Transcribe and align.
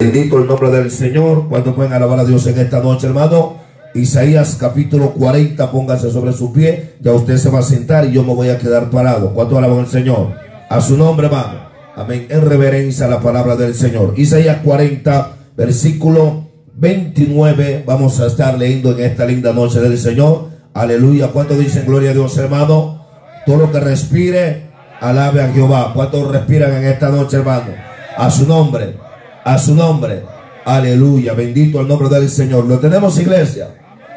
Bendito 0.00 0.38
el 0.38 0.46
nombre 0.46 0.70
del 0.70 0.90
Señor. 0.90 1.46
Cuando 1.50 1.74
pueden 1.74 1.92
alabar 1.92 2.20
a 2.20 2.24
Dios 2.24 2.46
en 2.46 2.58
esta 2.58 2.80
noche, 2.80 3.06
hermano. 3.06 3.56
Isaías 3.92 4.56
capítulo 4.58 5.10
40, 5.10 5.70
póngase 5.70 6.10
sobre 6.10 6.32
su 6.32 6.54
pie. 6.54 6.94
Ya 7.02 7.12
usted 7.12 7.36
se 7.36 7.50
va 7.50 7.58
a 7.58 7.62
sentar 7.62 8.06
y 8.06 8.12
yo 8.12 8.22
me 8.22 8.32
voy 8.32 8.48
a 8.48 8.56
quedar 8.56 8.88
parado. 8.88 9.34
¿Cuánto 9.34 9.58
alaban 9.58 9.80
al 9.80 9.88
Señor? 9.88 10.32
A 10.70 10.80
su 10.80 10.96
nombre, 10.96 11.26
hermano. 11.26 11.68
Amén. 11.94 12.26
En 12.30 12.48
reverencia 12.48 13.04
a 13.04 13.10
la 13.10 13.20
palabra 13.20 13.56
del 13.56 13.74
Señor. 13.74 14.14
Isaías 14.16 14.62
40, 14.64 15.32
versículo 15.54 16.46
29. 16.76 17.84
Vamos 17.86 18.20
a 18.20 18.28
estar 18.28 18.56
leyendo 18.56 18.92
en 18.92 19.04
esta 19.04 19.26
linda 19.26 19.52
noche 19.52 19.80
del 19.80 19.98
Señor. 19.98 20.46
Aleluya. 20.72 21.28
¿Cuánto 21.28 21.58
dicen 21.58 21.84
gloria 21.84 22.12
a 22.12 22.14
Dios, 22.14 22.38
hermano? 22.38 23.04
Todo 23.44 23.58
lo 23.58 23.70
que 23.70 23.80
respire, 23.80 24.70
alabe 24.98 25.42
a 25.42 25.52
Jehová. 25.52 25.92
¿Cuántos 25.94 26.26
respiran 26.32 26.72
en 26.72 26.84
esta 26.84 27.10
noche, 27.10 27.36
hermano? 27.36 27.74
A 28.16 28.30
su 28.30 28.46
nombre 28.46 29.09
a 29.44 29.58
su 29.58 29.74
nombre. 29.74 30.22
Aleluya, 30.64 31.34
bendito 31.34 31.80
el 31.80 31.88
nombre 31.88 32.08
del 32.08 32.28
Señor. 32.28 32.66
Lo 32.66 32.78
tenemos, 32.78 33.18
iglesia. 33.18 33.68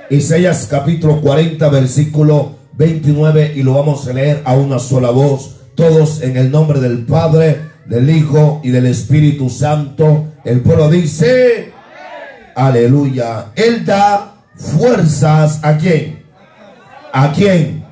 Isaías 0.09 0.67
capítulo 0.69 1.21
40, 1.21 1.69
versículo 1.69 2.55
29, 2.73 3.53
y 3.55 3.63
lo 3.63 3.73
vamos 3.73 4.07
a 4.07 4.13
leer 4.13 4.41
a 4.45 4.53
una 4.53 4.79
sola 4.79 5.09
voz, 5.09 5.55
todos 5.75 6.21
en 6.21 6.37
el 6.37 6.51
nombre 6.51 6.79
del 6.79 7.05
Padre, 7.05 7.61
del 7.85 8.09
Hijo 8.09 8.61
y 8.63 8.69
del 8.69 8.85
Espíritu 8.85 9.49
Santo. 9.49 10.25
El 10.43 10.61
pueblo 10.61 10.89
dice, 10.89 11.71
aleluya, 12.55 13.51
Él 13.55 13.85
da 13.85 14.35
fuerzas 14.55 15.59
a 15.63 15.77
quién? 15.77 16.23
¿A 17.11 17.31
quién? 17.31 17.85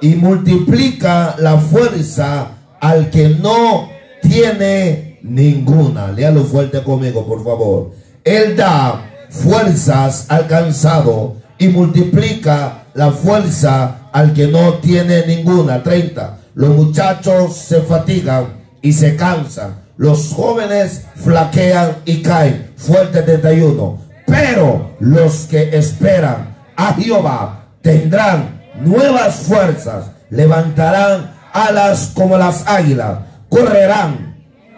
Y 0.00 0.14
multiplica 0.14 1.36
la 1.38 1.58
fuerza 1.58 2.52
al 2.80 3.10
que 3.10 3.28
no 3.30 3.88
tiene 4.22 5.09
ninguna. 5.22 6.12
Léalo 6.12 6.44
fuerte 6.44 6.82
conmigo, 6.82 7.26
por 7.26 7.44
favor. 7.44 7.92
Él 8.24 8.56
da 8.56 9.10
fuerzas 9.30 10.26
al 10.28 10.46
cansado 10.46 11.36
y 11.58 11.68
multiplica 11.68 12.84
la 12.94 13.12
fuerza 13.12 14.08
al 14.12 14.32
que 14.32 14.46
no 14.48 14.74
tiene 14.74 15.26
ninguna. 15.26 15.82
30. 15.82 16.38
Los 16.54 16.70
muchachos 16.70 17.56
se 17.56 17.80
fatigan 17.82 18.60
y 18.82 18.92
se 18.92 19.16
cansan. 19.16 19.82
Los 19.96 20.32
jóvenes 20.32 21.02
flaquean 21.16 21.98
y 22.04 22.22
caen. 22.22 22.72
Fuerte 22.76 23.22
31. 23.22 23.98
Pero 24.26 24.92
los 25.00 25.46
que 25.46 25.76
esperan 25.76 26.56
a 26.76 26.94
Jehová 26.94 27.66
tendrán 27.82 28.62
nuevas 28.80 29.36
fuerzas. 29.36 30.06
Levantarán 30.30 31.34
alas 31.52 32.12
como 32.14 32.38
las 32.38 32.66
águilas. 32.66 33.18
Correrán 33.48 34.29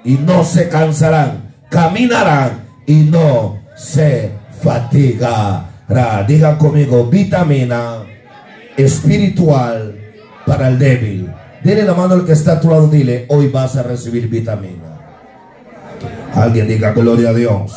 y 0.04 0.14
no 0.14 0.44
se 0.44 0.68
cansarán, 0.68 1.54
caminarán 1.68 2.62
y 2.86 2.94
no 3.04 3.58
se 3.76 4.30
fatigará. 4.62 5.68
Digan 6.26 6.56
conmigo, 6.56 7.06
vitamina 7.06 8.04
espiritual 8.76 9.96
para 10.46 10.68
el 10.68 10.78
débil. 10.78 11.30
Dile 11.62 11.84
la 11.84 11.94
mano 11.94 12.14
al 12.14 12.24
que 12.24 12.32
está 12.32 12.52
a 12.52 12.60
tu 12.60 12.70
lado, 12.70 12.88
dile, 12.88 13.26
hoy 13.28 13.48
vas 13.48 13.76
a 13.76 13.82
recibir 13.82 14.28
vitamina. 14.28 14.98
Alguien 16.34 16.66
diga 16.66 16.92
gloria 16.92 17.30
a 17.30 17.34
Dios. 17.34 17.72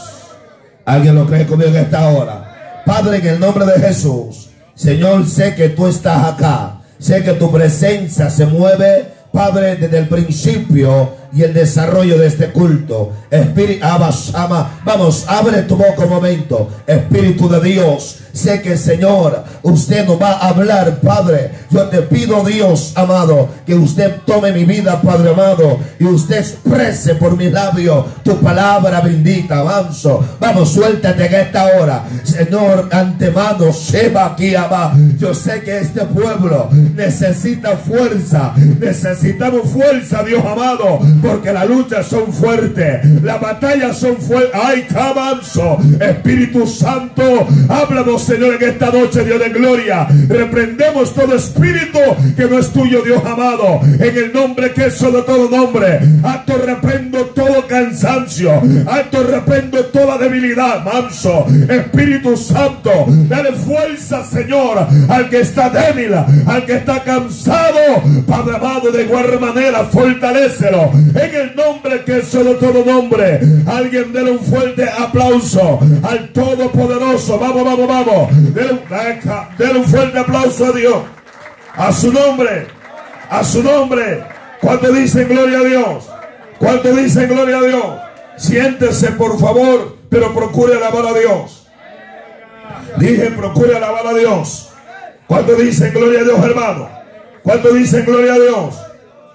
Alguien 0.85 1.15
lo 1.15 1.27
cree 1.27 1.45
conmigo 1.45 1.69
en 1.69 1.77
esta 1.77 2.07
hora. 2.09 2.83
Padre, 2.85 3.17
en 3.17 3.27
el 3.27 3.39
nombre 3.39 3.65
de 3.65 3.79
Jesús, 3.79 4.49
Señor, 4.75 5.27
sé 5.27 5.55
que 5.55 5.69
tú 5.69 5.87
estás 5.87 6.33
acá. 6.33 6.81
Sé 6.99 7.23
que 7.23 7.33
tu 7.33 7.51
presencia 7.51 8.29
se 8.29 8.45
mueve, 8.45 9.05
Padre, 9.31 9.75
desde 9.75 9.97
el 9.97 10.07
principio 10.07 11.09
y 11.35 11.43
el 11.43 11.53
desarrollo 11.53 12.17
de 12.17 12.27
este 12.27 12.51
culto. 12.51 13.11
Espíritu, 13.29 13.85
vamos, 14.85 15.25
abre 15.27 15.63
tu 15.63 15.75
boca 15.75 16.05
un 16.05 16.09
momento. 16.09 16.69
Espíritu 16.87 17.49
de 17.49 17.59
Dios, 17.59 18.19
sé 18.31 18.61
que 18.61 18.77
Señor, 18.77 19.43
usted 19.63 20.05
nos 20.05 20.21
va 20.21 20.33
a 20.33 20.49
hablar, 20.49 21.01
Padre. 21.01 21.51
Yo 21.69 21.83
te 21.89 22.03
pido, 22.03 22.43
Dios 22.45 22.93
amado, 22.95 23.49
que 23.65 23.75
usted 23.75 24.21
tome 24.25 24.53
mi 24.53 24.63
vida, 24.63 25.01
Padre 25.01 25.31
amado, 25.31 25.77
y 25.99 26.05
usted 26.05 26.37
exprese 26.37 27.15
por 27.15 27.35
mi 27.35 27.49
labio 27.49 28.05
tu 28.23 28.37
palabra 28.37 29.01
bendita. 29.01 29.59
Avanzo, 29.59 30.23
vamos, 30.39 30.71
suéltate 30.71 31.25
en 31.25 31.35
esta 31.35 31.65
hora, 31.77 32.05
Señor, 32.23 32.87
antemano, 32.91 33.73
Seba 33.73 34.27
aquí, 34.27 34.55
abajo. 34.55 34.95
Yo 35.17 35.33
sé 35.33 35.61
que 35.61 35.79
este 35.79 36.05
pueblo 36.05 36.69
necesita 36.71 37.75
fuerza, 37.75 38.53
necesitamos 38.79 39.69
fuerza, 39.69 40.23
Dios 40.23 40.43
amado 40.45 40.99
porque 41.25 41.51
las 41.51 41.67
luchas 41.67 42.07
son 42.07 42.31
fuertes, 42.31 43.03
las 43.21 43.41
batallas 43.41 43.97
son 43.97 44.17
fuertes. 44.17 44.51
¡Ay, 44.53 44.85
cabanzo! 44.87 45.77
Espíritu 45.99 46.67
Santo, 46.67 47.47
háblanos, 47.67 48.23
Señor, 48.23 48.55
en 48.61 48.69
esta 48.69 48.91
noche, 48.91 49.23
Dios 49.23 49.39
de 49.39 49.49
gloria. 49.49 50.07
Reprendemos 50.27 51.13
todo 51.13 51.35
espíritu 51.35 51.99
que 52.35 52.45
no 52.45 52.59
es 52.59 52.69
tuyo, 52.69 53.01
Dios 53.01 53.23
amado, 53.25 53.79
en 53.83 54.17
el 54.17 54.33
nombre 54.33 54.71
que 54.71 54.85
es 54.85 54.93
sobre 54.95 55.23
todo 55.23 55.49
nombre. 55.49 55.99
Acto 56.23 56.57
reprendo 56.57 57.25
todo 57.27 57.65
cansancio, 57.67 58.61
acto 58.85 59.23
reprendo 59.23 59.85
toda 59.85 60.17
debilidad, 60.17 60.83
manso. 60.83 61.45
Espíritu 61.69 62.37
Santo, 62.37 63.05
dale 63.27 63.53
fuerza, 63.53 64.23
Señor, 64.23 64.87
al 65.09 65.29
que 65.29 65.41
está 65.41 65.69
débil, 65.69 66.13
al 66.13 66.65
que 66.65 66.75
está 66.75 67.03
cansado, 67.03 68.03
Padre 68.27 68.55
amado, 68.55 68.91
de 68.91 69.03
igual 69.03 69.39
manera, 69.39 69.85
fortalecelo 69.85 70.91
en 71.15 71.35
el 71.35 71.55
nombre 71.55 72.03
que 72.03 72.19
es 72.19 72.27
solo 72.27 72.55
todo 72.57 72.83
nombre. 72.83 73.39
Alguien 73.65 74.11
déle 74.11 74.31
un 74.31 74.39
fuerte 74.39 74.83
aplauso 74.83 75.79
al 76.03 76.29
Todopoderoso. 76.29 77.39
Vamos, 77.39 77.63
vamos, 77.63 77.87
vamos. 77.87 78.53
Dele 78.53 79.79
un, 79.79 79.85
fuerte 79.85 80.19
aplauso 80.19 80.65
a 80.65 80.71
Dios. 80.71 80.97
A 81.73 81.91
su 81.91 82.11
nombre. 82.11 82.67
A 83.29 83.43
su 83.43 83.63
nombre. 83.63 84.23
Cuando 84.59 84.91
dicen 84.91 85.27
gloria 85.27 85.59
a 85.59 85.63
Dios. 85.63 86.09
Cuando 86.59 86.91
dicen 86.93 87.29
gloria 87.29 87.57
a 87.57 87.63
Dios. 87.63 87.85
Siéntese 88.37 89.11
por 89.13 89.39
favor, 89.39 89.95
pero 90.09 90.33
procure 90.33 90.75
alabar 90.75 91.05
a 91.05 91.17
Dios. 91.17 91.67
Dije, 92.97 93.31
procure 93.31 93.77
alabar 93.77 94.07
a 94.07 94.13
Dios. 94.13 94.69
Cuando 95.27 95.55
dicen 95.55 95.93
gloria 95.93 96.21
a 96.21 96.23
Dios, 96.23 96.39
hermano. 96.43 96.89
Cuando 97.41 97.71
dicen 97.71 98.05
gloria 98.05 98.33
a 98.33 98.39
Dios. 98.39 98.75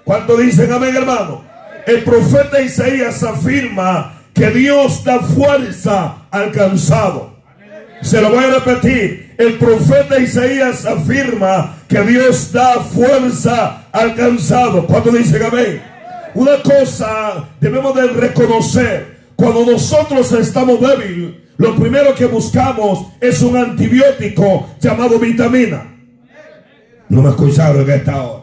Cuando 0.03 0.37
dicen 0.37 0.71
amén, 0.71 0.95
hermano 0.95 1.50
el 1.85 2.03
profeta 2.03 2.61
Isaías 2.61 3.23
afirma 3.23 4.21
que 4.33 4.49
Dios 4.51 5.03
da 5.03 5.19
fuerza 5.19 6.27
al 6.31 6.51
cansado. 6.51 7.31
Se 8.01 8.21
lo 8.21 8.31
voy 8.31 8.43
a 8.43 8.59
repetir. 8.59 9.35
El 9.37 9.53
profeta 9.57 10.19
Isaías 10.19 10.85
afirma 10.85 11.77
que 11.87 12.01
Dios 12.01 12.51
da 12.51 12.81
fuerza 12.81 13.87
al 13.91 14.15
cansado. 14.15 14.85
¿Cuánto 14.85 15.11
dicen 15.11 15.43
amén? 15.43 15.81
Una 16.33 16.61
cosa 16.61 17.49
debemos 17.59 17.95
de 17.95 18.07
reconocer. 18.07 19.21
Cuando 19.35 19.65
nosotros 19.65 20.31
estamos 20.33 20.79
débiles, 20.79 21.35
lo 21.57 21.75
primero 21.75 22.15
que 22.15 22.25
buscamos 22.25 23.07
es 23.19 23.41
un 23.41 23.57
antibiótico 23.57 24.69
llamado 24.79 25.19
vitamina. 25.19 25.83
No 27.09 27.21
me 27.21 27.29
escucharon 27.29 27.81
en 27.81 27.89
esta 27.89 28.23
hora. 28.23 28.40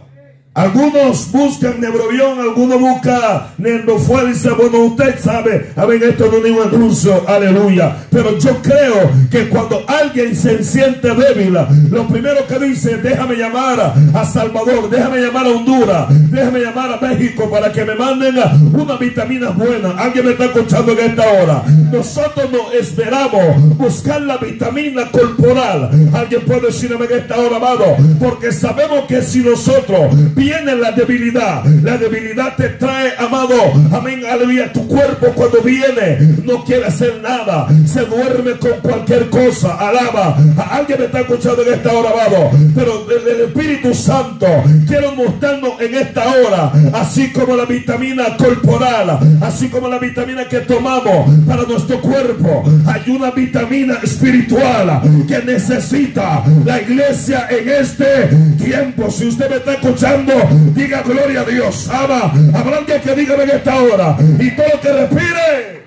Algunos 0.58 1.30
buscan 1.30 1.80
neurobión, 1.80 2.40
algunos 2.40 2.80
buscan 2.80 3.42
neurofuerza. 3.58 4.54
Bueno, 4.54 4.86
usted 4.86 5.16
sabe, 5.20 5.70
a 5.76 5.86
ver, 5.86 6.02
esto 6.02 6.28
no 6.32 6.44
es 6.44 6.50
un 6.50 6.74
anuncio, 6.74 7.22
aleluya. 7.28 7.96
Pero 8.10 8.36
yo 8.38 8.60
creo 8.60 9.08
que 9.30 9.48
cuando 9.48 9.84
alguien 9.86 10.34
se 10.34 10.64
siente 10.64 11.14
débil, 11.14 11.56
lo 11.92 12.08
primero 12.08 12.44
que 12.48 12.58
dice, 12.58 12.96
déjame 12.96 13.36
llamar 13.36 13.94
a 14.12 14.24
Salvador, 14.24 14.90
déjame 14.90 15.20
llamar 15.20 15.46
a 15.46 15.50
Honduras, 15.50 16.06
déjame 16.28 16.58
llamar 16.58 16.92
a 16.92 17.06
México 17.06 17.48
para 17.48 17.70
que 17.70 17.84
me 17.84 17.94
manden 17.94 18.34
una 18.72 18.96
vitamina 18.96 19.50
buena. 19.50 19.90
Alguien 19.90 20.24
me 20.24 20.32
está 20.32 20.46
escuchando 20.46 20.90
en 20.90 21.10
esta 21.10 21.22
hora. 21.22 21.62
Nosotros 21.92 22.50
no 22.50 22.72
esperamos 22.72 23.76
buscar 23.76 24.22
la 24.22 24.38
vitamina 24.38 25.08
corporal. 25.12 25.88
Alguien 26.12 26.40
puede 26.44 26.62
decirme 26.62 27.04
en 27.04 27.18
esta 27.18 27.38
hora, 27.38 27.58
amado, 27.58 27.84
porque 28.18 28.50
sabemos 28.50 29.04
que 29.06 29.22
si 29.22 29.38
nosotros 29.38 30.16
viene 30.48 30.76
la 30.76 30.92
debilidad. 30.92 31.64
La 31.82 31.98
debilidad 31.98 32.56
te 32.56 32.70
trae, 32.70 33.12
amado. 33.18 33.54
Amén, 33.92 34.22
aleluya. 34.24 34.72
Tu 34.72 34.86
cuerpo 34.88 35.26
cuando 35.34 35.60
viene 35.60 36.36
no 36.44 36.64
quiere 36.64 36.86
hacer 36.86 37.20
nada. 37.22 37.68
Se 37.86 38.04
duerme 38.06 38.52
con 38.52 38.80
cualquier 38.80 39.28
cosa. 39.28 39.76
Alaba. 39.76 40.38
Alguien 40.70 41.00
me 41.00 41.04
está 41.06 41.20
escuchando 41.20 41.62
en 41.62 41.74
esta 41.74 41.92
hora, 41.92 42.10
amado. 42.10 42.50
Pero 42.74 43.06
el, 43.10 43.28
Espíritu 43.48 43.94
Santo 43.94 44.46
quiero 44.86 45.14
mostrarnos 45.14 45.80
en 45.80 45.94
esta 45.94 46.24
hora, 46.28 46.72
así 46.92 47.30
como 47.30 47.56
la 47.56 47.64
vitamina 47.64 48.36
corporal, 48.36 49.18
así 49.40 49.68
como 49.68 49.88
la 49.88 49.98
vitamina 49.98 50.46
que 50.46 50.60
tomamos 50.60 51.30
para 51.46 51.62
nuestro 51.62 52.00
cuerpo, 52.00 52.64
hay 52.86 53.10
una 53.10 53.30
vitamina 53.30 53.98
espiritual 54.02 55.00
que 55.26 55.38
necesita 55.42 56.44
la 56.64 56.80
iglesia 56.80 57.48
en 57.50 57.68
este 57.68 58.28
tiempo. 58.62 59.10
Si 59.10 59.26
usted 59.26 59.50
me 59.50 59.56
está 59.56 59.74
escuchando, 59.74 60.32
diga 60.74 61.02
gloria 61.02 61.40
a 61.40 61.44
Dios. 61.44 61.88
Ama, 61.88 62.32
habrá 62.54 62.78
alguien 62.78 63.00
que 63.00 63.14
diga 63.14 63.34
en 63.42 63.50
esta 63.50 63.76
hora. 63.76 64.16
Y 64.38 64.50
todo 64.56 64.80
que 64.80 64.92
respire. 64.92 65.82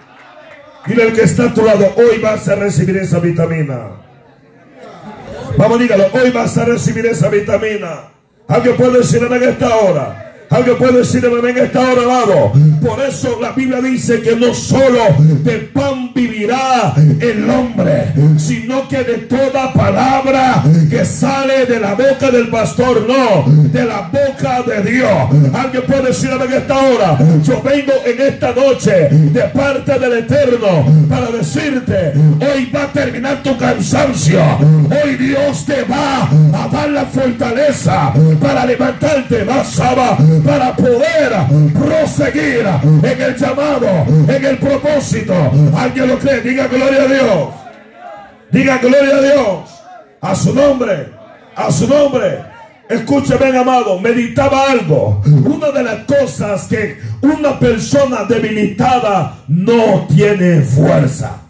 Dile 0.87 1.03
al 1.03 1.13
que 1.13 1.21
está 1.21 1.45
a 1.45 1.53
tu 1.53 1.63
lado, 1.63 1.93
hoy 1.95 2.19
vas 2.19 2.47
a 2.47 2.55
recibir 2.55 2.97
esa 2.97 3.19
vitamina. 3.19 3.91
Vamos, 5.57 5.79
dígalo, 5.79 6.07
hoy 6.13 6.31
vas 6.31 6.57
a 6.57 6.65
recibir 6.65 7.05
esa 7.05 7.29
vitamina. 7.29 8.09
Alguien 8.47 8.75
puede 8.75 8.99
decirme 8.99 9.35
en 9.37 9.43
esta 9.43 9.75
hora. 9.75 10.30
Alguien 10.51 10.77
puede 10.77 10.97
decirme 10.97 11.49
en 11.49 11.57
esta 11.57 11.79
hora, 11.79 12.01
amado. 12.03 12.51
Por 12.81 13.01
eso 13.01 13.39
la 13.41 13.53
Biblia 13.53 13.79
dice 13.79 14.21
que 14.21 14.35
no 14.35 14.53
solo 14.53 14.99
de 15.17 15.59
pan 15.73 16.11
vivirá 16.13 16.93
el 17.21 17.49
hombre, 17.49 18.11
sino 18.37 18.85
que 18.89 18.97
de 18.97 19.17
toda 19.19 19.71
palabra 19.71 20.61
que 20.89 21.05
sale 21.05 21.65
de 21.65 21.79
la 21.79 21.93
boca 21.93 22.29
del 22.29 22.49
pastor, 22.49 23.07
no, 23.07 23.49
de 23.49 23.85
la 23.85 24.09
boca 24.11 24.61
de 24.63 24.91
Dios. 24.91 25.09
Alguien 25.53 25.83
puede 25.87 26.07
decirme 26.07 26.43
en 26.43 26.53
esta 26.53 26.77
hora, 26.77 27.17
yo 27.43 27.61
vengo 27.61 27.93
en 28.05 28.21
esta 28.21 28.53
noche 28.53 29.09
de 29.09 29.41
parte 29.53 29.99
del 29.99 30.13
Eterno 30.19 30.85
para 31.07 31.27
decirte, 31.27 32.13
hoy 32.41 32.69
va 32.75 32.83
a 32.83 32.91
terminar 32.91 33.41
tu 33.41 33.57
cansancio. 33.57 34.41
Hoy 34.89 35.15
Dios 35.15 35.65
te 35.65 35.83
va 35.83 36.23
a 36.23 36.67
dar 36.67 36.89
la 36.89 37.05
fortaleza 37.05 38.11
para 38.41 38.65
levantarte 38.65 39.45
más 39.45 39.69
sábado 39.69 40.40
para 40.43 40.75
poder 40.75 41.31
proseguir 41.73 42.65
en 42.83 43.21
el 43.21 43.35
llamado, 43.35 43.87
en 44.27 44.45
el 44.45 44.57
propósito. 44.57 45.33
Alguien 45.75 46.07
lo 46.07 46.19
cree, 46.19 46.41
diga 46.41 46.67
gloria 46.67 47.03
a 47.03 47.07
Dios. 47.07 47.49
Diga 48.51 48.77
gloria 48.77 49.17
a 49.17 49.21
Dios. 49.21 49.69
A 50.21 50.35
su 50.35 50.53
nombre, 50.53 51.09
a 51.55 51.71
su 51.71 51.87
nombre. 51.87 52.39
Escúcheme, 52.89 53.57
amado, 53.57 53.99
meditaba 53.99 54.69
algo. 54.69 55.21
Una 55.25 55.71
de 55.71 55.83
las 55.83 56.03
cosas 56.03 56.67
que 56.67 56.99
una 57.21 57.57
persona 57.57 58.25
debilitada 58.25 59.37
no 59.47 60.05
tiene 60.07 60.61
fuerza. 60.61 61.40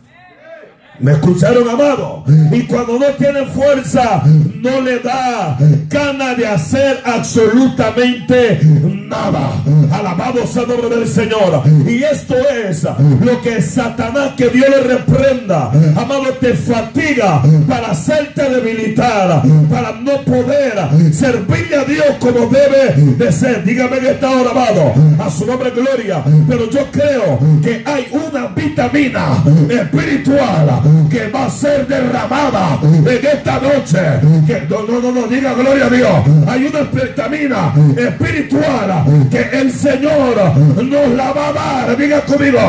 ¿Me 1.02 1.14
escucharon, 1.14 1.68
amado? 1.68 2.24
Y 2.52 2.62
cuando 2.64 3.00
no 3.00 3.08
tiene 3.18 3.46
fuerza, 3.48 4.22
no 4.26 4.82
le 4.82 5.00
da 5.00 5.58
gana 5.90 6.36
de 6.36 6.46
hacer 6.46 7.02
absolutamente 7.04 8.60
nada. 9.08 9.64
Alabado 9.92 10.46
sea 10.46 10.64
el 10.64 10.68
nombre 10.70 10.90
del 10.98 11.08
Señor. 11.08 11.64
Y 11.88 12.04
esto 12.04 12.36
es 12.66 12.84
lo 13.22 13.42
que 13.42 13.62
Satanás, 13.62 14.34
que 14.38 14.50
Dios 14.50 14.70
le 14.70 14.82
reprenda, 14.82 15.72
amado, 15.96 16.34
te 16.40 16.54
fatiga 16.54 17.42
para 17.68 17.92
hacerte 17.92 18.50
debilitar, 18.50 19.42
para 19.70 19.94
no 19.94 20.22
poder 20.22 20.74
servirle 21.14 21.78
a 21.78 21.84
Dios 21.84 22.16
como 22.20 22.48
debe 22.48 22.94
de 23.18 23.32
ser. 23.32 23.64
Dígame 23.64 24.00
que 24.00 24.12
está 24.12 24.30
hora, 24.30 24.52
amado, 24.52 24.94
a 25.20 25.30
su 25.32 25.46
nombre 25.46 25.72
gloria. 25.72 26.24
Pero 26.48 26.70
yo 26.70 26.86
creo 26.92 27.40
que 27.64 27.84
hay 27.86 28.08
una 28.12 28.48
vitamina 28.48 29.44
espiritual 29.70 30.91
que 31.10 31.28
va 31.28 31.46
a 31.46 31.50
ser 31.50 31.88
derramada 31.88 32.80
en 32.84 33.08
esta 33.08 33.60
noche. 33.60 34.00
Que 34.46 34.66
no, 34.70 34.84
no, 34.84 35.02
no, 35.02 35.12
no, 35.12 35.28
diga 35.28 35.54
gloria 35.54 35.86
a 35.86 35.90
Dios. 35.90 36.48
Hay 36.48 36.66
una 36.66 36.82
vitamina 36.82 37.74
espiritual 37.98 39.04
que 39.30 39.42
el 39.60 39.72
Señor 39.72 40.36
nos 40.84 41.10
la 41.10 41.32
va 41.32 41.48
a 41.50 41.54
dar. 41.54 41.98
Diga 41.98 42.22
conmigo, 42.22 42.60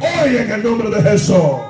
hoy 0.00 0.36
en 0.36 0.50
el 0.52 0.62
nombre 0.62 0.90
de 0.90 1.10
Jesús. 1.10 1.69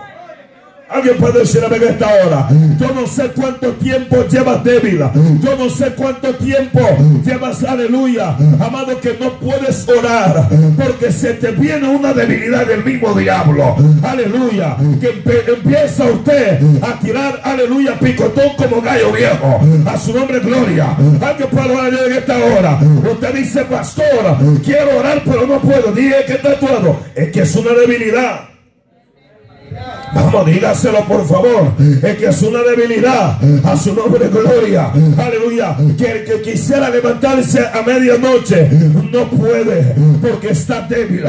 Alguien 0.91 1.19
puede 1.19 1.41
decir 1.41 1.63
en 1.65 1.83
esta 1.83 2.07
hora. 2.07 2.49
Yo 2.77 2.89
no 2.93 3.07
sé 3.07 3.29
cuánto 3.29 3.69
tiempo 3.75 4.25
llevas 4.29 4.65
débil. 4.65 4.99
Yo 5.41 5.57
no 5.57 5.71
sé 5.71 5.93
cuánto 5.95 6.35
tiempo 6.35 6.81
llevas, 7.25 7.63
aleluya. 7.63 8.37
Amado, 8.59 8.99
que 9.01 9.17
no 9.21 9.39
puedes 9.39 9.89
orar. 9.89 10.49
Porque 10.77 11.13
se 11.13 11.35
te 11.35 11.53
viene 11.53 11.89
una 11.89 12.13
debilidad 12.13 12.67
del 12.67 12.85
mismo 12.85 13.15
diablo. 13.15 13.77
Aleluya. 14.03 14.77
Que 15.01 15.23
empieza 15.53 16.05
usted 16.07 16.61
a 16.83 16.99
tirar, 16.99 17.41
aleluya, 17.45 17.97
picotón 18.01 18.57
como 18.57 18.83
gallo 18.83 19.13
viejo. 19.13 19.61
A 19.87 19.97
su 19.97 20.13
nombre, 20.13 20.41
gloria. 20.41 20.97
Alguien 21.21 21.51
puede 21.51 21.71
orar 21.73 21.95
en 21.95 22.13
esta 22.13 22.37
hora. 22.37 22.81
Usted 23.13 23.35
dice, 23.35 23.65
pastor, 23.67 24.37
quiero 24.65 24.99
orar, 24.99 25.23
pero 25.25 25.47
no 25.47 25.61
puedo. 25.61 25.93
Dije 25.93 26.17
que 26.27 26.33
está 26.33 26.59
todo. 26.59 26.99
Es 27.15 27.31
que 27.31 27.43
es 27.43 27.55
una 27.55 27.71
debilidad. 27.75 28.50
Vamos, 30.15 30.47
dígaselo 30.47 31.05
por 31.07 31.27
favor. 31.27 31.73
Es 32.03 32.17
que 32.17 32.27
es 32.27 32.43
una 32.43 32.61
debilidad. 32.63 33.39
A 33.65 33.77
su 33.77 33.95
nombre, 33.95 34.29
gloria. 34.29 34.91
Aleluya. 35.17 35.77
Que 35.97 36.11
el 36.13 36.25
que 36.25 36.43
quisiera 36.43 36.91
levantarse 36.91 37.61
a 37.67 37.83
medianoche 37.83 38.69
no 39.13 39.29
puede 39.31 39.95
porque 40.21 40.49
está 40.51 40.83
débil. 40.83 41.25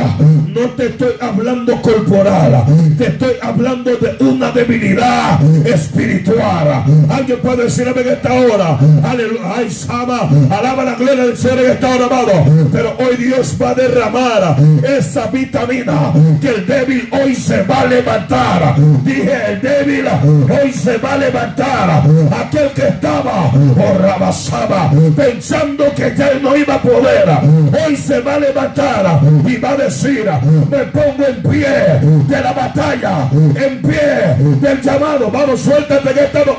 No 0.47 0.69
te 0.71 0.87
estoy 0.87 1.13
hablando 1.19 1.81
corporal. 1.81 2.65
Te 2.97 3.07
estoy 3.07 3.33
hablando 3.41 3.91
de 3.95 4.23
una 4.23 4.51
debilidad 4.51 5.39
espiritual. 5.65 6.83
Alguien 7.09 7.39
puede 7.39 7.63
decirme 7.65 8.01
en 8.01 8.07
esta 8.09 8.33
hora. 8.33 8.79
Aleluya. 9.03 9.41
Ay, 9.55 9.69
Sama. 9.69 10.29
Alaba 10.49 10.83
la 10.83 10.95
gloria 10.95 11.25
del 11.25 11.37
Señor 11.37 11.59
en 11.59 11.71
esta 11.71 11.95
hora, 11.95 12.05
amado. 12.05 12.31
Pero 12.71 12.95
hoy 12.99 13.15
Dios 13.17 13.55
va 13.61 13.69
a 13.71 13.75
derramar 13.75 14.55
esa 14.83 15.27
vitamina 15.27 16.13
que 16.41 16.49
el 16.49 16.65
débil 16.65 17.09
hoy 17.11 17.35
se 17.35 17.63
va 17.63 17.81
a 17.81 17.85
levantar. 17.85 18.70
Dije, 19.03 19.31
el 19.47 19.61
débil 19.61 20.05
hoy 20.49 20.73
se 20.73 20.97
va 20.97 21.13
a 21.13 21.17
levantar. 21.17 22.03
Aquel 22.45 22.69
que 22.71 22.87
estaba 22.87 23.51
oh, 23.53 25.15
pensando 25.15 25.93
que 25.95 26.13
ya 26.15 26.33
no 26.41 26.55
iba 26.55 26.75
a 26.75 26.81
poder, 26.81 27.29
hoy 27.85 27.95
se 27.95 28.19
va 28.21 28.35
a 28.35 28.39
levantar 28.39 29.19
y 29.45 29.57
va 29.57 29.71
a 29.71 29.77
decir, 29.77 30.29
me 30.69 30.79
pongo 30.85 31.25
en 31.27 31.43
pie 31.43 31.99
de 32.27 32.41
la 32.41 32.53
batalla, 32.53 33.29
en 33.31 33.81
pie 33.81 34.35
del 34.59 34.81
llamado. 34.81 35.29
Vamos, 35.31 35.61
suéltate 35.61 36.13
que 36.13 36.23
estamos. 36.23 36.57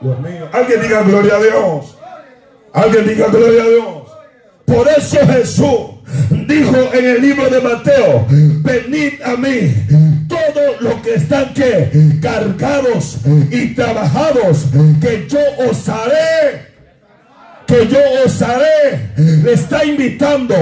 Dios 0.00 0.20
mío, 0.20 0.48
alguien 0.52 0.82
diga 0.82 1.02
gloria 1.02 1.34
a 1.36 1.38
Dios. 1.38 1.96
Alguien 2.72 3.06
diga 3.06 3.26
gloria 3.28 3.62
a 3.62 3.68
Dios. 3.68 4.02
Por 4.64 4.88
eso 4.88 5.18
Jesús 5.26 6.02
dijo 6.46 6.76
en 6.92 7.04
el 7.04 7.22
libro 7.22 7.48
de 7.48 7.60
Mateo, 7.60 8.26
venid 8.28 9.20
a 9.22 9.36
mí 9.36 9.74
todos 10.52 10.80
los 10.80 10.94
que 11.02 11.14
están 11.14 11.52
que 11.54 11.90
cargados 12.20 13.18
y 13.50 13.74
trabajados, 13.74 14.66
que 15.00 15.26
yo 15.28 15.40
os 15.68 15.88
haré 15.88 16.71
que 17.72 17.88
yo 17.88 17.98
os 18.26 18.42
haré. 18.42 19.12
Le 19.16 19.52
está 19.54 19.84
invitando. 19.84 20.54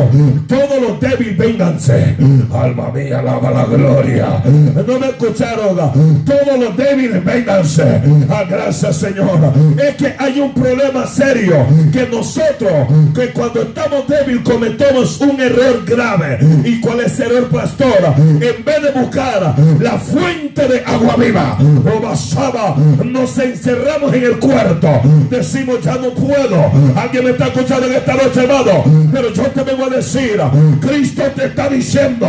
Todos 0.47 0.81
los 0.81 1.01
débiles, 1.01 1.37
vénganse. 1.37 2.17
Alma 2.53 2.91
mía, 2.93 3.19
alaba 3.19 3.51
la 3.51 3.65
gloria. 3.65 4.43
No 4.87 4.99
me 4.99 5.09
escucharon. 5.09 5.77
Todos 6.25 6.59
los 6.59 6.77
débiles, 6.77 7.25
vénganse. 7.25 8.01
Ah, 8.29 8.45
gracias, 8.49 8.97
Señor. 8.97 9.53
Es 9.77 9.97
que 9.97 10.15
hay 10.19 10.41
un 10.41 10.55
problema 10.55 11.05
serio. 11.07 11.67
Que 11.93 12.07
nosotros, 12.07 12.87
que 13.15 13.31
cuando 13.31 13.63
estamos 13.63 14.07
débiles, 14.07 14.43
cometemos 14.45 15.21
un 15.21 15.41
error 15.41 15.85
grave. 15.85 16.39
¿Y 16.65 16.81
cuál 16.81 17.01
es 17.01 17.19
el 17.19 17.33
error, 17.33 17.49
pastor? 17.49 18.15
En 18.19 18.65
vez 18.65 18.83
de 18.83 19.01
buscar 19.01 19.55
la 19.81 19.99
fuente 19.99 20.69
de 20.69 20.81
agua 20.85 21.17
viva, 21.17 21.59
o 21.61 22.01
basaba, 22.01 22.77
nos 23.05 23.37
encerramos 23.39 24.13
en 24.15 24.25
el 24.25 24.39
cuarto. 24.39 24.89
Decimos, 25.29 25.81
ya 25.83 25.97
no 25.97 26.11
puedo 26.11 26.71
Alguien 27.01 27.25
me 27.25 27.31
está 27.31 27.47
escuchando 27.47 27.87
en 27.87 27.95
esta 27.95 28.15
noche, 28.15 28.45
hermano. 28.45 28.85
Pero 29.11 29.33
yo 29.33 29.45
te 29.45 29.63
vengo 29.63 29.87
a 29.87 29.89
decir, 29.89 30.39
Cristo 30.81 31.23
te 31.35 31.47
está 31.47 31.69
diciendo, 31.69 32.27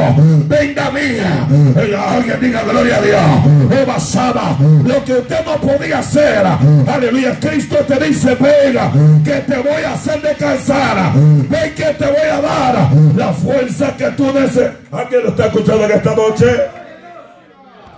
venga 0.48 0.88
a 0.88 0.92
mí. 0.92 1.02
Alguien 1.98 2.40
diga 2.40 2.64
gloria 2.64 2.96
a 2.96 3.02
Dios. 3.02 3.82
Eva 3.82 4.00
Saba, 4.00 4.58
lo 4.86 5.04
que 5.04 5.14
usted 5.14 5.46
no 5.46 5.56
podía 5.58 6.00
hacer. 6.00 6.46
Aleluya. 6.88 7.38
Cristo 7.40 7.76
te 7.86 8.00
dice, 8.06 8.36
venga, 8.36 8.92
que 9.26 9.42
te 9.42 9.58
voy 9.58 9.84
a 9.84 9.94
hacer 9.94 10.22
descansar. 10.22 11.14
Ven 11.16 11.76
que 11.76 11.86
te 11.86 12.06
voy 12.06 12.30
a 12.32 12.42
dar 12.42 12.90
la 13.16 13.34
fuerza 13.34 13.96
que 13.98 14.10
tú 14.12 14.32
necesitas. 14.34 14.72
¿Alguien 14.92 15.24
lo 15.24 15.30
está 15.30 15.48
escuchando 15.48 15.86
en 15.86 15.92
esta 15.92 16.16
noche? 16.16 16.46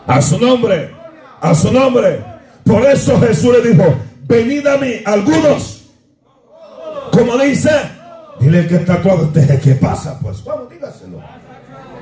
A 0.08 0.22
su 0.22 0.40
nombre, 0.40 0.92
a 1.40 1.54
su 1.54 1.72
nombre. 1.72 2.20
Por 2.64 2.84
eso 2.86 3.20
Jesús 3.20 3.54
le 3.54 3.72
dijo, 3.72 3.96
venid 4.28 4.66
a 4.66 4.78
mí, 4.78 4.94
algunos 5.06 5.73
como 7.14 7.38
dice, 7.38 7.70
dile 8.40 8.68
que 8.68 8.76
está 8.78 9.02
todo. 9.02 9.32
¿Qué 9.32 9.76
pasa? 9.76 10.20
Pues 10.20 10.44
vamos, 10.44 10.70
dígaselo. 10.70 11.22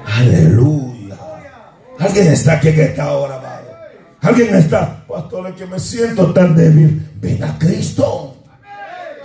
Aleluya. 0.06 1.18
Alguien 2.00 2.28
está 2.28 2.54
aquí 2.54 2.70
en 2.70 2.80
esta 2.80 3.12
hora, 3.12 3.36
amado. 3.36 3.72
Alguien 4.22 4.56
está, 4.56 5.04
pastor, 5.06 5.48
es 5.50 5.56
que 5.56 5.66
me 5.66 5.80
siento 5.80 6.32
tan 6.32 6.56
débil. 6.56 7.10
Ven 7.20 7.44
a 7.44 7.60
Cristo. 7.60 8.38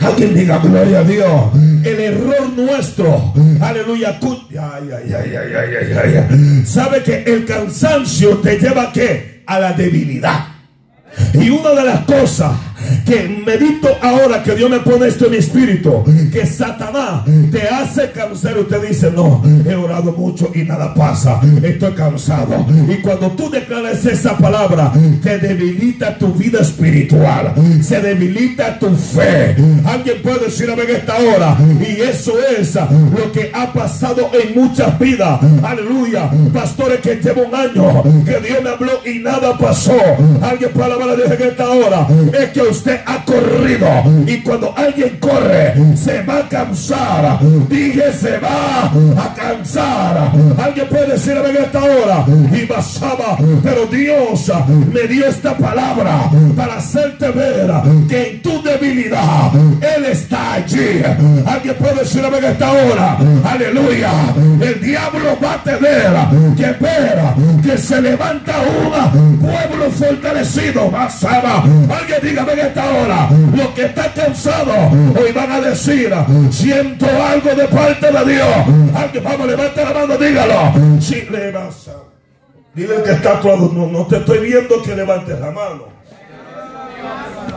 Alguien 0.01 0.35
diga 0.35 0.59
gloria 0.59 0.99
a 0.99 1.05
Dios. 1.05 1.55
El 1.55 2.01
error 2.01 2.51
nuestro. 2.51 3.33
Aleluya. 3.61 4.19
Ay, 4.21 4.91
ay, 4.93 5.15
ay, 5.15 6.65
Sabe 6.67 7.03
que 7.03 7.23
el 7.23 7.47
cansancio 7.47 8.39
te 8.39 8.59
lleva 8.59 8.85
a 8.85 8.93
qué? 8.93 9.45
A 9.47 9.61
la 9.61 9.73
debilidad. 9.73 10.47
Y 11.35 11.49
una 11.49 11.71
de 11.71 11.85
las 11.85 12.01
cosas 12.01 12.53
que 13.05 13.43
medito 13.45 13.89
ahora 14.03 14.43
que 14.43 14.55
Dios 14.55 14.71
me 14.71 14.81
pone 14.81 15.09
esto 15.09 15.27
en 15.27 15.31
mi 15.33 15.37
espíritu, 15.39 16.05
que 16.33 16.47
Satanás 16.47 17.25
te 17.51 17.63
hace 17.63 18.11
cansar. 18.11 18.59
Usted 18.59 18.89
dice, 18.89 19.11
no, 19.11 19.43
he 19.65 19.75
orado 19.75 20.13
mucho 20.13 20.51
y 20.55 20.63
nada 20.63 20.95
pasa, 20.95 21.41
estoy 21.63 21.93
cansado. 21.93 22.67
Y 22.89 22.97
cuando 23.03 23.31
tú 23.33 23.51
declaras 23.51 24.05
esa 24.07 24.37
palabra, 24.37 24.93
te 25.23 25.39
debilita 25.39 26.17
tu 26.19 26.33
vida 26.33 26.61
espiritual, 26.61 27.55
se 27.83 28.01
debilita 28.01 28.79
tu 28.79 28.91
fe. 28.95 29.57
Alguien 29.85 30.23
puede 30.23 30.47
decir 30.47 30.67
ver 30.77 30.91
esta 30.91 31.17
hora, 31.17 31.57
y 31.81 32.01
eso 32.01 32.35
es 32.59 32.75
lo 32.75 33.33
que 33.33 33.51
ha 33.53 33.73
pasado 33.73 34.31
en 34.33 34.61
muchas 34.61 34.99
vidas. 34.99 35.41
Aleluya, 35.63 36.31
pastores 36.53 37.01
que 37.01 37.17
llevo 37.17 37.43
un 37.43 37.55
año 37.55 38.03
que 38.25 38.41
Dios 38.41 38.63
me 38.63 38.71
habló 38.71 38.93
y 39.05 39.19
nada 39.21 39.57
pasó. 39.59 39.97
Alguien 40.43 40.71
puede 40.73 40.93
hablar 40.93 41.11
a 41.11 41.17
Dios 41.17 41.31
en 41.31 41.49
esta 41.49 41.69
hora, 41.71 42.07
es 42.39 42.51
que 42.51 42.63
usted 42.77 43.01
ha 43.07 43.25
corrido 43.25 43.89
y 44.27 44.43
cuando 44.43 44.75
alguien 44.77 45.19
corre 45.19 45.75
se 45.97 46.23
va 46.23 46.39
a 46.39 46.49
cansar. 46.49 47.39
Dije 47.69 48.13
se 48.13 48.39
va 48.39 48.85
a 48.85 49.35
cansar. 49.35 50.33
Alguien 50.63 50.87
puede 50.89 51.13
decir 51.13 51.37
en 51.37 51.57
esta 51.57 51.83
hora 51.83 52.27
y 52.53 52.67
basaba, 52.67 53.39
pero 53.63 53.87
Dios 53.87 54.53
me 54.93 55.09
dio 55.09 55.27
esta 55.27 55.57
palabra 55.57 56.31
para 56.57 56.77
hacerte 56.77 57.31
ver 57.31 57.71
que 58.09 58.31
en 58.31 58.43
tu 58.43 58.63
debilidad 58.97 59.53
Él 59.97 60.05
está 60.07 60.55
allí. 60.55 61.03
Alguien 61.47 61.75
puede 61.77 62.01
decir 62.01 62.25
en 62.25 62.45
esta 62.45 62.73
hora, 62.73 63.19
aleluya. 63.45 64.11
El 64.61 64.81
diablo 64.81 65.39
va 65.43 65.55
a 65.55 65.63
tener 65.63 66.13
que 66.57 66.85
ver 66.85 67.19
que 67.63 67.79
se 67.79 68.01
levanta 68.01 68.55
un 69.15 69.39
pueblo 69.39 69.91
fortalecido. 69.91 70.91
Basaba. 70.91 71.63
Alguien 71.63 72.19
dígame 72.23 72.53
en 72.53 72.59
esta 72.61 72.85
hora, 72.85 73.29
lo 73.55 73.75
que 73.75 73.87
está 73.87 74.13
cansado, 74.13 74.73
hoy 75.21 75.33
van 75.33 75.53
a 75.53 75.61
decir, 75.61 76.13
siento 76.51 77.07
algo 77.07 77.55
de 77.55 77.69
parte 77.69 78.07
de 78.07 78.33
Dios. 78.33 78.49
Alguien, 78.95 79.25
vamos, 79.25 79.47
levanta 79.47 79.85
la 79.85 80.01
mano, 80.01 80.17
dígalo. 80.17 81.01
Si 81.01 81.23
le 81.31 81.53
vas 81.53 81.91
Dile 82.75 83.03
que 83.03 83.13
está 83.13 83.41
todo, 83.41 83.73
no, 83.73 83.87
no 83.87 84.07
te 84.07 84.19
estoy 84.19 84.39
viendo 84.51 84.83
que 84.83 84.95
levantes 84.95 85.41
la 85.41 85.51
mano. 85.51 85.96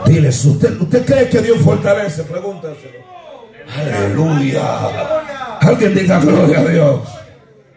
Dile, 0.06 0.30
¿usted, 0.30 0.82
¿usted 0.82 1.06
cree 1.06 1.30
que 1.30 1.42
Dios 1.42 1.60
fortalece? 1.60 2.24
Pregúntaselo. 2.24 3.00
Aleluya. 3.78 4.62
Alguien 5.62 5.94
diga 5.94 6.20
gloria 6.20 6.60
a 6.60 6.66
Dios. 6.66 7.02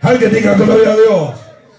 Alguien 0.01 0.33
diga 0.33 0.55
gloria 0.55 0.93
a 0.93 0.97
Dios. 0.97 1.31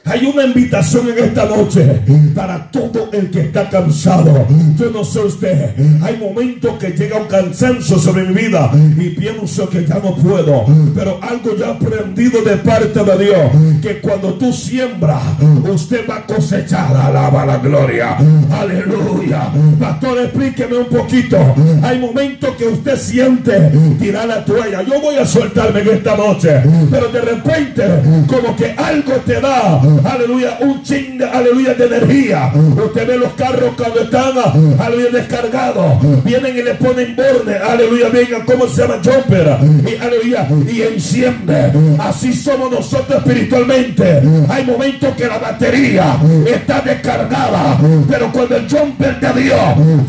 Hay 0.06 0.26
una 0.26 0.44
invitación 0.44 1.08
en 1.08 1.24
esta 1.24 1.46
noche 1.46 2.02
para 2.36 2.70
todo 2.70 3.10
el 3.14 3.32
que 3.32 3.40
está 3.42 3.70
cansado. 3.70 4.46
Yo 4.78 4.90
no 4.90 5.04
sé 5.04 5.20
usted. 5.20 5.74
Hay 6.02 6.18
momentos 6.18 6.74
que 6.78 6.90
llega 6.90 7.18
un 7.18 7.28
cansancio 7.28 7.98
sobre 7.98 8.24
mi 8.24 8.34
vida 8.34 8.70
y 8.98 9.12
pienso 9.12 9.70
que 9.70 9.86
ya 9.86 9.96
no 9.96 10.14
puedo. 10.18 10.66
Pero 10.94 11.20
algo 11.22 11.56
ya 11.56 11.70
aprendido 11.70 12.42
de 12.42 12.58
parte 12.58 13.02
de 13.02 13.26
Dios. 13.26 13.52
Que 13.82 14.02
cuando 14.02 14.34
tú 14.34 14.52
siembras, 14.52 15.24
usted 15.72 16.02
va 16.10 16.18
a 16.18 16.26
cosechar. 16.26 16.96
Alaba 16.96 17.46
la 17.46 17.58
gloria. 17.60 18.18
Aleluya. 18.52 19.54
Pastor, 19.80 20.20
explíqueme 20.20 20.80
un 20.80 20.88
poquito. 20.88 21.38
Hay 21.82 22.00
momentos 22.00 22.50
que 22.58 22.68
usted 22.68 22.98
siente 22.98 23.72
tirar 24.00 24.28
la 24.28 24.44
toalla. 24.44 24.82
Yo 24.84 25.00
voy 25.00 25.16
a 25.16 25.26
soltarme 25.26 25.80
en 25.80 25.90
esta 25.92 26.18
noche. 26.18 26.62
Pero 26.92 27.08
de 27.08 27.22
repente, 27.22 27.84
como 28.28 28.54
que 28.58 28.72
algo 28.72 29.14
te 29.26 29.40
da 29.40 29.82
aleluya, 30.04 30.58
un 30.62 30.84
ching, 30.84 31.22
aleluya, 31.22 31.74
de 31.74 31.86
energía. 31.86 32.52
Usted 32.54 33.08
ve 33.08 33.18
los 33.18 33.34
carros 33.34 33.72
cuando 33.78 34.02
están, 34.02 34.34
aleluya, 34.80 35.10
descargados. 35.12 36.24
Vienen 36.24 36.58
y 36.58 36.62
le 36.62 36.76
ponen 36.76 37.16
borne, 37.16 37.56
aleluya, 37.56 38.10
venga, 38.10 38.46
¿cómo 38.46 38.68
se 38.68 38.82
llama? 38.82 38.96
Jumper. 39.04 39.58
Y 39.90 39.96
aleluya, 40.02 40.48
y 40.72 40.82
enciende. 40.82 41.72
Así 42.00 42.34
somos 42.34 42.72
nosotros 42.72 43.24
espiritualmente. 43.26 44.22
Hay 44.50 44.66
momentos 44.66 45.16
que 45.16 45.28
la 45.28 45.38
batería 45.38 46.18
está 46.46 46.82
descargada, 46.82 47.78
pero 48.10 48.32
cuando 48.32 48.58
el 48.58 48.70
jumper 48.70 49.20
de 49.20 49.42
Dios 49.42 49.60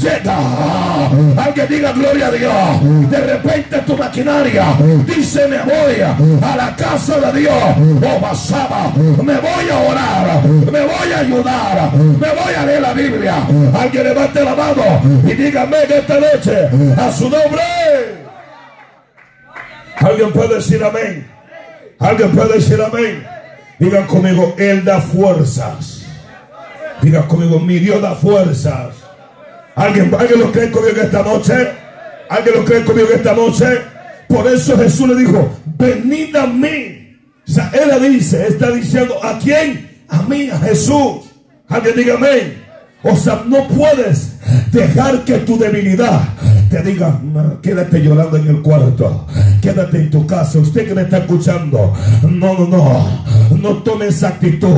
llega, 0.00 0.38
alguien 1.36 1.66
diga 1.68 1.92
gloria 1.92 2.26
a 2.28 2.30
Dios. 2.30 3.10
De 3.10 3.18
repente 3.18 3.78
tu 3.86 3.96
maquinaria 3.96 4.64
dice: 5.06 5.46
Me 5.48 5.58
voy 5.58 6.00
a 6.00 6.56
la 6.56 6.74
casa 6.76 7.18
de 7.18 7.40
Dios. 7.40 7.54
Oh, 8.02 8.20
basaba, 8.20 8.92
me 8.96 9.34
voy 9.34 9.70
a 9.70 9.73
orar, 9.78 10.44
me 10.44 10.80
voy 10.80 11.12
a 11.12 11.18
ayudar, 11.18 11.94
me 11.94 12.28
voy 12.28 12.54
a 12.56 12.66
leer 12.66 12.82
la 12.82 12.92
Biblia. 12.92 13.46
Alguien 13.78 14.04
levante 14.04 14.44
la 14.44 14.54
mano 14.54 14.82
y 15.26 15.32
dígame 15.32 15.76
que 15.86 15.98
esta 15.98 16.18
noche 16.20 16.68
a 16.96 17.12
su 17.12 17.24
nombre. 17.24 17.62
Alguien 19.96 20.32
puede 20.32 20.56
decir 20.56 20.82
amén. 20.82 21.26
Alguien 21.98 22.30
puede 22.32 22.54
decir 22.54 22.80
amén. 22.80 23.26
Digan 23.78 24.06
conmigo, 24.06 24.54
Él 24.58 24.84
da 24.84 25.00
fuerzas. 25.00 26.02
Digan 27.02 27.24
conmigo, 27.24 27.58
mi 27.58 27.78
Dios 27.78 28.00
da 28.00 28.14
fuerzas. 28.14 28.94
¿Alguien, 29.74 30.14
¿Alguien 30.14 30.40
lo 30.40 30.52
cree 30.52 30.70
conmigo 30.70 31.00
esta 31.00 31.22
noche? 31.22 31.70
¿Alguien 32.28 32.54
lo 32.56 32.64
cree 32.64 32.84
conmigo 32.84 33.08
esta 33.12 33.34
noche? 33.34 33.64
Por 34.28 34.46
eso 34.46 34.76
Jesús 34.78 35.08
le 35.08 35.16
dijo, 35.16 35.50
venid 35.76 36.34
a 36.36 36.46
mí 36.46 37.03
o 37.46 37.50
sea, 37.50 37.70
él 37.72 38.12
dice, 38.12 38.46
está 38.48 38.70
diciendo, 38.70 39.22
¿a 39.22 39.38
quién? 39.38 40.02
A 40.08 40.22
mí, 40.22 40.48
a 40.50 40.58
Jesús. 40.58 41.24
Alguien 41.68 41.96
diga 41.96 42.14
amén. 42.14 42.62
O 43.02 43.14
sea, 43.16 43.42
no 43.46 43.68
puedes 43.68 44.32
dejar 44.72 45.24
que 45.24 45.38
tu 45.38 45.58
debilidad 45.58 46.22
te 46.74 46.82
diga, 46.82 47.20
quédate 47.62 48.00
llorando 48.00 48.36
en 48.36 48.48
el 48.48 48.60
cuarto, 48.60 49.26
quédate 49.62 49.98
en 49.98 50.10
tu 50.10 50.26
casa. 50.26 50.58
Usted 50.58 50.88
que 50.88 50.94
me 50.94 51.02
está 51.02 51.18
escuchando, 51.18 51.92
no, 52.28 52.58
no, 52.58 52.66
no, 52.66 53.24
no 53.56 53.68
tome 53.84 54.08
esa 54.08 54.30
actitud. 54.30 54.74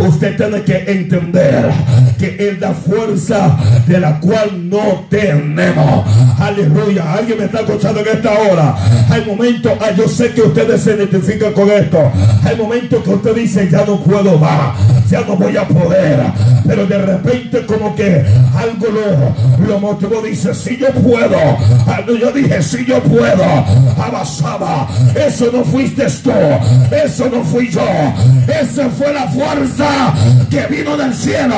Usted 0.00 0.36
tiene 0.36 0.62
que 0.62 0.78
entender 0.90 1.70
que 2.18 2.34
Él 2.40 2.58
da 2.58 2.72
fuerza 2.72 3.56
de 3.86 4.00
la 4.00 4.18
cual 4.18 4.68
no 4.68 5.06
tenemos. 5.08 6.04
Aleluya. 6.40 7.12
Alguien 7.12 7.38
me 7.38 7.44
está 7.44 7.60
escuchando 7.60 8.00
en 8.00 8.08
esta 8.08 8.32
hora. 8.32 8.76
Hay 9.08 9.24
momentos, 9.24 9.72
ah, 9.80 9.92
yo 9.96 10.08
sé 10.08 10.32
que 10.32 10.42
ustedes 10.42 10.80
se 10.82 10.94
identifican 10.94 11.52
con 11.52 11.70
esto. 11.70 11.98
Hay 12.42 12.56
momentos 12.56 13.00
que 13.04 13.10
usted 13.10 13.34
dice, 13.36 13.68
ya 13.70 13.84
no 13.84 14.02
puedo 14.02 14.38
más, 14.38 14.76
ya 15.08 15.20
no 15.20 15.36
voy 15.36 15.56
a 15.56 15.68
poder. 15.68 16.20
Pero 16.66 16.84
de 16.84 16.98
repente 16.98 17.64
como 17.64 17.94
que 17.94 18.24
algo 18.56 18.86
lo, 18.88 19.66
lo 19.66 19.78
motivó, 19.78 20.20
dice, 20.20 20.52
si 20.52 20.76
yo 20.76 20.88
puedo 20.94 21.27
yo 22.16 22.32
dije, 22.32 22.62
si 22.62 22.84
yo 22.84 23.02
puedo, 23.02 23.44
avanzaba. 23.96 24.88
Eso 25.14 25.50
no 25.52 25.64
fuiste 25.64 26.06
tú, 26.22 26.32
eso 26.90 27.28
no 27.30 27.42
fui 27.44 27.70
yo. 27.70 27.82
Esa 28.48 28.88
fue 28.90 29.12
la 29.12 29.28
fuerza 29.28 30.14
que 30.50 30.66
vino 30.66 30.96
del 30.96 31.14
cielo. 31.14 31.56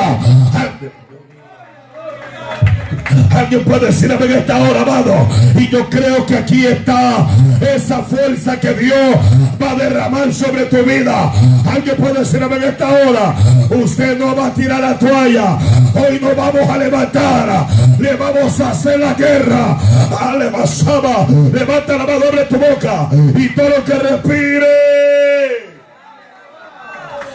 Alguien 3.33 3.63
puede 3.63 3.87
decir 3.87 4.11
en 4.11 4.31
esta 4.31 4.57
hora, 4.57 4.81
amado. 4.81 5.27
Y 5.57 5.69
yo 5.69 5.89
creo 5.89 6.25
que 6.25 6.37
aquí 6.37 6.65
está 6.65 7.27
esa 7.61 8.01
fuerza 8.03 8.59
que 8.59 8.73
Dios 8.73 9.15
va 9.61 9.71
a 9.71 9.75
derramar 9.75 10.33
sobre 10.33 10.65
tu 10.65 10.83
vida. 10.83 11.31
Alguien 11.69 11.95
puede 11.97 12.19
decir 12.19 12.41
en 12.41 12.63
esta 12.63 12.89
hora, 12.89 13.35
usted 13.69 14.17
no 14.17 14.35
va 14.35 14.47
a 14.47 14.53
tirar 14.53 14.81
la 14.81 14.97
toalla. 14.97 15.57
Hoy 15.93 16.19
no 16.21 16.35
vamos 16.35 16.69
a 16.69 16.77
levantar. 16.77 17.67
Le 17.99 18.13
vamos 18.15 18.59
a 18.59 18.71
hacer 18.71 18.99
la 18.99 19.13
guerra. 19.13 19.77
Alebasaba. 20.19 21.27
Levanta 21.53 21.97
la 21.97 22.05
mano, 22.05 22.25
abre 22.27 22.45
tu 22.45 22.57
boca. 22.57 23.09
Y 23.35 23.49
todo 23.49 23.69
lo 23.69 23.83
que 23.83 23.93
respire. 23.93 24.67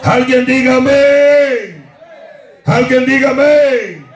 Alguien 0.03 0.45
dígame. 0.45 0.91
Alguien 2.65 3.05
dígame. 3.05 4.07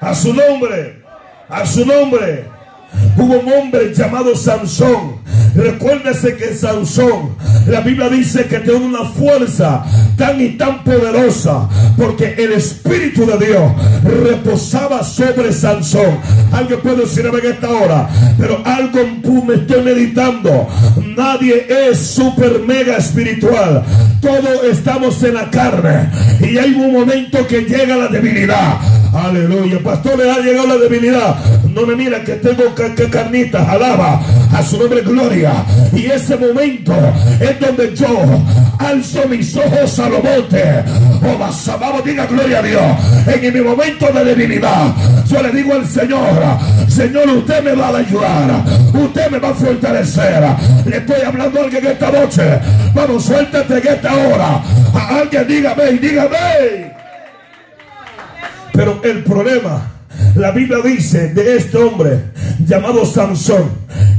A 0.00 0.14
su 0.14 0.34
nombre 0.34 1.03
a 1.48 1.66
su 1.66 1.84
nombre. 1.84 2.44
Hubo 3.16 3.40
un 3.40 3.52
hombre 3.52 3.92
llamado 3.94 4.36
Sansón. 4.36 5.24
Recuérdese 5.54 6.36
que 6.36 6.52
Sansón, 6.54 7.36
la 7.68 7.80
Biblia 7.80 8.08
dice 8.08 8.46
que 8.46 8.58
tiene 8.58 8.86
una 8.86 9.04
fuerza 9.04 9.84
tan 10.16 10.40
y 10.40 10.50
tan 10.56 10.82
poderosa 10.82 11.68
porque 11.96 12.34
el 12.36 12.52
Espíritu 12.54 13.24
de 13.24 13.46
Dios 13.46 13.72
reposaba 14.02 15.04
sobre 15.04 15.52
Sansón. 15.52 16.18
Alguien 16.52 16.80
puede 16.80 17.02
decir 17.02 17.26
en 17.26 17.52
esta 17.52 17.70
hora, 17.70 18.08
pero 18.36 18.62
algo 18.64 18.98
me 19.44 19.54
estoy 19.54 19.82
meditando. 19.82 20.66
Nadie 21.16 21.66
es 21.68 21.98
super 21.98 22.60
mega 22.60 22.96
espiritual. 22.96 23.84
Todos 24.20 24.64
estamos 24.70 25.22
en 25.22 25.34
la 25.34 25.50
carne 25.50 26.10
y 26.40 26.58
hay 26.58 26.74
un 26.74 26.92
momento 26.92 27.46
que 27.46 27.62
llega 27.62 27.96
la 27.96 28.08
debilidad. 28.08 28.78
Aleluya. 29.14 29.78
Pastor, 29.82 30.18
le 30.18 30.30
ha 30.30 30.38
llegado 30.38 30.66
la 30.66 30.76
debilidad. 30.76 31.36
No 31.72 31.86
me 31.86 31.94
mira 31.94 32.22
que 32.24 32.34
tengo 32.34 32.74
que 32.74 33.08
carnitas. 33.08 33.66
Alaba 33.68 34.20
a 34.52 34.62
su 34.62 34.76
nombre 34.76 35.02
gloria. 35.02 35.64
Y 35.92 36.06
ese 36.06 36.36
momento 36.36 36.92
es 37.40 37.60
donde 37.60 37.94
yo 37.94 38.08
alzo 38.78 39.28
mis 39.28 39.56
ojos 39.56 39.98
a 39.98 40.08
los 40.08 40.22
montes. 40.22 40.84
Oh, 41.22 41.78
vamos, 41.78 42.04
diga 42.04 42.26
gloria 42.26 42.58
a 42.58 42.62
Dios. 42.62 42.82
En 43.26 43.54
mi 43.54 43.60
momento 43.60 44.06
de 44.12 44.24
debilidad, 44.24 44.94
yo 45.26 45.42
le 45.42 45.50
digo 45.52 45.74
al 45.74 45.86
Señor, 45.86 46.42
Señor, 46.88 47.28
usted 47.28 47.62
me 47.62 47.74
va 47.74 47.88
a 47.88 47.96
ayudar. 47.98 48.64
Usted 48.92 49.30
me 49.30 49.38
va 49.38 49.50
a 49.50 49.54
fortalecer. 49.54 50.42
Le 50.86 50.96
estoy 50.96 51.22
hablando 51.22 51.60
a 51.60 51.64
alguien 51.64 51.86
esta 51.86 52.10
noche. 52.10 52.42
Vamos, 52.94 53.24
suéltate 53.24 53.78
en 53.78 53.86
esta 53.94 54.12
hora. 54.12 54.62
A 54.92 55.18
alguien 55.20 55.46
dígame, 55.46 55.92
dígame. 55.92 57.03
Pero 58.74 59.00
el 59.04 59.22
problema 59.22 59.94
la 60.34 60.50
Biblia 60.50 60.78
dice 60.84 61.28
de 61.32 61.56
este 61.56 61.78
hombre 61.78 62.24
llamado 62.66 63.06
Sansón 63.06 63.70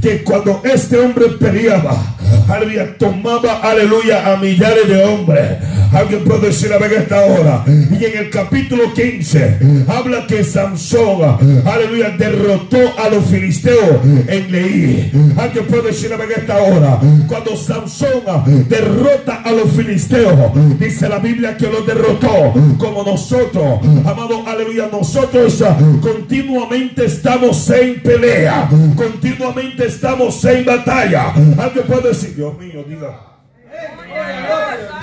que 0.01 0.23
cuando 0.23 0.61
este 0.63 0.97
hombre 0.97 1.27
peleaba, 1.39 2.14
aleluya, 2.47 2.97
tomaba, 2.97 3.59
aleluya, 3.61 4.33
a 4.33 4.37
millares 4.37 4.87
de 4.87 5.03
hombres. 5.03 5.57
Alguien 5.93 6.23
puede 6.25 6.47
decir 6.47 6.73
a 6.73 6.77
ver 6.77 6.91
esta 6.93 7.21
hora. 7.21 7.63
Y 7.67 8.03
en 8.03 8.17
el 8.17 8.29
capítulo 8.29 8.93
15 8.93 9.59
habla 9.87 10.27
que 10.27 10.43
Sansón, 10.43 11.37
aleluya, 11.65 12.09
derrotó 12.17 12.77
a 12.97 13.09
los 13.09 13.25
filisteos 13.25 14.01
en 14.27 14.51
Leí. 14.51 15.11
Alguien 15.37 15.65
puede 15.67 15.83
decir 15.83 16.11
a 16.11 16.17
ver 16.17 16.31
esta 16.31 16.57
hora. 16.57 16.99
Cuando 17.27 17.55
Sansón 17.55 18.23
derrota 18.67 19.41
a 19.45 19.51
los 19.51 19.71
filisteos, 19.71 20.51
dice 20.79 21.07
la 21.07 21.19
Biblia 21.19 21.55
que 21.55 21.67
los 21.67 21.85
derrotó 21.85 22.53
como 22.77 23.03
nosotros, 23.03 23.79
amado, 24.05 24.43
aleluya, 24.47 24.89
nosotros 24.91 25.63
continuamente 26.01 27.05
estamos 27.05 27.69
en 27.69 28.01
pelea, 28.01 28.69
continuamente 28.95 29.85
estamos 29.85 30.43
en 30.45 30.65
batalla. 30.65 31.29
Alguien 31.57 31.85
puede 31.87 32.13
decir, 32.15 32.35
Dios 32.35 32.57
mío, 32.57 32.83
diga. 32.87 33.19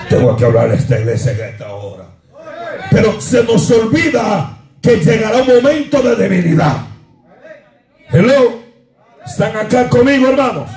Tengo 0.09 0.35
que 0.35 0.45
hablar 0.45 0.69
a 0.71 0.73
esta 0.73 0.99
iglesia 0.99 1.31
en 1.31 1.41
esta 1.41 1.71
hora. 1.71 2.05
Pero 2.91 3.19
se 3.19 3.43
nos 3.43 3.69
olvida 3.71 4.57
que 4.81 4.97
llegará 4.97 5.37
un 5.37 5.47
momento 5.47 6.01
de 6.01 6.15
debilidad. 6.15 6.77
Hello. 8.11 8.61
¿Están 9.25 9.55
acá 9.55 9.89
conmigo, 9.89 10.27
hermanos? 10.29 10.69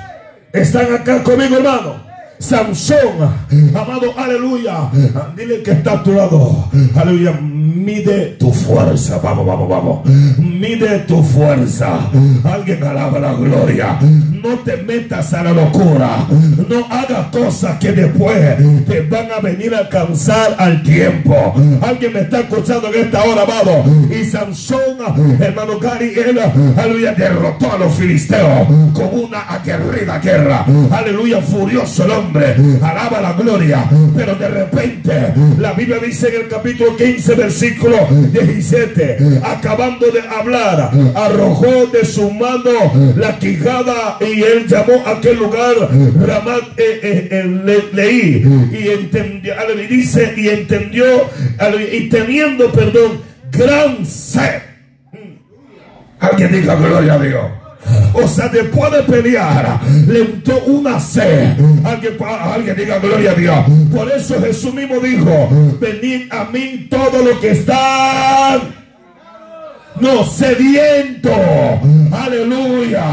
¿Están 0.53 0.93
acá 0.93 1.21
conmigo, 1.21 1.57
hermanos? 1.57 2.06
Sansón, 2.39 3.35
amado, 3.75 4.13
aleluya. 4.15 4.89
Dile 5.35 5.63
que 5.63 5.71
está 5.71 5.93
a 5.93 6.03
tu 6.03 6.13
lado. 6.13 6.69
Aleluya. 6.95 7.39
Mide 7.41 8.35
tu 8.37 8.51
fuerza. 8.51 9.19
Vamos, 9.23 9.45
vamos, 9.45 9.69
vamos. 9.69 10.05
Mide 10.37 10.99
tu 11.07 11.23
fuerza. 11.23 12.09
Alguien 12.43 12.83
alaba 12.83 13.19
la 13.19 13.33
gloria. 13.33 13.97
No 14.01 14.59
te 14.59 14.77
metas 14.77 15.33
a 15.33 15.43
la 15.43 15.53
locura. 15.53 16.27
No 16.69 16.85
hagas 16.89 17.27
cosas 17.31 17.79
que 17.79 17.91
después 17.91 18.37
te 18.85 19.01
van 19.01 19.31
a 19.31 19.39
venir 19.41 19.73
a 19.73 19.79
alcanzar 19.79 20.55
al 20.57 20.83
tiempo. 20.83 21.55
Alguien 21.81 22.13
me 22.13 22.19
está 22.21 22.41
escuchando 22.41 22.93
en 22.93 23.05
esta 23.05 23.23
hora, 23.23 23.43
amado. 23.43 23.83
Y 24.11 24.25
Sansón, 24.25 24.97
hermano 25.39 25.79
Gary, 25.79 26.13
él, 26.15 26.39
aleluya, 26.77 27.13
derrotó 27.13 27.71
a 27.71 27.77
los 27.77 27.93
filisteos 27.95 28.67
con 28.93 29.09
una 29.13 29.41
aguerrida 29.41 30.19
guerra. 30.19 30.65
Aleluya, 30.91 31.41
furioso 31.41 32.05
el 32.05 32.11
hombre. 32.11 32.26
Alaba 32.81 33.21
la 33.21 33.33
gloria. 33.33 33.89
Pero 34.15 34.35
de 34.35 34.47
repente, 34.47 35.33
la 35.57 35.73
Biblia 35.73 35.97
dice 35.99 36.29
en 36.29 36.41
el 36.41 36.47
capítulo 36.47 36.95
15, 36.95 37.35
versículo 37.35 38.07
17, 38.31 39.17
acabando 39.43 40.07
de 40.11 40.21
hablar, 40.21 40.91
arrojó 41.15 41.87
de 41.87 42.05
su 42.05 42.31
mano 42.31 43.15
la 43.15 43.37
quijada 43.39 44.17
y 44.21 44.41
él 44.41 44.67
llamó 44.67 45.03
a 45.05 45.11
aquel 45.11 45.37
lugar 45.37 45.75
Ramat 45.79 46.63
eh, 46.77 46.99
eh, 47.03 47.27
eh, 47.31 47.83
leí 47.93 48.43
y 48.71 48.89
entendió, 48.89 49.53
y 49.75 49.87
dice 49.87 50.33
y 50.35 50.49
entendió 50.49 51.05
y 51.91 52.09
teniendo 52.09 52.71
perdón 52.71 53.21
gran 53.51 54.05
sed. 54.05 54.61
Alguien 56.19 56.51
diga 56.51 56.75
gloria 56.75 57.13
a 57.13 57.19
Dios. 57.19 57.66
O 58.13 58.27
sea, 58.27 58.47
después 58.49 58.91
de 58.91 59.03
pelear, 59.03 59.79
le 60.07 60.21
entró 60.21 60.59
una 60.65 60.99
sed. 60.99 61.55
Alguien, 61.83 62.17
alguien 62.19 62.75
diga 62.75 62.99
gloria 62.99 63.31
a 63.31 63.35
Dios. 63.35 63.57
Por 63.93 64.11
eso 64.11 64.41
Jesús 64.41 64.73
mismo 64.73 64.99
dijo: 64.99 65.49
Venid 65.79 66.31
a 66.31 66.45
mí 66.45 66.87
todo 66.89 67.23
lo 67.23 67.39
que 67.39 67.51
están 67.51 68.86
no 69.99 70.23
sediento. 70.23 71.31
Aleluya. 72.11 73.03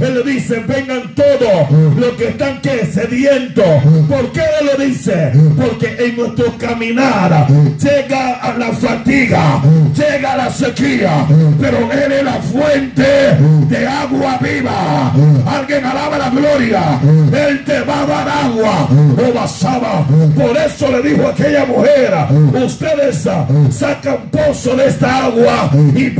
Él 0.00 0.14
le 0.14 0.32
dice, 0.32 0.60
vengan 0.66 1.14
todos 1.14 1.70
los 1.96 2.12
que 2.12 2.28
están 2.28 2.60
que 2.60 2.86
sedientos. 2.86 3.64
¿Por 4.08 4.32
qué 4.32 4.42
él 4.60 4.66
lo 4.66 4.84
dice? 4.84 5.32
Porque 5.56 5.96
en 5.98 6.16
nuestro 6.16 6.56
caminar 6.58 7.46
llega 7.78 8.34
a 8.34 8.58
la 8.58 8.72
fatiga, 8.72 9.62
llega 9.94 10.32
a 10.32 10.36
la 10.36 10.50
sequía, 10.50 11.26
pero 11.60 11.90
él 11.92 12.12
es 12.12 12.24
la 12.24 12.34
fuente 12.34 13.36
de 13.68 13.86
agua 13.86 14.38
viva. 14.40 15.12
Alguien 15.46 15.84
alaba 15.84 16.18
la 16.18 16.30
gloria. 16.30 17.00
Él 17.32 17.64
te 17.64 17.80
va 17.80 18.02
a 18.02 18.06
dar 18.06 18.28
agua. 18.28 18.88
O 19.16 19.32
basaba. 19.32 20.04
Por 20.36 20.56
eso 20.56 20.90
le 20.90 21.02
dijo 21.08 21.26
a 21.26 21.30
aquella 21.30 21.64
mujer, 21.64 22.14
ustedes 22.64 23.28
sacan 23.70 24.18
pozo 24.30 24.76
de 24.76 24.86
esta 24.86 25.26
agua 25.26 25.70
y 25.94 26.10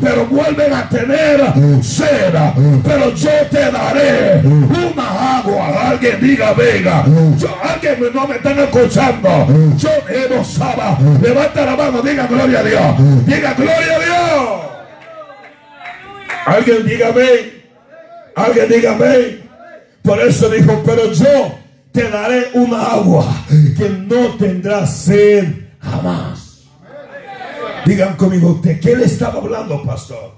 pero 0.00 0.26
vuelven 0.26 0.72
a 0.72 0.88
tener 0.88 1.40
sed. 1.82 2.34
Pero 2.84 3.14
yo 3.14 3.30
te 3.50 3.70
daré 3.70 4.42
una 4.44 5.38
agua. 5.38 5.90
Alguien 5.90 6.20
diga, 6.20 6.52
venga. 6.52 7.04
Yo, 7.38 7.48
alguien 7.62 8.12
no 8.14 8.26
me 8.26 8.36
están 8.36 8.58
escuchando. 8.58 9.46
Yo 9.76 9.90
no 10.30 10.44
Saba. 10.44 10.98
Levanta 11.22 11.64
la 11.64 11.76
mano, 11.76 12.02
diga 12.02 12.26
gloria 12.26 12.60
a 12.60 12.62
Dios. 12.62 13.26
Diga 13.26 13.54
gloria 13.54 13.96
a 13.96 13.98
Dios. 13.98 14.60
Alguien 16.46 16.86
diga 16.86 17.10
ven. 17.10 17.62
Alguien 18.36 18.68
diga 18.68 18.94
ven. 18.96 19.42
Por 20.02 20.20
eso 20.20 20.50
dijo, 20.50 20.82
pero 20.84 21.12
yo 21.12 21.58
te 21.92 22.10
daré 22.10 22.48
una 22.54 22.82
agua 22.82 23.26
que 23.48 23.88
no 23.88 24.36
tendrá 24.36 24.86
sed 24.86 25.46
jamás. 25.80 26.33
Digan 27.86 28.16
conmigo, 28.16 28.60
¿de 28.62 28.80
qué 28.80 28.96
le 28.96 29.04
estaba 29.04 29.40
hablando, 29.40 29.82
pastor? 29.82 30.32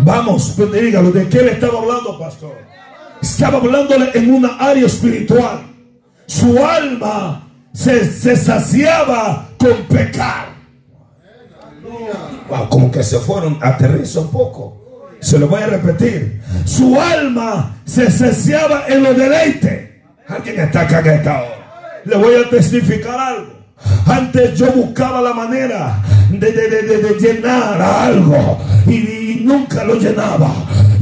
Vamos, 0.00 0.54
pues 0.56 0.72
dígalo, 0.72 1.12
¿de 1.12 1.28
qué 1.28 1.42
le 1.42 1.52
estaba 1.52 1.78
hablando, 1.78 2.18
pastor? 2.18 2.54
Estaba 3.22 3.58
hablándole 3.58 4.10
en 4.14 4.34
una 4.34 4.56
área 4.58 4.86
espiritual. 4.86 5.62
Su 6.26 6.64
alma 6.64 7.48
se, 7.72 8.36
saciaba 8.36 9.48
con 9.58 9.84
pecar. 9.84 10.54
como 12.68 12.90
que 12.90 13.02
se 13.02 13.18
fueron, 13.20 13.58
aterriza 13.60 14.20
un 14.20 14.30
poco. 14.30 15.08
Se 15.20 15.38
lo 15.38 15.48
voy 15.48 15.62
a 15.62 15.66
repetir. 15.68 16.42
Su 16.64 17.00
alma 17.00 17.76
se 17.84 18.10
saciaba 18.10 18.84
en 18.88 19.02
los 19.02 19.16
deleites. 19.16 19.90
Alguien 20.26 20.60
está 20.60 20.82
acá. 20.82 21.44
Le 22.04 22.16
voy 22.16 22.34
a 22.34 22.50
testificar 22.50 23.18
algo. 23.18 23.53
Antes 24.06 24.58
yo 24.58 24.70
buscaba 24.72 25.20
la 25.20 25.32
manera 25.32 26.02
de, 26.30 27.16
llenar 27.20 27.80
algo 27.80 28.58
y, 28.86 29.23
nunca 29.42 29.84
lo 29.84 29.94
llenaba. 29.94 30.52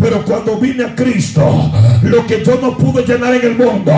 Pero 0.00 0.24
cuando 0.24 0.56
vine 0.56 0.84
a 0.84 0.94
Cristo, 0.94 1.70
lo 2.02 2.26
que 2.26 2.44
yo 2.44 2.58
no 2.60 2.76
pude 2.76 3.04
llenar 3.04 3.34
en 3.34 3.42
el 3.42 3.56
mundo, 3.56 3.92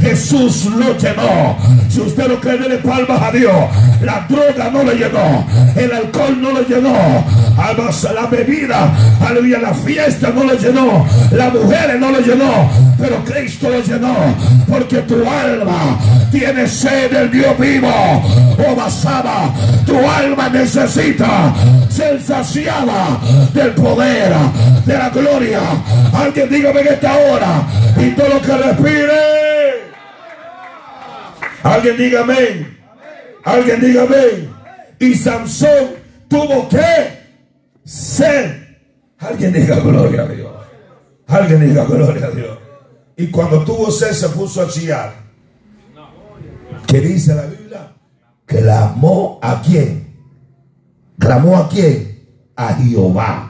Jesús 0.00 0.66
lo 0.66 0.96
llenó. 0.98 1.56
Si 1.88 2.00
usted 2.00 2.28
lo 2.28 2.40
cree, 2.40 2.58
dele 2.58 2.78
palmas 2.78 3.22
a 3.22 3.30
Dios. 3.30 3.54
La 4.02 4.26
droga 4.28 4.70
no 4.70 4.82
lo 4.82 4.92
llenó, 4.92 5.46
el 5.74 5.92
alcohol 5.92 6.40
no 6.40 6.52
lo 6.52 6.62
llenó, 6.62 7.24
la 8.14 8.26
bebida, 8.26 8.94
aleluya, 9.26 9.58
la 9.58 9.74
fiesta 9.74 10.30
no 10.34 10.44
lo 10.44 10.54
llenó, 10.54 11.06
las 11.32 11.52
mujeres 11.52 11.98
no 11.98 12.10
lo 12.10 12.20
llenó, 12.20 12.70
pero 12.98 13.24
Cristo 13.24 13.70
lo 13.70 13.80
llenó, 13.80 14.14
porque 14.68 14.98
tu 14.98 15.16
alma 15.26 15.98
tiene 16.30 16.68
sed 16.68 17.10
del 17.10 17.30
Dios 17.30 17.58
vivo. 17.58 17.88
Oh, 17.88 18.74
basaba, 18.74 19.52
tu 19.84 19.96
alma 19.98 20.48
necesita 20.50 21.54
ser 21.88 22.20
saciada 22.20 23.18
del 23.54 23.74
poder, 23.76 24.32
de 24.84 24.94
la 24.98 25.10
gloria. 25.10 25.60
Alguien 26.12 26.48
dígame 26.48 26.80
en 26.80 26.88
esta 26.88 27.16
hora 27.16 27.66
y 27.96 28.10
todo 28.10 28.28
lo 28.28 28.42
que 28.42 28.56
respire. 28.56 29.36
Alguien 31.62 31.96
diga 31.96 32.20
amén. 32.22 32.78
Alguien 33.44 33.80
diga 33.80 34.02
amén. 34.02 34.50
Y 34.98 35.14
Sansón 35.14 35.96
tuvo 36.28 36.68
que 36.68 37.18
ser. 37.84 38.80
Alguien 39.18 39.52
diga 39.52 39.76
gloria 39.80 40.22
a 40.22 40.26
Dios. 40.26 40.52
Alguien 41.26 41.68
diga 41.68 41.84
gloria 41.84 42.26
a 42.26 42.30
Dios. 42.30 42.58
Y 43.16 43.28
cuando 43.28 43.64
tuvo 43.64 43.90
sed 43.90 44.12
se 44.12 44.28
puso 44.28 44.62
a 44.62 44.68
chillar. 44.68 45.12
¿Qué 46.86 47.00
dice 47.00 47.34
la 47.34 47.46
Biblia? 47.46 47.92
Clamó 48.44 49.40
a 49.42 49.60
quién? 49.60 50.14
¿Clamó 51.18 51.56
a 51.56 51.68
quién? 51.68 52.24
A 52.54 52.74
Jehová. 52.74 53.45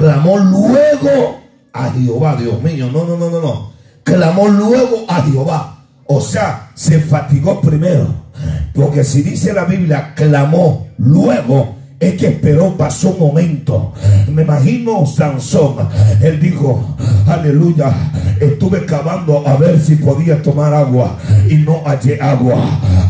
Clamó 0.00 0.38
luego 0.38 1.40
a 1.74 1.90
Jehová, 1.90 2.34
Dios 2.36 2.62
mío. 2.62 2.88
No, 2.90 3.04
no, 3.04 3.18
no, 3.18 3.28
no, 3.28 3.38
no. 3.38 3.72
Clamó 4.02 4.48
luego 4.48 5.04
a 5.06 5.22
Jehová. 5.24 5.84
O 6.06 6.22
sea, 6.22 6.70
se 6.74 7.00
fatigó 7.00 7.60
primero. 7.60 8.06
Porque 8.74 9.04
si 9.04 9.20
dice 9.20 9.52
la 9.52 9.66
Biblia, 9.66 10.14
clamó 10.14 10.88
luego, 10.96 11.76
es 12.00 12.14
que 12.14 12.28
esperó, 12.28 12.76
pasó 12.78 13.10
un 13.10 13.20
momento. 13.20 13.92
Me 14.32 14.42
imagino 14.42 15.04
Sansón. 15.06 15.76
Él 16.22 16.40
dijo, 16.40 16.96
aleluya, 17.26 17.92
estuve 18.40 18.86
cavando 18.86 19.46
a 19.46 19.56
ver 19.56 19.78
si 19.78 19.96
podía 19.96 20.40
tomar 20.40 20.72
agua 20.72 21.18
y 21.46 21.56
no 21.56 21.82
hallé 21.84 22.18
agua. 22.20 22.56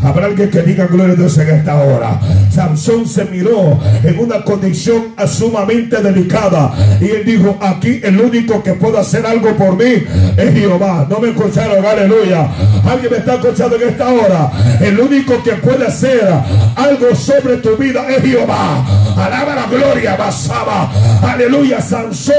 Habrá 0.03 0.25
alguien 0.25 0.49
que 0.49 0.61
diga 0.63 0.87
gloria 0.87 1.13
a 1.13 1.15
Dios 1.15 1.37
en 1.37 1.49
esta 1.49 1.81
hora. 1.81 2.19
Sansón 2.49 3.07
se 3.07 3.23
miró 3.25 3.79
en 4.03 4.19
una 4.19 4.43
condición 4.43 5.13
sumamente 5.25 6.01
delicada 6.01 6.73
y 6.99 7.05
él 7.05 7.23
dijo, 7.25 7.57
aquí 7.61 8.01
el 8.03 8.19
único 8.19 8.61
que 8.61 8.73
puede 8.73 8.99
hacer 8.99 9.25
algo 9.25 9.55
por 9.55 9.77
mí 9.77 10.03
es 10.35 10.53
Jehová. 10.53 11.07
No 11.09 11.19
me 11.19 11.29
escucharon, 11.29 11.85
aleluya. 11.85 12.49
Alguien 12.83 13.11
me 13.11 13.17
está 13.19 13.35
escuchando 13.35 13.77
en 13.77 13.87
esta 13.87 14.09
hora. 14.11 14.51
El 14.81 14.99
único 14.99 15.41
que 15.43 15.53
puede 15.53 15.87
hacer 15.87 16.27
algo 16.75 17.15
sobre 17.15 17.57
tu 17.57 17.77
vida 17.77 18.05
es 18.09 18.23
Jehová. 18.23 18.80
Alaba 19.17 19.55
la 19.55 19.65
gloria, 19.67 20.15
basaba. 20.15 20.89
Aleluya, 21.21 21.81
Sansón 21.81 22.31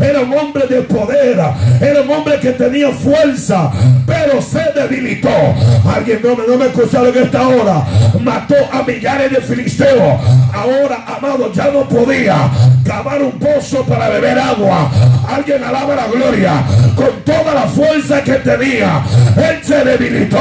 era 0.00 0.20
un 0.20 0.32
hombre 0.32 0.66
de 0.66 0.82
poder, 0.82 1.38
era 1.80 2.02
un 2.02 2.10
hombre 2.10 2.38
que 2.40 2.52
tenía 2.52 2.90
fuerza, 2.90 3.70
pero 4.06 4.40
se 4.40 4.62
debilitó. 4.74 5.28
Alguien 5.94 6.20
no 6.22 6.36
me, 6.36 6.46
no 6.46 6.56
me 6.56 6.66
escucharon 6.66 7.16
en 7.16 7.24
esta 7.24 7.46
hora. 7.48 7.84
Mató 8.20 8.54
a 8.72 8.82
millares 8.82 9.30
de 9.30 9.40
filisteos. 9.40 10.20
Ahora, 10.52 11.04
amado, 11.16 11.52
ya 11.52 11.70
no 11.70 11.88
podía 11.88 12.50
cavar 12.84 13.22
un 13.22 13.32
pozo 13.32 13.84
para 13.84 14.08
beber 14.08 14.38
agua. 14.38 14.90
Alguien 15.28 15.62
alaba 15.62 15.94
la 15.94 16.06
gloria. 16.08 16.52
Con 16.96 17.10
toda 17.24 17.54
la 17.54 17.62
fuerza 17.62 18.22
que 18.22 18.34
tenía, 18.34 19.02
él 19.36 19.58
se 19.62 19.84
debilitó. 19.84 20.38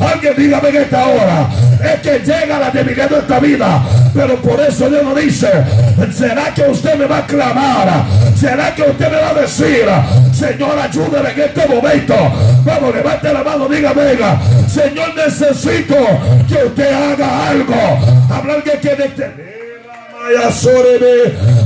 Alguien 0.00 0.34
dígame 0.36 0.68
en 0.68 0.76
esta 0.76 1.06
hora. 1.06 1.48
Es 1.82 2.00
que 2.00 2.18
llega 2.18 2.58
la 2.58 2.70
debilidad 2.70 3.08
de 3.08 3.18
esta 3.18 3.38
vida. 3.38 3.82
Pero 4.14 4.36
por 4.36 4.60
eso 4.60 4.75
Dios 4.78 5.02
nos 5.02 5.16
dice, 5.16 5.48
¿será 6.12 6.52
que 6.52 6.62
usted 6.62 6.96
me 6.96 7.06
va 7.06 7.18
a 7.18 7.26
clamar? 7.26 8.04
¿Será 8.36 8.74
que 8.74 8.82
usted 8.82 9.10
me 9.10 9.16
va 9.16 9.30
a 9.30 9.34
decir, 9.34 9.86
Señor, 10.32 10.78
ayúdame 10.78 11.30
en 11.30 11.40
este 11.40 11.66
momento? 11.66 12.14
Vamos, 12.64 12.94
levante 12.94 13.32
la 13.32 13.42
mano, 13.42 13.68
diga, 13.68 13.92
venga, 13.94 14.38
Señor, 14.68 15.14
necesito 15.14 15.96
que 16.46 16.64
usted 16.66 16.92
haga 16.92 17.48
algo. 17.48 17.74
Hablar 18.30 18.62
que 18.62 18.78
quede 18.78 19.10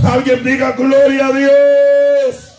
Alguien 0.05 0.45
diga 0.45 0.73
gloria 0.73 1.27
a 1.27 1.33
Dios. 1.33 2.59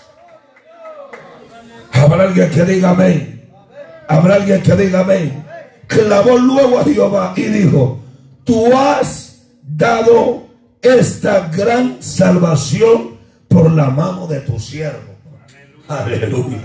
Habrá 1.93 2.23
alguien 2.23 2.49
que 2.49 2.63
diga 2.63 2.89
amén. 2.89 3.49
Habrá 4.07 4.35
alguien 4.35 4.61
que 4.61 4.75
diga 4.75 5.01
amén. 5.01 5.45
Clamó 5.87 6.37
luego 6.37 6.79
a 6.79 6.83
Jehová 6.83 7.33
y 7.35 7.43
dijo, 7.43 7.99
tú 8.43 8.75
has 8.75 9.30
dado 9.62 10.47
esta 10.82 11.50
gran 11.50 12.02
salvación 12.02 13.17
por 13.47 13.71
la 13.71 13.89
mano 13.89 14.28
de 14.28 14.39
tu 14.41 14.60
siervo. 14.60 15.12
Aleluya. 15.88 16.58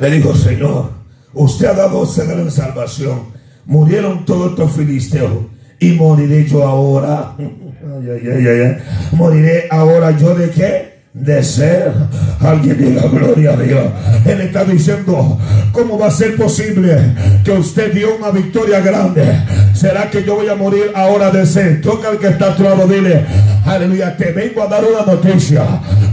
Le 0.00 0.10
dijo, 0.10 0.34
Señor, 0.34 0.90
usted 1.32 1.66
ha 1.66 1.74
dado 1.74 2.04
esta 2.04 2.24
gran 2.24 2.50
salvación. 2.50 3.34
Murieron 3.64 4.24
todos 4.24 4.50
estos 4.50 4.72
filisteos 4.72 5.32
y 5.78 5.92
moriré 5.92 6.46
yo 6.46 6.66
ahora. 6.66 7.34
Moriré 9.12 9.66
ahora 9.70 10.10
yo 10.16 10.34
de 10.34 10.50
qué? 10.50 10.85
De 11.16 11.42
ser. 11.42 11.92
Alguien 12.40 12.76
diga 12.76 13.08
gloria 13.08 13.52
a 13.52 13.56
Dios. 13.56 13.84
Él 14.26 14.40
está 14.42 14.64
diciendo, 14.64 15.38
¿cómo 15.72 15.98
va 15.98 16.08
a 16.08 16.10
ser 16.10 16.36
posible 16.36 17.14
que 17.42 17.52
usted 17.52 17.92
dio 17.94 18.16
una 18.16 18.30
victoria 18.30 18.80
grande? 18.80 19.24
¿Será 19.72 20.10
que 20.10 20.22
yo 20.22 20.36
voy 20.36 20.48
a 20.48 20.54
morir 20.54 20.92
ahora 20.94 21.30
de 21.30 21.46
sed? 21.46 21.80
Toca 21.80 22.08
al 22.08 22.18
que 22.18 22.28
está 22.28 22.52
a 22.52 22.56
tu 22.56 22.62
lado, 22.62 22.86
dile, 22.86 23.24
aleluya, 23.64 24.14
te 24.16 24.32
vengo 24.32 24.62
a 24.62 24.66
dar 24.66 24.84
una 24.84 25.10
noticia. 25.10 25.64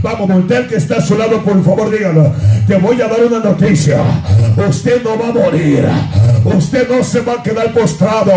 Vamos, 0.02 0.30
usted 0.38 0.68
que 0.68 0.78
está 0.78 0.98
a 0.98 1.02
su 1.02 1.18
lado, 1.18 1.44
por 1.44 1.62
favor, 1.64 1.92
dígalo. 1.92 2.34
Te 2.66 2.78
voy 2.78 3.02
a 3.02 3.08
dar 3.08 3.26
una 3.26 3.40
noticia. 3.40 4.02
Usted 4.70 5.04
no 5.04 5.20
va 5.20 5.30
a 5.30 5.32
morir. 5.34 5.86
Usted 6.46 6.90
no 6.90 7.04
se 7.04 7.22
va 7.22 7.34
a 7.34 7.44
quedar 7.44 7.74
postrado. 7.74 8.32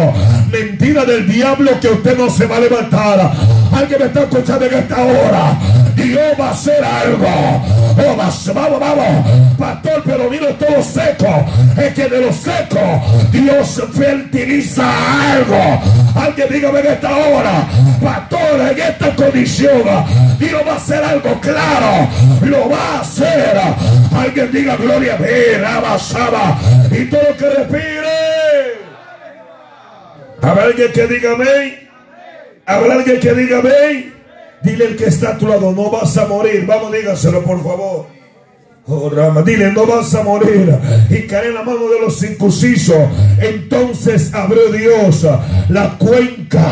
Mentira 0.50 1.04
del 1.04 1.28
diablo 1.28 1.72
que 1.80 1.88
usted 1.88 2.16
no 2.18 2.28
se 2.28 2.46
va 2.46 2.56
a 2.56 2.60
levantar. 2.60 3.32
Alguien 3.72 4.00
me 4.00 4.06
está 4.06 4.22
escuchando 4.22 4.64
en 4.66 4.74
esta 4.74 5.04
hora. 5.04 5.58
Dios 5.96 6.34
va 6.38 6.48
a 6.48 6.50
hacer 6.50 6.84
algo. 6.84 7.26
Oh, 7.26 8.16
vamos, 8.16 8.80
vamos. 8.80 9.56
Pastor, 9.58 10.02
pero 10.04 10.28
vino 10.28 10.48
todo 10.48 10.82
seco. 10.82 11.46
Es 11.76 11.94
que 11.94 12.06
de 12.06 12.20
lo 12.20 12.32
seco 12.32 13.02
Dios 13.32 13.82
fertiliza 13.94 14.84
algo. 15.32 15.80
Alguien 16.14 16.48
dígame 16.50 16.80
en 16.80 16.86
esta 16.86 17.16
hora. 17.16 17.66
Pastor, 18.02 18.60
en 18.60 18.78
esta 18.78 19.16
condición. 19.16 19.82
Dios 20.38 20.62
va 20.66 20.72
a 20.72 20.76
hacer 20.76 21.02
algo 21.02 21.40
claro. 21.40 22.08
Lo 22.42 22.68
va 22.68 22.96
a 22.96 23.00
hacer. 23.00 23.58
Alguien 24.14 24.52
diga 24.52 24.76
gloria 24.76 25.14
a 25.14 25.16
Dios. 25.16 26.16
Y 26.90 27.04
todo 27.06 27.22
lo 27.22 27.36
que 27.36 27.50
respire. 27.50 28.86
Habrá 30.42 30.64
alguien 30.64 30.92
que 30.92 31.06
diga 31.06 31.32
amén. 31.32 31.88
Habrá 32.66 32.94
alguien 32.94 33.18
que 33.18 33.34
diga 33.34 33.58
amén. 33.60 34.15
Dile 34.66 34.86
el 34.86 34.96
que 34.96 35.04
está 35.04 35.30
a 35.30 35.38
tu 35.38 35.46
lado, 35.46 35.70
no 35.70 35.90
vas 35.92 36.16
a 36.16 36.26
morir. 36.26 36.66
Vamos, 36.66 36.90
dígaselo 36.90 37.44
por 37.44 37.62
favor. 37.62 38.06
Oh, 38.88 39.10
dile, 39.44 39.70
no 39.70 39.86
vas 39.86 40.12
a 40.16 40.24
morir. 40.24 40.76
Y 41.08 41.22
cae 41.28 41.48
en 41.48 41.54
la 41.54 41.62
mano 41.62 41.88
de 41.88 42.00
los 42.00 42.20
incursisos. 42.24 42.96
Entonces 43.40 44.34
abrió 44.34 44.72
Dios 44.72 45.24
la 45.68 45.96
cuenca 45.96 46.66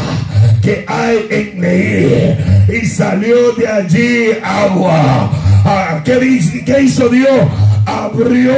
que 0.60 0.84
hay 0.88 1.26
en 1.30 1.60
Leí. 1.60 2.36
Y 2.82 2.86
salió 2.86 3.52
de 3.52 3.68
allí 3.68 4.26
agua. 4.42 5.30
Ah, 5.64 6.02
¿Qué, 6.04 6.62
¿Qué 6.64 6.82
hizo 6.82 7.08
Dios? 7.08 7.30
Abrió 7.86 8.54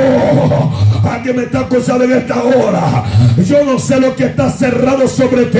Alguien 1.09 1.37
me 1.37 1.42
está 1.45 1.61
acusando 1.61 2.05
en 2.05 2.12
esta 2.12 2.42
hora. 2.42 3.05
Yo 3.45 3.64
no 3.64 3.79
sé 3.79 4.01
lo 4.01 4.14
que 4.16 4.25
está 4.25 4.51
cerrado 4.51 5.07
sobre 5.07 5.47
ti. 5.47 5.59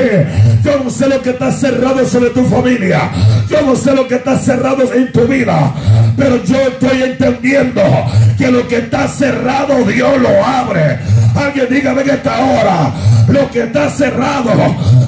Yo 0.65 0.83
no 0.83 0.91
sé 0.91 1.09
lo 1.09 1.23
que 1.23 1.31
está 1.31 1.53
cerrado 1.53 2.05
sobre 2.05 2.31
tu 2.31 2.45
familia. 2.45 3.11
Yo 3.49 3.63
no 3.63 3.77
sé 3.77 3.95
lo 3.95 4.09
que 4.09 4.17
está 4.17 4.37
cerrado 4.39 4.93
en 4.93 5.13
tu 5.13 5.21
vida. 5.27 5.73
Pero 6.17 6.43
yo 6.45 6.57
estoy 6.57 7.03
entendiendo 7.03 7.83
que 8.37 8.51
lo 8.51 8.67
que 8.67 8.79
está 8.79 9.07
cerrado 9.07 9.85
Dios 9.85 10.21
lo 10.21 10.45
abre. 10.45 10.99
Alguien 11.35 11.67
dígame 11.71 12.03
en 12.03 12.11
esta 12.11 12.39
hora. 12.39 12.93
Lo 13.29 13.51
que 13.51 13.65
está 13.65 13.91
cerrado 13.91 14.51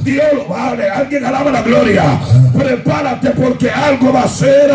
Dios 0.02 0.26
lo 0.34 0.56
abre. 0.56 0.88
Alguien 0.88 1.24
alaba 1.24 1.50
la 1.50 1.62
gloria. 1.62 2.18
Prepárate 2.56 3.30
porque 3.30 3.70
algo 3.70 4.12
va 4.12 4.24
a 4.24 4.28
ser 4.28 4.70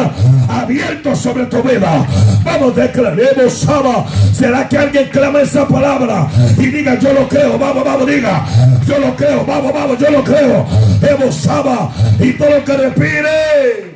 abierto 0.49 1.15
sobre 1.15 1.45
tu 1.45 1.61
vida. 1.63 2.05
Vamos, 2.43 2.75
declaremos, 2.75 3.53
Saba. 3.53 4.05
¿Será 4.31 4.67
que 4.69 4.77
alguien 4.77 5.09
clama 5.09 5.41
esa 5.41 5.67
palabra 5.67 6.27
y 6.57 6.67
diga 6.67 6.97
yo 6.99 7.13
lo 7.13 7.27
creo? 7.27 7.57
Vamos, 7.57 7.83
vamos, 7.83 8.07
diga. 8.07 8.45
Yo 8.85 8.99
lo 8.99 9.15
creo. 9.15 9.45
Vamos, 9.45 9.73
vamos, 9.73 9.97
yo 9.97 10.09
lo 10.09 10.23
creo. 10.23 10.65
Hemos 11.01 11.35
Saba 11.35 11.91
y 12.19 12.33
todo 12.33 12.49
lo 12.49 12.63
que 12.63 12.77
respire. 12.77 13.93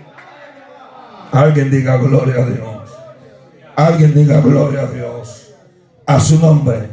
Alguien 1.32 1.70
diga 1.70 1.98
gloria 1.98 2.44
a 2.44 2.46
Dios. 2.46 2.78
Alguien 3.76 4.14
diga 4.14 4.42
gloria 4.42 4.82
a 4.82 4.88
Dios. 4.88 5.54
A 6.06 6.20
su 6.20 6.40
nombre. 6.40 6.90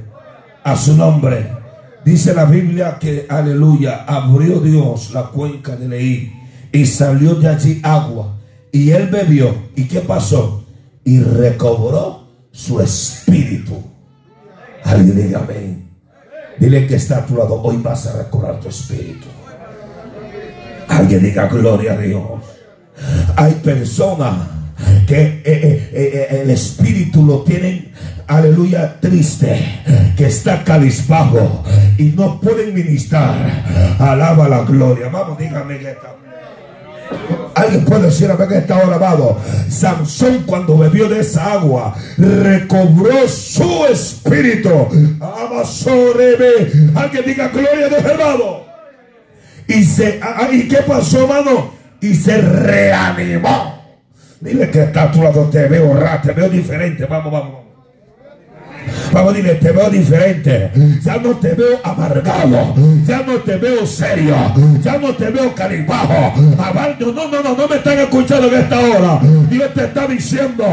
A 0.62 0.76
su 0.76 0.94
nombre. 0.96 1.63
Dice 2.04 2.34
la 2.34 2.44
Biblia 2.44 2.98
que, 3.00 3.26
aleluya, 3.28 4.04
abrió 4.06 4.60
Dios 4.60 5.12
la 5.12 5.24
cuenca 5.24 5.74
de 5.74 5.88
Leí 5.88 6.32
y 6.70 6.84
salió 6.86 7.34
de 7.36 7.48
allí 7.48 7.80
agua. 7.82 8.36
Y 8.70 8.90
él 8.90 9.06
bebió. 9.06 9.54
¿Y 9.74 9.84
qué 9.84 10.00
pasó? 10.00 10.64
Y 11.04 11.20
recobró 11.20 12.28
su 12.50 12.80
espíritu. 12.80 13.82
Alguien 14.84 15.16
diga 15.16 15.38
amén. 15.38 15.88
Dile 16.58 16.86
que 16.86 16.96
está 16.96 17.18
a 17.18 17.26
tu 17.26 17.36
lado. 17.36 17.62
Hoy 17.62 17.78
vas 17.78 18.06
a 18.06 18.18
recobrar 18.24 18.60
tu 18.60 18.68
espíritu. 18.68 19.26
Alguien 20.88 21.22
diga 21.22 21.46
gloria 21.46 21.94
a 21.94 21.96
Dios. 21.96 22.42
Hay 23.36 23.54
personas 23.54 24.53
que 25.06 25.22
eh, 25.22 25.42
eh, 25.44 25.90
eh, 25.92 26.40
el 26.42 26.50
espíritu 26.50 27.24
lo 27.24 27.42
tienen, 27.42 27.92
aleluya, 28.26 28.98
triste, 29.00 29.82
que 30.16 30.26
está 30.26 30.64
calispago 30.64 31.64
y 31.98 32.04
no 32.04 32.40
pueden 32.40 32.74
ministrar. 32.74 33.96
Alaba 33.98 34.48
la 34.48 34.62
gloria. 34.62 35.08
Vamos, 35.08 35.38
dígame 35.38 35.78
que 35.78 35.94
Alguien 37.54 37.84
puede 37.84 38.06
decir 38.06 38.30
a 38.30 38.48
que 38.48 38.58
está 38.58 38.78
alabado. 38.78 39.38
Sansón 39.68 40.42
cuando 40.46 40.78
bebió 40.78 41.08
de 41.08 41.20
esa 41.20 41.52
agua 41.52 41.94
recobró 42.16 43.28
su 43.28 43.86
espíritu. 43.86 44.88
Alguien 46.94 47.24
diga 47.26 47.48
gloria 47.48 47.88
de 47.88 47.96
hermano. 47.96 48.64
Y 49.66 49.84
se 49.84 50.20
ah, 50.22 50.36
ah, 50.40 50.48
y 50.52 50.68
qué 50.68 50.78
pasó, 50.86 51.22
hermano? 51.22 51.72
Y 52.00 52.14
se 52.14 52.40
reanimó. 52.40 53.73
Dile 54.44 54.70
que 54.70 54.82
está 54.82 55.04
a 55.04 55.10
tu 55.10 55.22
lado, 55.22 55.48
te 55.48 55.66
veo 55.68 55.94
raro, 55.94 56.20
te 56.20 56.32
veo 56.34 56.50
diferente. 56.50 57.06
Vamos, 57.06 57.32
vamos, 57.32 57.63
vamos. 59.14 59.34
Dile, 59.34 59.54
te 59.54 59.72
veo 59.72 59.90
diferente. 59.90 60.70
Ya 61.02 61.16
no 61.16 61.36
te 61.36 61.54
veo 61.54 61.80
amargado. 61.82 62.74
Ya 63.06 63.22
no 63.22 63.34
te 63.36 63.56
veo 63.56 63.86
serio. 63.86 64.36
Ya 64.82 64.98
no 64.98 65.14
te 65.14 65.30
veo 65.30 65.54
caribajo. 65.54 66.34
No, 66.36 67.12
no, 67.12 67.28
no, 67.28 67.42
no, 67.42 67.56
no 67.56 67.68
me 67.68 67.76
están 67.76 67.98
escuchando 67.98 68.48
en 68.48 68.54
esta 68.54 68.78
hora. 68.78 69.20
Dios 69.48 69.72
te 69.74 69.84
está 69.84 70.06
diciendo, 70.06 70.64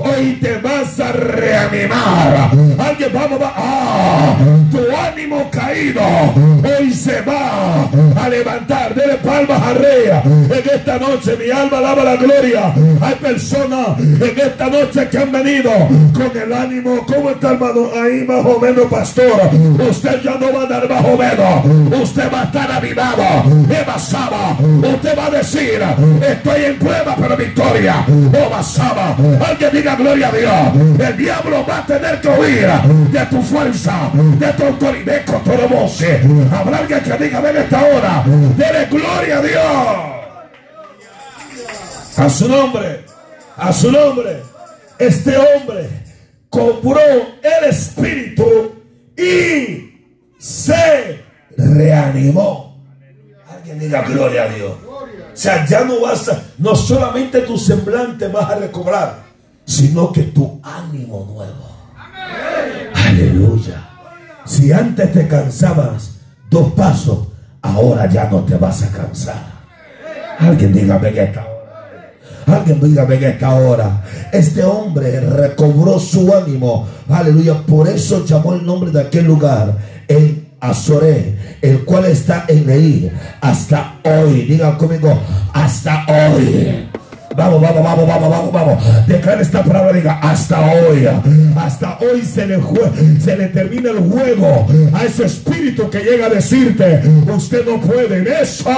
hoy 0.00 0.38
te 0.40 0.58
vas 0.58 0.98
a 1.00 1.12
reanimar. 1.12 2.50
Alguien, 2.78 3.10
vamos, 3.12 3.40
va. 3.40 3.52
Ah, 3.56 4.36
tu 4.70 4.78
ánimo 4.96 5.50
caído 5.50 6.00
hoy 6.80 6.92
se 6.92 7.20
va 7.22 7.88
a 8.16 8.28
levantar. 8.28 8.94
Dele 8.94 9.14
palmas 9.16 9.62
a 9.62 9.74
Rea. 9.74 10.22
En 10.24 10.70
esta 10.74 10.98
noche 10.98 11.36
mi 11.36 11.50
alma 11.50 11.78
alaba 11.78 12.04
la 12.04 12.16
gloria. 12.16 12.72
Hay 13.00 13.14
personas 13.16 13.98
en 13.98 14.38
esta 14.38 14.68
noche 14.68 15.08
que 15.08 15.18
han 15.18 15.32
venido 15.32 15.70
con 16.12 16.30
el 16.36 16.52
ánimo. 16.52 17.06
¿Cómo 17.06 17.30
está 17.30 17.52
hermano? 17.52 17.89
Ahí 17.94 18.24
más 18.24 18.44
o 18.44 18.58
menos, 18.60 18.86
pastor. 18.86 19.50
Usted 19.88 20.22
ya 20.22 20.34
no 20.36 20.52
va 20.52 20.62
a 20.62 20.66
dar 20.66 20.88
más 20.88 21.04
o 21.04 21.16
menos. 21.16 22.02
Usted 22.02 22.32
va 22.32 22.42
a 22.42 22.44
estar 22.44 22.70
avivado. 22.70 23.22
Evasaba. 23.68 24.56
Usted 24.60 25.18
va 25.18 25.26
a 25.26 25.30
decir, 25.30 25.82
estoy 26.26 26.64
en 26.64 26.78
prueba, 26.78 27.16
pero 27.18 27.36
victoria. 27.36 28.04
O 28.08 28.50
basaba. 28.50 29.16
Alguien 29.46 29.70
diga 29.72 29.96
gloria 29.96 30.28
a 30.28 30.32
Dios. 30.32 31.08
El 31.08 31.16
diablo 31.16 31.66
va 31.68 31.78
a 31.78 31.86
tener 31.86 32.20
que 32.20 32.28
oír 32.28 32.68
de 33.10 33.26
tu 33.26 33.42
fuerza, 33.42 34.10
de 34.12 34.52
tu 34.52 34.64
autoridad, 34.64 35.24
con 35.24 35.42
todo 35.42 35.68
voce. 35.68 36.20
Habrá 36.52 36.78
alguien 36.78 37.00
que 37.00 37.24
diga, 37.24 37.40
ven 37.40 37.56
esta 37.56 37.84
hora. 37.84 38.24
Dele 38.56 38.86
gloria 38.90 39.38
a 39.38 39.42
Dios. 39.42 40.20
A 42.16 42.28
su 42.28 42.48
nombre, 42.48 43.04
a 43.56 43.72
su 43.72 43.90
nombre, 43.90 44.42
este 44.98 45.34
hombre 45.38 45.88
compró 46.50 47.00
el 47.42 47.70
espíritu 47.70 48.74
y 49.16 50.34
se 50.38 51.24
reanimó. 51.56 52.84
Alguien 53.48 53.78
diga 53.78 54.02
gloria 54.02 54.42
a 54.44 54.48
Dios. 54.48 54.72
O 54.84 55.36
sea, 55.36 55.64
ya 55.64 55.84
no 55.84 56.00
vas 56.00 56.28
a, 56.28 56.42
no 56.58 56.74
solamente 56.74 57.40
tu 57.42 57.56
semblante 57.56 58.28
vas 58.28 58.50
a 58.50 58.56
recobrar, 58.56 59.22
sino 59.64 60.12
que 60.12 60.24
tu 60.24 60.60
ánimo 60.62 61.26
nuevo. 61.32 61.70
Aleluya. 62.94 63.88
Si 64.44 64.72
antes 64.72 65.12
te 65.12 65.28
cansabas 65.28 66.16
dos 66.50 66.72
pasos, 66.72 67.28
ahora 67.62 68.06
ya 68.06 68.28
no 68.28 68.40
te 68.40 68.56
vas 68.56 68.82
a 68.82 68.90
cansar. 68.90 69.42
Alguien 70.38 70.72
dígame 70.72 71.12
que 71.12 71.22
esta 71.22 71.49
Alguien 72.46 72.80
dígame 72.80 73.16
en 73.16 73.24
esta 73.24 73.54
hora. 73.54 74.02
Este 74.32 74.64
hombre 74.64 75.20
recobró 75.20 75.98
su 75.98 76.32
ánimo. 76.34 76.86
Aleluya. 77.08 77.54
Por 77.66 77.88
eso 77.88 78.24
llamó 78.24 78.54
el 78.54 78.64
nombre 78.64 78.90
de 78.90 79.00
aquel 79.00 79.26
lugar. 79.26 79.76
El 80.08 80.46
Azoré, 80.60 81.36
el 81.62 81.84
cual 81.84 82.04
está 82.04 82.44
en 82.46 82.66
Leí 82.66 83.10
hasta 83.40 83.98
hoy. 84.04 84.42
Digan 84.42 84.76
conmigo, 84.76 85.18
hasta 85.54 86.04
hoy. 86.06 86.88
Vamos, 87.36 87.60
vamos, 87.60 87.84
vamos, 87.84 88.08
vamos, 88.08 88.28
vamos, 88.28 88.52
vamos. 88.52 89.06
Declara 89.06 89.40
esta 89.40 89.62
palabra, 89.62 89.92
diga, 89.92 90.18
hasta 90.20 90.60
hoy. 90.60 91.06
Hasta 91.56 91.96
hoy 92.00 92.22
se 92.24 92.44
le, 92.44 92.58
se 93.20 93.36
le 93.36 93.46
termina 93.48 93.90
el 93.90 93.98
juego 93.98 94.66
a 94.92 95.04
ese 95.04 95.26
espíritu 95.26 95.88
que 95.88 96.00
llega 96.00 96.26
a 96.26 96.28
decirte, 96.28 97.00
usted 97.28 97.64
no 97.64 97.80
puede. 97.80 98.42
Eso, 98.42 98.68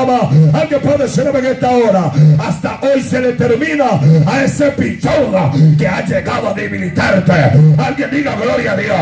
alguien 0.53 0.81
puede 0.83 0.99
decirme 0.99 1.39
en 1.39 1.47
esta 1.47 1.71
hora. 1.71 2.13
Hasta 2.39 2.79
hoy 2.83 3.01
se 3.01 3.21
le 3.21 3.33
termina 3.33 3.87
a 4.27 4.45
ese 4.45 4.71
pichón 4.73 5.77
que 5.79 5.89
ha 5.89 6.05
llegado 6.05 6.49
a 6.49 6.55
debilitarte. 6.55 7.33
Alguien 7.79 8.11
diga 8.11 8.37
gloria 8.37 8.73
a 8.73 8.77
Dios. 8.77 8.99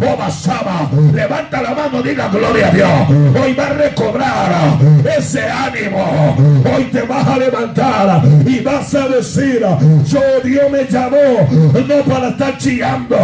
Oh, 0.00 0.16
basaba, 0.16 0.90
levanta 1.12 1.60
la 1.60 1.74
mano, 1.74 2.02
diga 2.02 2.28
gloria 2.28 2.68
a 2.68 2.70
Dios. 2.70 3.42
Hoy 3.42 3.52
va 3.52 3.66
a 3.66 3.74
recobrar 3.74 4.78
ese 5.18 5.42
ánimo. 5.42 6.36
Hoy 6.74 6.84
te 6.84 7.02
vas 7.02 7.28
a 7.28 7.38
levantar 7.38 8.22
y 8.46 8.60
vas 8.60 8.93
a 8.94 9.08
decir, 9.08 9.60
yo 10.06 10.20
Dios 10.44 10.70
me 10.70 10.84
llamó 10.84 11.48
no 11.86 12.02
para 12.04 12.28
estar 12.28 12.56
chillando, 12.58 13.16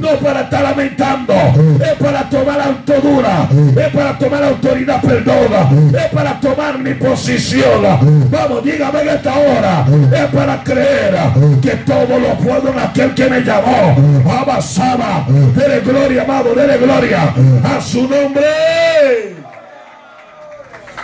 no 0.00 0.08
para 0.20 0.42
estar 0.42 0.62
lamentando, 0.62 1.34
es 1.80 1.94
para 1.98 2.28
tomar 2.28 2.60
autodura, 2.60 3.48
es 3.76 3.88
para 3.88 4.18
tomar 4.18 4.44
autoridad, 4.44 5.00
perdona, 5.00 5.70
es 5.98 6.10
para 6.12 6.40
tomar 6.40 6.78
mi 6.78 6.94
posición. 6.94 7.82
Vamos, 8.30 8.62
dígame 8.62 9.00
en 9.02 9.08
esta 9.08 9.34
hora, 9.34 9.86
es 10.12 10.26
para 10.34 10.62
creer 10.62 11.14
que 11.60 11.70
todo 11.84 12.18
lo 12.18 12.34
puedo 12.38 12.72
en 12.72 12.78
aquel 12.78 13.14
que 13.14 13.28
me 13.28 13.40
llamó. 13.40 13.96
Abasaba, 14.30 15.26
dele 15.54 15.80
gloria, 15.80 16.22
amado, 16.22 16.54
dele 16.54 16.78
gloria 16.78 17.34
a 17.64 17.80
su 17.80 18.02
nombre. 18.02 18.46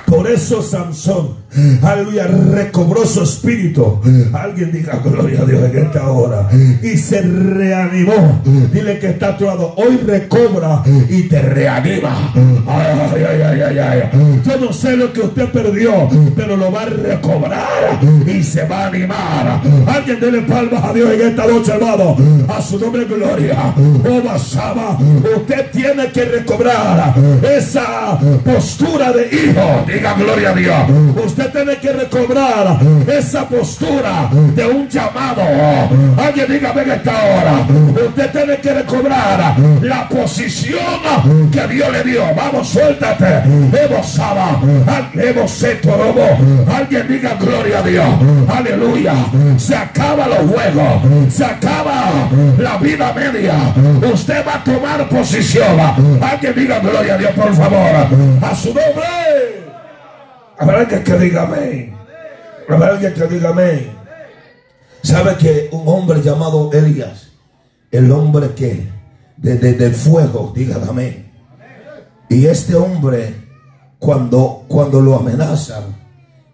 Por 0.06 0.28
eso 0.30 0.62
Sansón, 0.62 1.41
aleluya, 1.82 2.26
recobró 2.26 3.04
su 3.06 3.22
espíritu. 3.22 4.00
Alguien 4.32 4.72
diga 4.72 5.00
gloria 5.02 5.42
a 5.42 5.44
Dios 5.44 5.62
en 5.70 5.78
esta 5.78 6.08
hora. 6.08 6.48
Y 6.82 6.96
se 6.96 7.22
reanimó. 7.22 8.42
Dile 8.72 8.98
que 8.98 9.10
está 9.10 9.28
a 9.28 9.36
tu 9.36 9.44
lado. 9.44 9.74
Hoy 9.76 9.98
recobra 9.98 10.82
y 11.08 11.22
te 11.22 11.42
reanima. 11.42 12.32
Ay, 12.66 13.22
ay, 13.26 13.60
ay, 13.62 13.78
ay, 13.78 14.10
Yo 14.44 14.56
no 14.58 14.72
sé 14.72 14.96
lo 14.96 15.12
que 15.12 15.20
usted 15.20 15.48
perdió, 15.50 16.08
pero 16.34 16.56
lo 16.56 16.72
va 16.72 16.82
a 16.82 16.86
recobrar 16.86 18.00
y 18.26 18.42
se 18.42 18.64
va 18.64 18.84
a 18.84 18.86
animar. 18.88 19.60
Alguien 19.86 20.20
dele 20.20 20.42
palmas 20.42 20.84
a 20.84 20.92
Dios 20.92 21.12
en 21.12 21.28
esta 21.28 21.46
noche, 21.46 21.72
hermano. 21.72 22.16
A 22.48 22.62
su 22.62 22.78
nombre, 22.78 23.04
gloria. 23.04 23.74
Oh, 24.08 24.22
Basaba, 24.22 24.98
usted 25.36 25.70
tiene 25.72 26.10
que 26.12 26.24
recobrar 26.24 27.14
esa 27.42 28.18
postura 28.44 29.12
de 29.12 29.26
hijo 29.26 29.84
gloria 30.18 30.50
a 30.50 30.54
Dios. 30.54 30.76
Usted 31.24 31.41
tiene 31.50 31.76
que 31.78 31.92
recobrar 31.92 32.78
esa 33.06 33.48
postura 33.48 34.28
de 34.54 34.66
un 34.66 34.88
llamado. 34.88 35.42
Alguien 36.16 36.46
dígame 36.48 36.82
en 36.82 36.90
esta 36.92 37.12
hora. 37.12 37.66
Usted 38.06 38.30
tiene 38.30 38.56
que 38.58 38.74
recobrar 38.74 39.56
la 39.80 40.08
posición 40.08 41.50
que 41.50 41.66
Dios 41.68 41.92
le 41.92 42.04
dio. 42.04 42.22
Vamos, 42.36 42.68
suéltate. 42.68 43.42
Evo 43.72 44.02
Saba. 44.02 44.60
Evo 45.14 45.46
Alguien 46.74 47.08
diga 47.08 47.34
gloria 47.40 47.78
a 47.78 47.82
Dios. 47.82 48.06
Aleluya. 48.48 49.14
Se 49.56 49.74
acaba 49.74 50.26
los 50.28 50.50
juegos. 50.50 51.32
Se 51.32 51.44
acaba 51.44 52.28
la 52.58 52.76
vida 52.76 53.12
media. 53.12 53.54
Usted 54.12 54.46
va 54.46 54.56
a 54.56 54.64
tomar 54.64 55.08
posición. 55.08 55.80
Alguien 56.20 56.54
diga 56.54 56.78
gloria 56.80 57.14
a 57.14 57.18
Dios, 57.18 57.32
por 57.32 57.54
favor. 57.54 58.06
A 58.42 58.54
su 58.54 58.68
nombre. 58.68 59.51
Habrá 60.58 60.80
alguien 60.80 61.04
que 61.04 61.18
diga 61.18 61.42
amén. 61.42 61.96
Habrá 62.68 62.88
alguien 62.88 63.14
que 63.14 63.26
diga 63.26 63.50
amén. 63.50 63.92
¿Sabe 65.02 65.36
que 65.36 65.68
un 65.72 65.82
hombre 65.88 66.22
llamado 66.22 66.70
Elías, 66.72 67.28
el 67.90 68.10
hombre 68.12 68.50
que 68.54 68.86
desde 69.42 69.74
del 69.74 69.94
fuego, 69.94 70.52
diga 70.54 70.80
amén. 70.88 71.30
Y 72.28 72.46
este 72.46 72.74
hombre, 72.76 73.34
cuando, 73.98 74.64
cuando 74.68 75.00
lo 75.00 75.16
amenazan, 75.16 75.84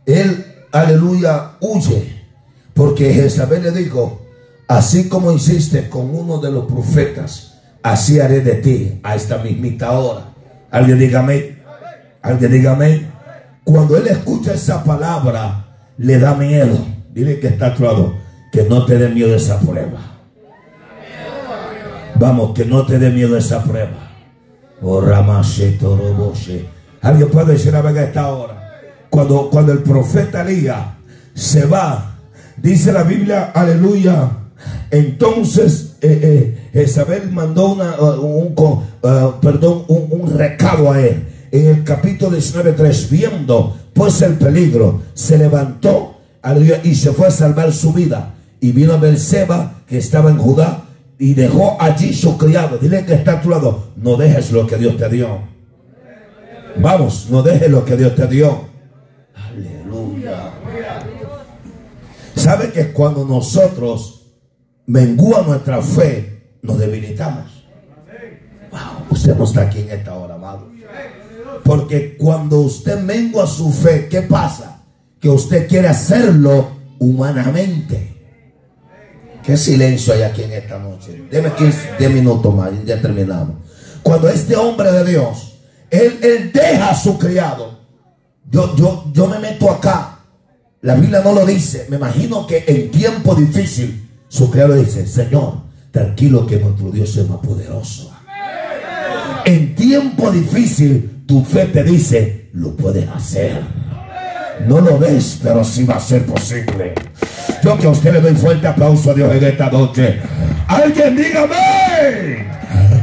él, 0.07 0.45
aleluya, 0.73 1.53
huye. 1.61 2.25
Porque 2.73 3.13
Jezabel 3.13 3.63
le 3.63 3.73
dijo, 3.73 4.23
así 4.67 5.09
como 5.09 5.33
hiciste 5.33 5.89
con 5.89 6.15
uno 6.15 6.39
de 6.39 6.51
los 6.51 6.65
profetas, 6.65 7.61
así 7.83 8.19
haré 8.21 8.41
de 8.41 8.55
ti 8.55 9.01
a 9.03 9.15
esta 9.15 9.39
mismita 9.39 9.93
hora. 9.93 10.33
Alguien 10.71 10.99
dígame, 10.99 11.59
alguien 12.23 12.53
dígame. 12.53 13.08
Cuando 13.69 13.99
él 13.99 14.07
escucha 14.07 14.55
esa 14.55 14.83
palabra, 14.83 15.67
le 15.99 16.19
da 16.19 16.35
miedo. 16.35 16.79
Dile 17.13 17.39
que 17.39 17.49
está 17.49 17.67
actuado. 17.67 18.15
Que 18.51 18.63
no 18.63 18.87
te 18.87 18.97
dé 18.97 19.11
miedo 19.11 19.35
esa 19.35 19.61
prueba. 19.61 20.01
Vamos, 22.15 22.55
que 22.55 22.65
no 22.65 22.87
te 22.87 22.99
dé 22.99 23.11
miedo 23.11 23.37
esa 23.37 23.63
prueba. 23.63 24.11
Oh, 24.81 25.03
Alguien 27.03 27.29
puede 27.31 27.53
decir 27.53 27.77
a 27.77 27.83
ver 27.83 27.99
esta 27.99 28.29
hora. 28.29 28.81
Cuando, 29.11 29.51
cuando 29.51 29.73
el 29.73 29.81
profeta 29.81 30.41
Elías 30.41 30.87
se 31.35 31.67
va, 31.67 32.17
dice 32.57 32.91
la 32.91 33.03
Biblia, 33.03 33.53
aleluya. 33.55 34.31
Entonces 34.91 35.99
eh, 36.01 36.59
eh, 36.73 36.85
Isabel 36.85 37.31
mandó 37.31 37.73
una, 37.73 38.01
uh, 38.01 38.19
un, 38.19 38.55
perdón, 39.43 39.85
un, 39.89 40.07
un 40.09 40.39
recado 40.39 40.91
a 40.91 41.03
él 41.03 41.28
en 41.51 41.67
el 41.67 41.85
capítulo 41.85 42.37
19.3, 42.37 43.09
viendo 43.11 43.77
pues 43.93 44.23
el 44.23 44.35
peligro, 44.35 45.03
se 45.15 45.39
levantó 45.39 46.19
y 46.85 46.95
se 46.95 47.13
fue 47.13 47.29
a 47.29 47.31
salvar 47.31 47.73
su 47.73 47.93
vida. 47.93 48.35
Y 48.61 48.73
vino 48.73 48.95
a 48.95 48.97
Berseba, 48.97 49.83
que 49.87 49.99
estaba 49.99 50.31
en 50.31 50.39
Judá, 50.39 50.85
y 51.19 51.35
dejó 51.35 51.77
allí 51.81 52.15
su 52.15 52.39
criado. 52.39 52.79
Dile 52.79 53.05
que 53.05 53.15
está 53.15 53.35
a 53.35 53.41
tu 53.41 53.51
lado, 53.51 53.89
no 53.97 54.17
dejes 54.17 54.53
lo 54.53 54.67
que 54.67 54.77
Dios 54.77 54.97
te 54.97 55.09
dio. 55.09 55.41
Vamos, 56.81 57.29
no 57.31 57.43
dejes 57.43 57.71
lo 57.71 57.85
que 57.85 57.97
Dios 57.97 58.15
te 58.15 58.27
dio. 58.27 58.67
Aleluya. 59.35 60.53
¿Sabe 62.35 62.71
que 62.71 62.93
cuando 62.93 63.25
nosotros 63.25 64.27
mengua 64.87 65.43
nuestra 65.43 65.83
fe, 65.83 66.57
nos 66.63 66.79
debilitamos? 66.79 67.65
Usted 69.11 69.37
no 69.37 69.45
está 69.45 69.63
aquí 69.63 69.81
en 69.81 69.91
esta 69.91 70.15
hora, 70.15 70.35
amado. 70.35 70.69
Porque 71.65 72.17
cuando 72.17 72.61
usted 72.61 73.01
mengua 73.01 73.47
su 73.47 73.73
fe, 73.73 74.09
¿qué 74.09 74.23
pasa? 74.23 74.83
Que 75.21 75.29
usted 75.29 75.69
quiere 75.69 75.89
hacerlo 75.89 76.69
humanamente. 76.99 78.17
Qué 79.43 79.57
silencio 79.57 80.13
hay 80.13 80.23
aquí 80.23 80.43
en 80.43 80.53
esta 80.53 80.79
noche. 80.79 81.25
Deme 81.31 81.53
15 81.53 82.09
minutos 82.11 82.55
más 82.55 82.71
ya 82.85 83.01
terminamos. 83.01 83.57
Cuando 84.03 84.29
este 84.29 84.57
hombre 84.57 84.93
de 84.93 85.05
Dios, 85.05 85.59
él, 85.91 86.19
él 86.23 86.53
deja 86.53 86.91
a 86.91 86.95
su 86.95 87.19
criado. 87.19 87.79
Yo, 88.51 88.77
yo, 88.77 89.05
yo 89.13 89.27
me 89.27 89.39
meto 89.39 89.71
acá. 89.71 90.21
La 90.83 90.95
Biblia 90.95 91.21
no 91.23 91.33
lo 91.33 91.45
dice. 91.45 91.87
Me 91.89 91.97
imagino 91.97 92.47
que 92.47 92.65
en 92.67 92.91
tiempo 92.91 93.35
difícil, 93.35 94.09
su 94.29 94.51
criado 94.51 94.75
dice, 94.75 95.07
Señor, 95.07 95.63
tranquilo 95.91 96.47
que 96.47 96.59
nuestro 96.59 96.91
Dios 96.91 97.17
es 97.17 97.29
más 97.29 97.39
poderoso. 97.39 98.13
En 99.45 99.75
tiempo 99.75 100.31
difícil, 100.31 101.18
tu 101.29 101.45
fe 101.45 101.67
te 101.67 101.85
dice, 101.85 102.49
lo 102.55 102.75
puedes 102.75 103.07
hacer. 103.07 103.61
No 104.67 104.81
lo 104.81 104.99
ves, 104.99 105.39
pero 105.43 105.63
sí 105.63 105.85
va 105.85 105.97
a 105.97 106.01
ser 106.01 106.25
posible. 106.25 106.95
Yo 107.63 107.77
que 107.77 107.87
a 107.87 107.91
usted 107.91 108.15
le 108.15 108.21
doy 108.23 108.35
fuerte 108.35 108.67
aplauso 108.67 109.11
a 109.11 109.15
Dios 109.15 109.31
en 109.35 109.45
esta 109.45 109.71
noche. 109.71 110.21
Alguien 110.67 111.15
dígame. 111.15 112.49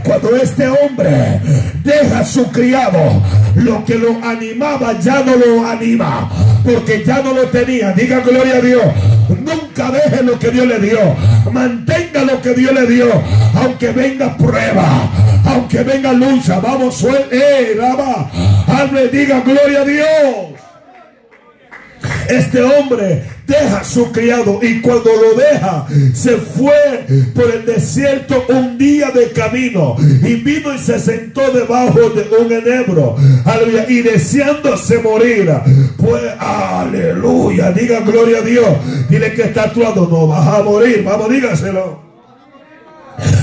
Cuando 0.04 0.36
este 0.36 0.68
hombre 0.68 1.40
deja 1.84 2.20
a 2.20 2.26
su 2.26 2.52
criado, 2.52 3.22
lo 3.56 3.86
que 3.86 3.96
lo 3.96 4.18
animaba 4.24 5.00
ya 5.00 5.24
no 5.24 5.36
lo 5.36 5.68
anima, 5.68 6.28
porque 6.64 7.04
ya 7.06 7.22
no 7.22 7.32
lo 7.32 7.44
tenía. 7.44 7.92
Diga 7.92 8.22
gloria 8.22 8.56
a 8.56 8.62
Dios. 8.62 8.86
Nunca 9.30 9.92
deje 9.92 10.24
lo 10.24 10.40
que 10.40 10.50
Dios 10.50 10.66
le 10.66 10.80
dio. 10.80 11.00
Mantenga 11.52 12.24
lo 12.24 12.42
que 12.42 12.56
Dios 12.56 12.74
le 12.74 12.88
dio, 12.88 13.06
aunque 13.56 13.92
venga 13.92 14.36
prueba, 14.36 15.12
aunque 15.46 15.84
venga 15.84 16.14
lucha. 16.14 16.60
Vamos, 16.60 16.96
suerte. 16.96 17.38
Eh, 17.38 17.78
Hable, 18.68 19.08
diga 19.10 19.42
gloria 19.42 19.82
a 19.82 19.86
Dios. 19.86 20.56
Este 22.30 22.62
hombre 22.62 23.24
deja 23.46 23.80
a 23.80 23.84
su 23.84 24.12
criado 24.12 24.60
y 24.62 24.82
cuando 24.82 25.12
lo 25.14 25.36
deja 25.40 25.86
se 26.14 26.38
fue 26.38 27.06
por 27.36 27.52
el 27.52 27.66
desierto 27.66 28.44
un 28.50 28.78
día 28.78 29.12
de 29.12 29.32
camino 29.32 29.96
y 30.00 30.36
vino 30.36 30.74
y 30.74 30.80
se 30.80 31.00
sentó 31.00 31.52
debajo 31.52 32.10
de 32.10 32.28
un 32.40 32.52
enebro 32.52 33.16
aleluya 33.46 33.86
y 33.88 34.02
deseándose 34.02 34.98
morir 35.00 35.52
pues 35.98 36.24
aleluya 36.40 37.72
diga 37.72 38.00
gloria 38.00 38.40
a 38.40 38.42
Dios 38.42 38.70
dile 39.10 39.34
que 39.34 39.44
está 39.44 39.64
actuando 39.64 40.08
no 40.10 40.28
vas 40.28 40.48
a 40.48 40.64
morir 40.64 41.04
vamos 41.04 41.30
dígaselo 41.30 42.04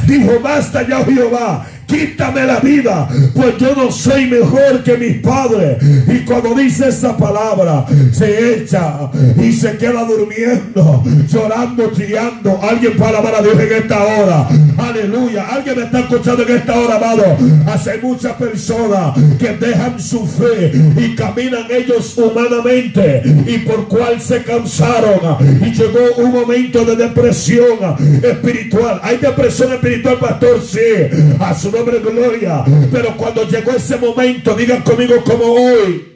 dijo 0.06 0.40
basta 0.42 0.86
ya 0.86 1.04
Jehová 1.04 1.64
quítame 1.92 2.44
la 2.46 2.60
vida, 2.60 3.08
pues 3.34 3.58
yo 3.58 3.74
no 3.76 3.92
soy 3.92 4.26
mejor 4.26 4.82
que 4.82 4.96
mis 4.96 5.18
padres. 5.18 5.76
Y 6.08 6.24
cuando 6.24 6.54
dice 6.54 6.88
esa 6.88 7.16
palabra, 7.16 7.84
se 8.12 8.56
echa 8.56 9.10
y 9.36 9.52
se 9.52 9.76
queda 9.76 10.04
durmiendo, 10.04 11.04
llorando, 11.28 11.92
chillando. 11.92 12.58
Alguien 12.62 12.96
para 12.96 13.18
alabar 13.18 13.36
a 13.36 13.42
Dios 13.42 13.60
en 13.60 13.72
esta 13.72 14.02
hora. 14.02 14.48
Aleluya. 14.78 15.46
Alguien 15.48 15.76
me 15.76 15.84
está 15.84 16.00
escuchando 16.00 16.42
en 16.42 16.56
esta 16.56 16.78
hora, 16.78 16.96
amado. 16.96 17.36
Hace 17.66 17.98
muchas 17.98 18.32
personas 18.34 19.14
que 19.38 19.50
dejan 19.54 20.00
su 20.00 20.26
fe 20.26 20.72
y 20.96 21.14
caminan 21.14 21.64
ellos 21.70 22.16
humanamente 22.16 23.22
y 23.46 23.58
por 23.58 23.88
cual 23.88 24.20
se 24.20 24.42
cansaron. 24.42 25.36
Y 25.60 25.72
llegó 25.72 26.16
un 26.16 26.32
momento 26.32 26.84
de 26.84 26.96
depresión 26.96 27.78
espiritual. 28.22 29.00
Hay 29.02 29.18
depresión 29.18 29.72
espiritual, 29.72 30.18
pastor, 30.18 30.60
sí. 30.62 31.36
A 31.38 31.54
su 31.54 31.70
nombre 31.82 31.98
gloria. 32.00 32.64
Pero 32.90 33.16
cuando 33.16 33.44
llegó 33.44 33.72
ese 33.72 33.96
momento, 33.96 34.54
digan 34.54 34.82
conmigo 34.82 35.22
como 35.24 35.44
hoy. 35.44 36.11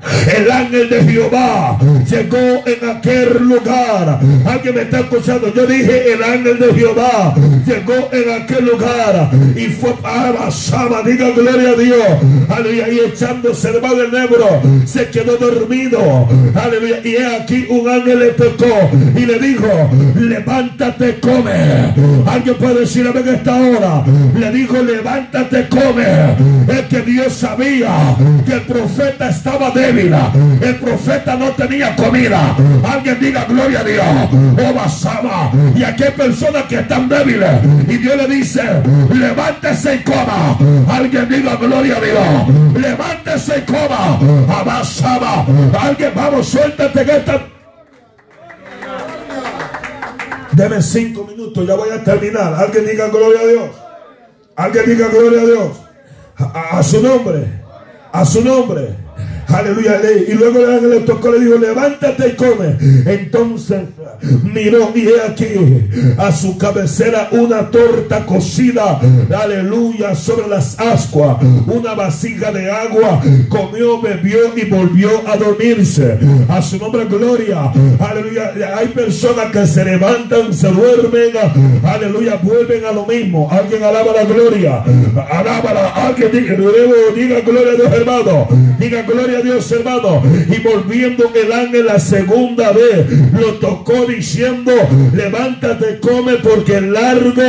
El 0.00 0.50
ángel 0.50 0.88
de 0.88 1.02
Jehová 1.02 1.76
llegó 2.08 2.62
en 2.66 2.88
aquel 2.88 3.48
lugar. 3.48 4.20
Alguien 4.46 4.74
me 4.74 4.82
está 4.82 5.00
escuchando. 5.00 5.52
Yo 5.52 5.66
dije 5.66 6.12
el 6.12 6.22
ángel 6.22 6.58
de 6.58 6.74
Jehová 6.74 7.34
llegó 7.66 8.08
en 8.12 8.42
aquel 8.42 8.66
lugar 8.66 9.30
y 9.56 9.66
fue 9.66 9.92
para 9.94 10.50
Sama. 10.50 11.02
Diga 11.02 11.30
gloria 11.30 11.70
a 11.70 11.74
Dios. 11.74 12.06
Aleluya. 12.48 12.88
Y 12.92 13.00
echándose 13.00 13.70
el 13.70 13.80
del 13.80 14.12
nebro 14.12 14.62
se 14.86 15.08
quedó 15.08 15.36
dormido. 15.36 16.28
Aleluya. 16.54 17.00
Y 17.04 17.16
aquí 17.16 17.66
un 17.68 17.88
ángel 17.88 18.20
le 18.20 18.30
tocó 18.32 18.90
y 19.16 19.26
le 19.26 19.38
dijo: 19.40 19.90
Levántate, 20.14 21.18
come. 21.18 21.92
Alguien 22.26 22.54
puede 22.56 22.80
decir 22.80 23.06
a 23.06 23.12
ver 23.12 23.26
esta 23.26 23.56
hora. 23.56 24.04
Le 24.38 24.52
dijo: 24.52 24.76
Levántate, 24.80 25.68
come. 25.68 26.36
Es 26.68 26.82
que 26.88 27.00
Dios 27.00 27.32
sabía 27.32 28.16
que 28.46 28.52
el 28.52 28.62
profeta 28.62 29.30
estaba 29.30 29.70
de 29.70 29.87
el 29.88 30.76
profeta 30.76 31.34
no 31.36 31.50
tenía 31.52 31.96
comida. 31.96 32.54
Alguien 32.86 33.18
diga 33.20 33.44
gloria 33.44 33.80
a 33.80 33.84
Dios. 33.84 34.04
Oh. 34.30 35.52
Y 35.74 35.82
aquí 35.82 36.02
hay 36.02 36.12
personas 36.12 36.64
que 36.64 36.80
están 36.80 37.08
débiles. 37.08 37.50
Y 37.88 37.96
Dios 37.96 38.16
le 38.16 38.26
dice, 38.26 38.62
levántese 39.12 39.94
y 39.94 39.98
coma. 40.00 40.58
Alguien 40.90 41.28
diga 41.28 41.56
gloria 41.56 41.96
a 41.96 42.00
Dios. 42.00 42.80
Levántese 42.82 43.58
y 43.58 43.62
coma. 43.62 44.18
Abasama. 44.60 45.46
Alguien, 45.80 46.12
vamos, 46.14 46.48
suéltate 46.48 47.04
que 47.04 47.16
esta... 47.16 47.40
Deme 50.52 50.82
cinco 50.82 51.24
minutos, 51.24 51.66
ya 51.66 51.74
voy 51.76 51.90
a 51.90 52.02
terminar. 52.02 52.52
Alguien 52.54 52.84
diga 52.84 53.08
gloria 53.08 53.40
a 53.40 53.46
Dios. 53.46 53.70
Alguien 54.56 54.84
diga 54.86 55.08
gloria 55.08 55.40
a 55.40 55.46
Dios. 55.46 55.68
a 56.36 56.82
su 56.82 57.00
nombre. 57.00 57.62
A 58.12 58.24
su 58.24 58.44
nombre. 58.44 59.07
Aleluya. 59.48 60.00
Y 60.28 60.34
luego 60.34 60.60
el 60.60 60.70
ángel 60.70 60.90
le 60.90 61.00
tocó, 61.00 61.32
le 61.32 61.40
dijo, 61.40 61.58
levántate 61.58 62.28
y 62.28 62.36
come. 62.36 62.76
Entonces 63.06 63.80
miró 64.42 64.92
y 64.94 65.08
aquí 65.26 65.88
a 66.18 66.32
su 66.32 66.58
cabecera 66.58 67.28
una 67.32 67.70
torta 67.70 68.26
cocida. 68.26 69.00
Aleluya. 69.36 70.14
Sobre 70.14 70.48
las 70.48 70.78
ascuas. 70.78 71.38
Una 71.66 71.94
vasija 71.94 72.52
de 72.52 72.70
agua. 72.70 73.22
Comió, 73.48 74.00
bebió 74.00 74.56
y 74.56 74.64
volvió 74.66 75.10
a 75.26 75.36
dormirse. 75.36 76.18
A 76.48 76.60
su 76.60 76.76
nombre 76.78 77.06
gloria. 77.06 77.72
Aleluya. 77.98 78.52
Hay 78.76 78.88
personas 78.88 79.50
que 79.50 79.66
se 79.66 79.84
levantan, 79.84 80.52
se 80.52 80.68
duermen. 80.68 81.32
Aleluya. 81.84 82.38
Vuelven 82.42 82.84
a 82.84 82.92
lo 82.92 83.06
mismo. 83.06 83.48
Alguien 83.50 83.82
alaba 83.82 84.12
la 84.12 84.24
gloria. 84.24 84.84
Alábala. 85.30 85.88
Alguien 85.94 86.30
diga, 86.32 86.54
diga 87.14 87.40
gloria 87.40 87.72
a 87.72 87.76
Dios 87.76 87.92
hermano. 87.92 88.48
Diga 88.78 89.02
gloria 89.02 89.37
Dios, 89.42 89.70
hermano. 89.72 90.22
Y 90.48 90.60
volviendo 90.60 91.30
el 91.34 91.52
ángel 91.52 91.86
la 91.86 91.98
segunda 91.98 92.72
vez, 92.72 93.06
lo 93.32 93.54
tocó 93.54 94.06
diciendo, 94.06 94.72
levántate, 95.12 95.98
come, 96.00 96.34
porque 96.34 96.76
el 96.76 96.92
largo 96.92 97.42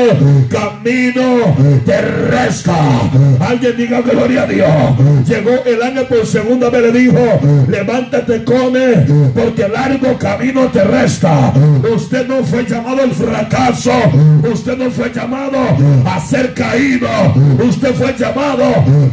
camino 0.50 1.56
te 1.86 2.02
resta. 2.02 2.76
Alguien 3.40 3.78
diga 3.78 4.02
gloria 4.02 4.44
a 4.44 4.48
Dios. 4.48 5.28
Llegó 5.28 5.52
el 5.66 5.82
ángel 5.82 6.06
por 6.06 6.26
segunda 6.26 6.70
vez, 6.70 6.82
le 6.82 7.00
dijo, 7.00 7.40
levántate, 7.68 8.44
come, 8.44 9.06
porque 9.36 9.64
el 9.64 9.74
largo 9.74 10.18
camino 10.18 10.68
te 10.68 10.84
resta. 10.84 11.54
Usted 11.96 12.28
no 12.28 12.44
fue 12.44 12.66
llamado 12.66 13.04
al 13.04 13.12
fracaso. 13.12 13.92
Usted 14.52 14.78
no 14.78 14.90
fue 14.92 15.12
llamado 15.14 15.58
a 16.06 16.20
ser 16.20 16.54
caído. 16.54 17.08
Usted 17.68 17.94
fue 17.94 18.16
llamado 18.18 18.64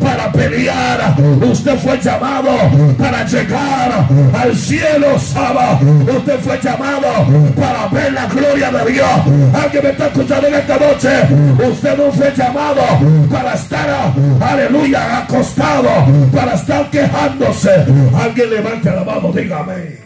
para 0.01 0.33
pelear. 0.33 1.17
Usted 1.43 1.77
fue 1.79 1.99
llamado 2.01 2.51
para 2.99 3.25
llegar 3.27 4.09
al 4.35 4.57
cielo, 4.57 5.19
Saba. 5.19 5.79
Usted 5.81 6.39
fue 6.41 6.61
llamado 6.63 7.09
para 7.57 7.87
ver 7.89 8.13
la 8.13 8.27
gloria 8.27 8.71
de 8.71 8.93
Dios. 8.93 9.11
Alguien 9.55 9.83
me 9.85 9.91
está 9.91 10.07
escuchando 10.07 10.47
en 10.49 10.55
esta 10.55 10.79
noche. 10.79 11.69
Usted 11.71 11.97
no 11.97 12.13
fue 12.13 12.33
llamado 12.37 12.83
para 13.31 13.55
estar, 13.55 14.15
aleluya, 14.41 15.19
acostado, 15.19 15.89
para 16.33 16.55
estar 16.55 16.91
quejándose. 16.91 17.71
Alguien 18.15 18.51
levante 18.51 18.91
la 18.91 19.05
mano, 19.05 19.33
dígame. 19.33 19.99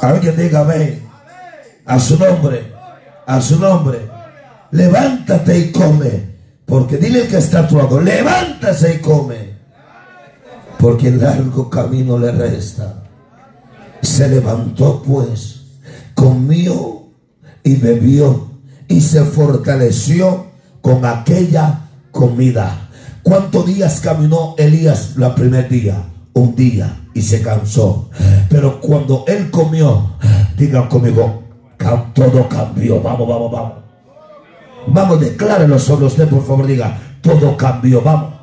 Alguien 0.00 0.36
dígame. 0.36 0.98
A 1.86 2.00
su 2.00 2.18
nombre, 2.18 2.72
a 3.26 3.40
su 3.40 3.58
nombre. 3.58 3.98
Levántate 4.70 5.58
y 5.58 5.72
come. 5.72 6.34
Porque 6.66 6.96
dile 6.96 7.28
que 7.28 7.36
está 7.36 7.68
tu 7.68 7.76
lado. 7.76 8.00
Levántase 8.00 8.94
y 8.94 8.98
come 8.98 9.43
porque 10.84 11.10
largo 11.10 11.70
camino 11.70 12.18
le 12.18 12.30
resta. 12.30 13.04
Se 14.02 14.28
levantó 14.28 15.02
pues, 15.02 15.62
comió 16.12 17.04
y 17.62 17.76
bebió 17.76 18.48
y 18.86 19.00
se 19.00 19.24
fortaleció 19.24 20.44
con 20.82 21.06
aquella 21.06 21.88
comida. 22.10 22.90
¿Cuántos 23.22 23.64
días 23.64 24.00
caminó 24.00 24.56
Elías 24.58 25.16
la 25.16 25.34
primer 25.34 25.70
día? 25.70 26.04
Un 26.34 26.54
día 26.54 26.94
y 27.14 27.22
se 27.22 27.40
cansó. 27.40 28.10
Pero 28.50 28.78
cuando 28.82 29.24
él 29.26 29.50
comió, 29.50 30.18
digan 30.58 30.88
conmigo, 30.90 31.44
todo 32.12 32.46
cambió. 32.46 33.00
Vamos, 33.00 33.26
vamos, 33.26 33.50
vamos. 33.50 33.72
Vamos, 34.88 35.18
declárelo 35.18 35.78
sobre 35.78 36.04
usted, 36.04 36.28
por 36.28 36.46
favor, 36.46 36.66
diga, 36.66 36.98
todo 37.22 37.56
cambió, 37.56 38.02
vamos. 38.02 38.33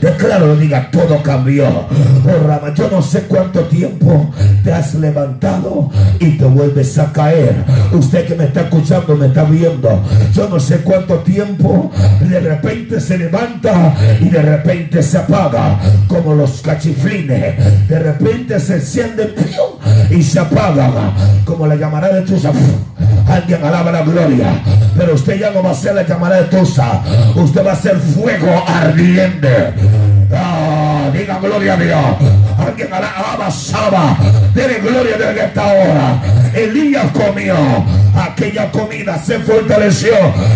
Declaro, 0.00 0.56
diga, 0.56 0.90
todo 0.90 1.22
cambió. 1.22 1.66
Oh, 1.68 2.74
yo 2.74 2.90
no 2.90 3.00
sé 3.02 3.22
cuánto 3.22 3.60
tiempo 3.64 4.30
te 4.62 4.72
has 4.72 4.94
levantado 4.94 5.90
y 6.18 6.36
te 6.36 6.44
vuelves 6.44 6.98
a 6.98 7.12
caer. 7.12 7.64
Usted 7.92 8.26
que 8.26 8.34
me 8.34 8.44
está 8.44 8.62
escuchando, 8.62 9.16
me 9.16 9.26
está 9.26 9.44
viendo. 9.44 10.02
Yo 10.34 10.48
no 10.48 10.60
sé 10.60 10.78
cuánto 10.78 11.16
tiempo 11.20 11.90
de 12.20 12.40
repente 12.40 13.00
se 13.00 13.18
levanta 13.18 13.94
y 14.20 14.28
de 14.28 14.42
repente 14.42 15.02
se 15.02 15.18
apaga. 15.18 15.78
Como 16.08 16.34
los 16.34 16.60
cachiflines. 16.62 17.88
De 17.88 17.98
repente 17.98 18.60
se 18.60 18.74
enciende 18.74 19.34
y 20.10 20.22
se 20.22 20.40
apaga. 20.40 20.90
Como 21.44 21.66
la 21.66 21.76
llamará 21.76 22.08
de 22.08 22.22
Tusa. 22.22 22.52
Alguien 23.28 23.64
alaba 23.64 23.90
la 23.92 24.02
gloria. 24.02 24.62
Pero 24.96 25.14
usted 25.14 25.38
ya 25.38 25.50
no 25.50 25.62
va 25.62 25.70
a 25.70 25.74
ser 25.74 25.94
la 25.94 26.06
llamará 26.06 26.36
de 26.36 26.44
Tusa. 26.44 27.02
Usted 27.34 27.66
va 27.66 27.72
a 27.72 27.76
ser 27.76 27.96
fuego 27.96 28.64
ardiente. 28.66 29.74
Diga 31.16 31.38
gloria 31.38 31.72
a 31.72 31.76
Dios. 31.76 32.04
Alguien 32.58 32.92
alaba 32.92 33.50
Saba. 33.50 34.16
Dele 34.54 34.80
gloria 34.80 35.16
desde 35.16 35.44
esta 35.44 35.64
hora. 35.64 36.22
Elías 36.54 37.06
comió 37.12 37.56
aquella 38.16 38.70
comida, 38.70 39.18
se 39.18 39.38
fortaleció. 39.40 40.14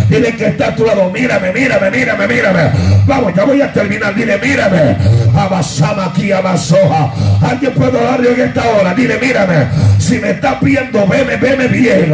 Dile 0.09 0.35
que 0.37 0.47
está 0.47 0.69
a 0.69 0.75
tu 0.75 0.85
lado. 0.85 1.11
Mírame, 1.11 1.53
mírame, 1.53 1.91
mírame, 1.91 2.27
mírame. 2.27 2.71
Vamos, 3.07 3.35
ya 3.35 3.45
voy 3.45 3.61
a 3.61 3.73
terminar. 3.73 4.15
Dile, 4.15 4.39
mírame. 4.39 4.97
Abasama 5.37 6.07
aquí, 6.07 6.33
abasoja. 6.33 7.13
Alguien 7.43 7.73
puede 7.75 8.01
darle 8.01 8.33
en 8.33 8.41
esta 8.41 8.63
hora. 8.69 8.95
Dile, 8.95 9.19
mírame. 9.19 9.67
Si 9.99 10.19
me 10.19 10.31
está 10.31 10.59
viendo, 10.61 11.07
veme, 11.07 11.37
veme 11.37 11.69
bien. 11.69 12.13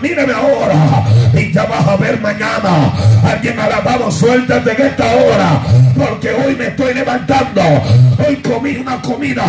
Mírame 0.00 0.32
ahora. 0.32 1.04
Y 1.34 1.52
ya 1.52 1.64
vas 1.64 1.86
a 1.86 1.96
ver 1.96 2.20
mañana. 2.20 2.92
Alguien 3.24 3.58
alabado, 3.58 4.10
suéltate 4.10 4.72
en 4.72 4.86
esta 4.86 5.04
hora. 5.04 5.62
Porque 5.96 6.30
hoy 6.30 6.54
me 6.56 6.68
estoy 6.68 6.94
levantando. 6.94 7.62
Hoy 8.26 8.36
comí 8.36 8.76
una 8.76 9.00
comida 9.02 9.44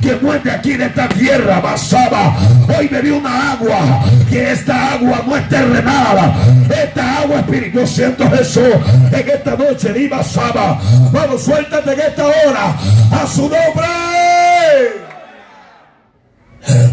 que 0.00 0.16
muerde 0.16 0.50
aquí 0.50 0.72
en 0.72 0.82
esta 0.82 1.08
tierra. 1.08 1.60
Basaba. 1.60 2.36
Hoy 2.76 2.88
me 2.90 3.00
una 3.12 3.52
agua. 3.52 4.04
Que 4.28 4.52
agua 4.76 5.22
no 5.26 5.36
es 5.36 5.48
terrenal. 5.48 6.34
Esta 6.70 7.22
agua 7.22 7.40
espiritual. 7.40 7.84
Yo 7.84 7.86
siento 7.86 8.30
Jesús 8.30 8.74
en 9.12 9.28
esta 9.28 9.56
noche. 9.56 9.92
Di 9.92 10.08
basaba. 10.08 10.80
Vamos, 11.12 11.42
suéltate 11.42 11.92
en 11.92 12.00
esta 12.00 12.24
hora. 12.24 12.76
A 13.12 13.26
su 13.26 13.42
nombre. 13.42 13.86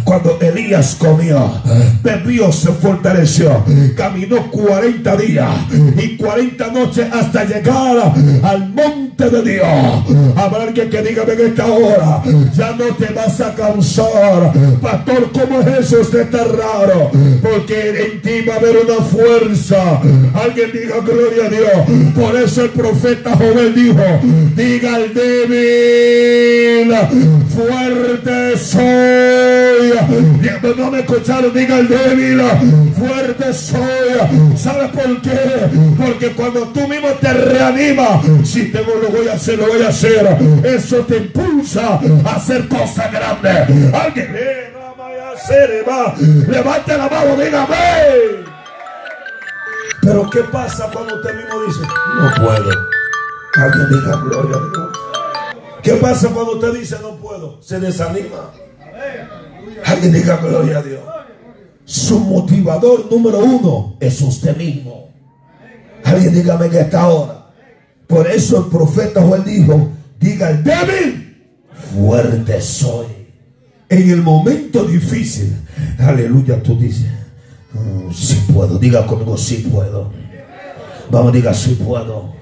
Cuando 0.04 0.38
Elías 0.40 0.96
comió, 0.96 1.52
bebió, 2.04 2.52
se 2.52 2.72
fortaleció, 2.74 3.64
caminó 3.98 4.52
40 4.52 5.16
días 5.16 5.50
y 5.98 6.16
40 6.16 6.68
noches 6.68 7.08
hasta 7.12 7.44
llegar 7.46 8.14
al 8.44 8.70
monte 8.70 9.13
de 9.18 9.42
Dios. 9.44 9.68
Habrá 10.36 10.64
alguien 10.64 10.90
que 10.90 11.02
diga 11.02 11.24
en 11.24 11.40
esta 11.48 11.66
hora, 11.68 12.24
ya 12.54 12.72
no 12.72 12.86
te 12.96 13.14
vas 13.14 13.40
a 13.42 13.54
cansar. 13.54 14.52
Pastor, 14.82 15.32
¿cómo 15.32 15.62
es 15.62 15.68
eso? 15.80 16.02
Usted 16.02 16.22
está 16.22 16.44
raro, 16.44 17.12
porque 17.42 18.06
en 18.06 18.22
ti 18.22 18.42
va 18.48 18.56
a 18.56 18.58
haber 18.58 18.78
una 18.86 19.04
fuerza. 19.06 20.02
Alguien 20.34 20.72
diga 20.74 20.96
gloria 21.00 21.46
a 21.46 21.50
Dios. 21.50 22.14
Por 22.16 22.36
eso 22.36 22.64
el 22.64 22.70
profeta 22.72 23.36
Joven 23.36 23.74
dijo, 23.76 24.04
diga 24.56 24.96
al 24.96 25.14
débil, 25.14 26.94
fuerte 27.50 28.58
soy. 28.58 29.94
No 30.78 30.90
me 30.90 31.00
escucharon, 31.02 31.54
diga 31.54 31.80
el 31.80 31.88
débil, 31.88 32.42
fuerte 32.98 33.54
soy. 33.54 34.58
¿Sabes 34.58 34.90
por 34.90 35.22
qué? 35.22 35.40
Porque 35.98 36.32
cuando 36.32 36.62
tú 36.70 36.88
mismo 36.88 37.10
te 37.20 37.32
reanimas, 37.34 38.26
si 38.44 38.72
tengo 38.72 38.94
lo 39.04 39.12
voy 39.12 39.28
a 39.28 39.34
hacer, 39.34 39.60
lo 39.60 39.68
voy 39.68 39.82
a 39.82 39.90
hacer. 39.90 40.26
Eso 40.64 41.00
te 41.06 41.18
impulsa 41.18 42.00
a 42.26 42.36
hacer 42.36 42.68
cosas 42.68 43.12
grandes. 43.12 43.94
Alguien, 43.94 44.36
eh, 44.36 45.84
va. 45.88 46.16
Levante 46.18 46.98
la 46.98 47.10
mano, 47.10 47.36
dígame. 47.36 47.76
Pero 50.02 50.30
¿qué 50.30 50.42
pasa 50.52 50.90
cuando 50.92 51.16
usted 51.16 51.36
mismo 51.36 51.64
dice, 51.64 51.82
no 51.82 52.46
puedo? 52.46 52.72
Alguien 53.56 53.90
diga 53.90 54.16
gloria 54.18 54.58
a 54.58 54.60
Dios. 54.60 54.98
¿Qué 55.82 55.94
pasa 55.94 56.30
cuando 56.30 56.54
usted 56.54 56.74
dice 56.74 56.98
no 57.02 57.16
puedo? 57.18 57.62
Se 57.62 57.80
desanima. 57.80 58.52
Alguien 59.86 60.14
diga 60.14 60.38
gloria 60.38 60.78
a 60.80 60.82
Dios. 60.82 61.02
Su 61.86 62.20
motivador 62.20 63.12
número 63.12 63.40
uno 63.40 63.98
es 64.00 64.22
usted 64.22 64.56
mismo. 64.56 65.10
Alguien 66.04 66.34
dígame 66.34 66.70
que 66.70 66.80
está 66.80 67.02
ahora. 67.02 67.43
Por 68.08 68.28
eso 68.28 68.60
el 68.60 68.72
profeta 68.72 69.22
Joel 69.22 69.44
dijo, 69.44 69.90
diga 70.20 70.50
el 70.50 70.64
débil, 70.64 71.38
fuerte 71.94 72.62
soy. 72.62 73.08
En 73.90 74.10
el 74.10 74.22
momento 74.22 74.86
difícil, 74.86 75.56
aleluya, 76.00 76.62
tú 76.62 76.78
dices, 76.78 77.08
si 78.12 78.36
mm, 78.36 78.54
puedo, 78.54 78.80
diga 78.80 79.06
conmigo, 79.06 79.38
si 79.38 79.58
puedo. 79.58 80.12
Vamos, 81.12 81.34
diga, 81.34 81.54
si 81.54 81.76
puedo. 81.76 82.34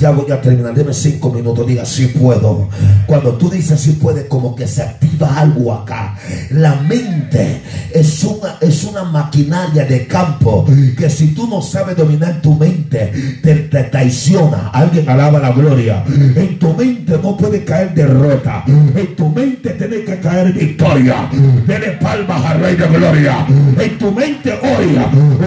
Ya 0.00 0.10
voy 0.10 0.30
a 0.30 0.40
terminar, 0.40 0.74
deme 0.74 0.92
cinco 0.92 1.30
minutos, 1.32 1.66
diga 1.66 1.84
si 1.84 2.06
puedo. 2.08 2.68
Cuando 3.06 3.32
tú 3.34 3.48
dices 3.50 3.80
si 3.80 3.92
puede, 3.92 4.26
como 4.28 4.54
que 4.54 4.66
se 4.66 4.82
activa 4.82 5.38
algo 5.38 5.72
acá. 5.72 6.16
La 6.50 6.74
mente 6.76 7.62
es 7.92 8.24
una, 8.24 8.56
es 8.60 8.84
una 8.84 9.04
maquinaria 9.04 9.84
de 9.84 10.06
campo 10.06 10.66
que 10.96 11.08
si 11.08 11.28
tú 11.28 11.46
no 11.46 11.62
sabes 11.62 11.96
dominar 11.96 12.40
tu 12.42 12.54
mente, 12.54 13.12
te, 13.42 13.54
traiciona. 13.84 14.68
Alguien 14.72 15.08
alaba 15.08 15.38
la 15.38 15.52
gloria. 15.52 16.04
En 16.06 16.58
tu 16.58 16.74
mente 16.74 17.18
no 17.22 17.36
puede 17.36 17.64
caer 17.64 17.94
derrota. 17.94 18.64
En 18.66 19.16
tu 19.16 19.28
mente 19.30 19.70
tiene 19.70 20.04
que 20.04 20.18
caer 20.20 20.52
victoria. 20.52 21.28
Dele 21.66 21.92
palmas 22.00 22.44
al 22.44 22.60
Rey 22.60 22.76
de 22.76 22.86
Gloria. 22.86 23.46
En 23.78 23.98
tu 23.98 24.12
mente 24.12 24.52
hoy, 24.52 24.98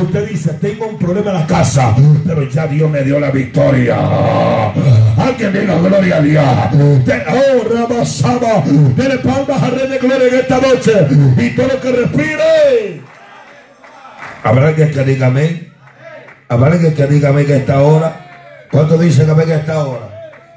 usted 0.01 0.29
dice, 0.29 0.53
tengo 0.53 0.87
un 0.87 0.97
problema 0.97 1.31
en 1.31 1.37
la 1.37 1.47
casa, 1.47 1.95
pero 2.25 2.49
ya 2.49 2.67
Dios 2.67 2.89
me 2.89 3.03
dio 3.03 3.19
la 3.19 3.31
victoria. 3.31 3.97
Alguien 5.17 5.53
diga 5.53 5.77
gloria 5.77 6.17
a 6.17 6.21
Dios. 6.21 7.05
Te, 7.05 7.23
oh, 7.27 7.63
Rabasaba. 7.73 8.63
Dele 8.95 9.17
palmas 9.19 9.63
a 9.63 9.69
Rey 9.69 9.87
de 9.87 9.97
Gloria 9.99 10.27
en 10.27 10.35
esta 10.35 10.59
noche. 10.59 11.07
Y 11.37 11.55
todo 11.55 11.67
lo 11.67 11.81
que 11.81 11.91
respire. 11.91 13.01
Habrá 14.43 14.67
alguien 14.69 14.91
que 14.91 15.03
diga 15.03 15.27
amén. 15.27 15.73
Habrá 16.47 16.73
alguien 16.73 16.95
que 16.95 17.07
diga 17.07 17.29
amén 17.29 17.45
en 17.49 17.57
esta 17.57 17.81
hora. 17.81 18.67
¿Cuántos 18.71 18.99
dicen 18.99 19.29
amén 19.29 19.51
en 19.51 19.59
esta 19.59 19.85
hora? 19.85 20.09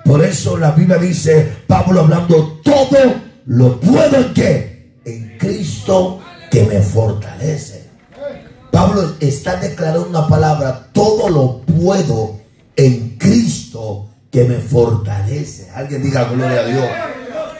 Por 0.04 0.24
eso 0.24 0.56
la 0.56 0.72
Biblia 0.72 0.98
dice, 0.98 1.48
Pablo 1.66 2.00
hablando, 2.00 2.60
todo 2.64 3.14
lo 3.46 3.80
puedo 3.80 4.16
en 4.16 4.34
qué? 4.34 4.92
En 5.04 5.38
Cristo 5.38 6.20
que 6.50 6.64
me 6.64 6.80
fortalece. 6.80 7.84
Pablo 8.70 9.14
está 9.20 9.56
declarando 9.56 10.08
una 10.08 10.26
palabra, 10.26 10.88
todo 10.92 11.28
lo 11.28 11.60
puedo 11.60 12.41
en 12.76 13.16
Cristo 13.18 14.08
que 14.30 14.44
me 14.44 14.56
fortalece. 14.56 15.70
Alguien 15.70 16.02
diga 16.02 16.24
gloria 16.24 16.60
a 16.60 16.64
Dios. 16.64 16.86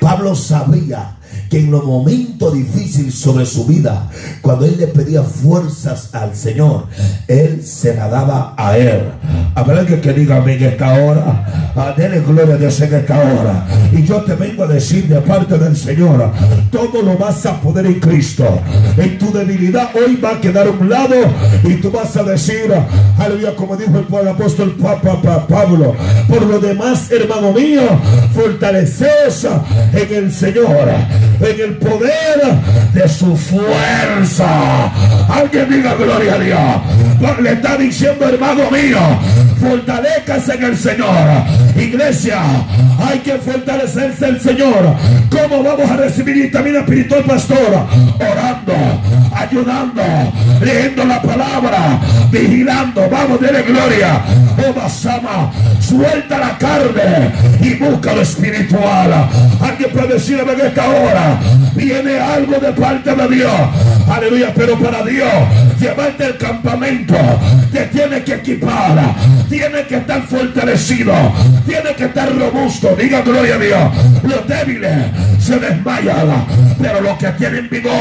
Pablo 0.00 0.34
sabía 0.34 1.18
que 1.52 1.58
en 1.58 1.70
los 1.70 1.84
momentos 1.84 2.54
difíciles 2.54 3.14
sobre 3.14 3.44
su 3.44 3.66
vida, 3.66 4.08
cuando 4.40 4.64
él 4.64 4.74
le 4.78 4.86
pedía 4.86 5.22
fuerzas 5.22 6.08
al 6.14 6.34
Señor, 6.34 6.86
él 7.28 7.62
se 7.62 7.94
la 7.94 8.08
daba 8.08 8.54
a 8.56 8.78
él. 8.78 9.02
Habrá 9.54 9.84
que, 9.84 10.00
que 10.00 10.14
diga 10.14 10.38
en 10.38 10.64
esta 10.64 10.94
hora, 10.94 11.72
ah, 11.76 11.92
dele 11.94 12.20
gloria 12.20 12.54
a 12.54 12.56
Dios 12.56 12.80
en 12.80 12.94
esta 12.94 13.18
hora. 13.18 13.66
Y 13.92 14.02
yo 14.02 14.22
te 14.22 14.34
vengo 14.34 14.64
a 14.64 14.66
decir 14.66 15.06
de 15.08 15.20
parte 15.20 15.58
del 15.58 15.76
Señor, 15.76 16.32
todo 16.70 17.02
lo 17.02 17.18
vas 17.18 17.44
a 17.44 17.60
poder 17.60 17.84
en 17.84 18.00
Cristo. 18.00 18.46
En 18.96 19.18
tu 19.18 19.30
debilidad 19.30 19.90
hoy 19.94 20.16
va 20.16 20.36
a 20.36 20.40
quedar 20.40 20.66
a 20.66 20.70
un 20.70 20.88
lado 20.88 21.16
y 21.64 21.74
tú 21.74 21.90
vas 21.90 22.16
a 22.16 22.22
decir, 22.22 22.72
aleluya, 23.18 23.54
como 23.54 23.76
dijo 23.76 23.98
el, 24.20 24.28
apóstol 24.28 24.74
Pablo, 24.80 25.94
por 26.30 26.46
lo 26.46 26.58
demás, 26.58 27.10
hermano 27.10 27.52
mío, 27.52 27.82
fortaleces 28.34 29.46
en 29.92 30.14
el 30.14 30.32
Señor 30.32 30.88
en 31.50 31.60
el 31.60 31.76
poder 31.76 32.40
de 32.92 33.08
su 33.08 33.36
fuerza. 33.36 34.90
Alguien 35.28 35.70
diga 35.70 35.94
gloria 35.94 36.34
a 36.34 36.38
Dios. 36.38 37.40
Le 37.40 37.52
está 37.52 37.76
diciendo, 37.76 38.28
hermano 38.28 38.70
mío, 38.70 38.98
fortalezcase 39.60 40.54
en 40.54 40.64
el 40.64 40.76
Señor. 40.76 41.08
Iglesia, 41.76 42.40
hay 42.98 43.18
que 43.20 43.34
fortalecerse 43.34 44.26
el 44.26 44.40
Señor. 44.40 44.96
¿Cómo 45.30 45.62
vamos 45.62 45.90
a 45.90 45.96
recibir 45.96 46.34
vitamina 46.34 46.80
espiritual, 46.80 47.24
pastor? 47.24 47.86
Orando, 48.16 48.74
ayudando, 49.34 50.02
leyendo 50.60 51.04
la 51.04 51.22
palabra, 51.22 52.00
vigilando. 52.30 53.08
Vamos, 53.10 53.40
dele 53.40 53.62
gloria. 53.62 54.20
Oh, 54.58 54.72
Basama, 54.72 55.52
suelta 55.80 56.38
la 56.38 56.58
carne 56.58 57.32
y 57.60 57.74
busca 57.74 58.14
lo 58.14 58.22
espiritual. 58.22 59.28
Alguien 59.60 59.90
puede 59.90 60.14
decirme 60.14 60.52
en 60.52 60.60
esta 60.60 60.88
hora 60.88 61.40
viene 61.74 62.18
algo 62.18 62.58
de 62.58 62.72
parte 62.72 63.14
de 63.14 63.28
Dios. 63.28 63.52
Aleluya, 64.08 64.52
pero 64.54 64.78
para 64.78 65.04
Dios, 65.04 65.32
llevarte 65.80 66.24
al 66.24 66.36
campamento, 66.36 67.16
te 67.72 67.86
tiene 67.86 68.22
que 68.22 68.34
equipar, 68.34 69.14
tiene 69.48 69.86
que 69.86 69.96
estar 69.96 70.22
fortalecido, 70.22 71.12
tiene 71.64 71.94
que 71.94 72.04
estar 72.04 72.36
robusto. 72.36 72.94
Diga 72.96 73.22
gloria 73.22 73.54
a 73.54 73.58
Dios. 73.58 73.92
Los 74.22 74.46
débiles 74.46 75.10
se 75.38 75.58
desmayan, 75.58 76.46
pero 76.80 77.00
los 77.00 77.18
que 77.18 77.28
tienen 77.32 77.68
vigor 77.68 77.92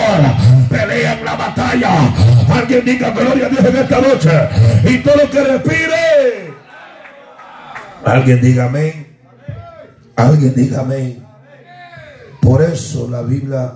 pelean 0.70 1.24
la 1.24 1.36
batalla. 1.36 2.14
Alguien 2.50 2.86
diga 2.86 3.12
gloria 3.12 3.48
a 3.48 3.50
Dios 3.50 3.66
en 3.66 3.78
esta 3.78 4.02
noche. 4.02 4.30
Y 4.84 4.98
todo 5.00 5.16
lo 5.16 5.30
que 5.30 5.44
respire. 5.44 6.54
Alguien 8.06 8.42
diga 8.42 8.66
amén. 8.66 9.08
Alguien 10.16 10.56
diga 10.56 10.82
amén. 10.82 11.24
Por 12.42 12.62
eso 12.64 13.08
la 13.10 13.22
Biblia 13.22 13.74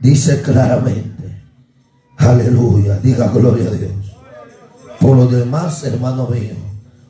dice 0.00 0.40
claramente, 0.40 1.42
aleluya, 2.16 2.98
diga 3.02 3.28
gloria 3.28 3.68
a 3.68 3.72
Dios. 3.72 4.16
Por 5.00 5.16
lo 5.16 5.26
demás, 5.26 5.84
hermano 5.84 6.26
mío, 6.28 6.54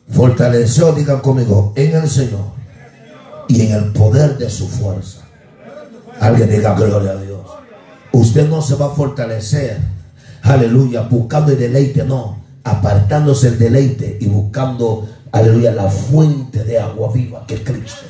fortaleció, 0.08 0.92
digan 0.92 1.20
conmigo, 1.20 1.72
en 1.76 1.94
el 1.94 2.08
Señor 2.08 2.52
y 3.48 3.62
en 3.62 3.72
el 3.72 3.92
poder 3.92 4.38
de 4.38 4.50
su 4.50 4.68
fuerza. 4.68 5.22
Alguien 6.20 6.50
diga 6.50 6.74
gloria 6.74 7.12
a 7.12 7.16
Dios. 7.16 7.40
Usted 8.12 8.48
no 8.48 8.62
se 8.62 8.76
va 8.76 8.86
a 8.86 8.90
fortalecer, 8.90 9.78
aleluya, 10.42 11.02
buscando 11.02 11.52
el 11.52 11.58
deleite, 11.58 12.04
no, 12.04 12.42
apartándose 12.64 13.48
el 13.48 13.58
deleite 13.58 14.16
y 14.20 14.26
buscando, 14.26 15.06
aleluya, 15.32 15.72
la 15.72 15.88
fuente 15.88 16.64
de 16.64 16.78
agua 16.78 17.12
viva 17.12 17.44
que 17.46 17.56
es 17.56 17.60
Cristo. 17.60 18.06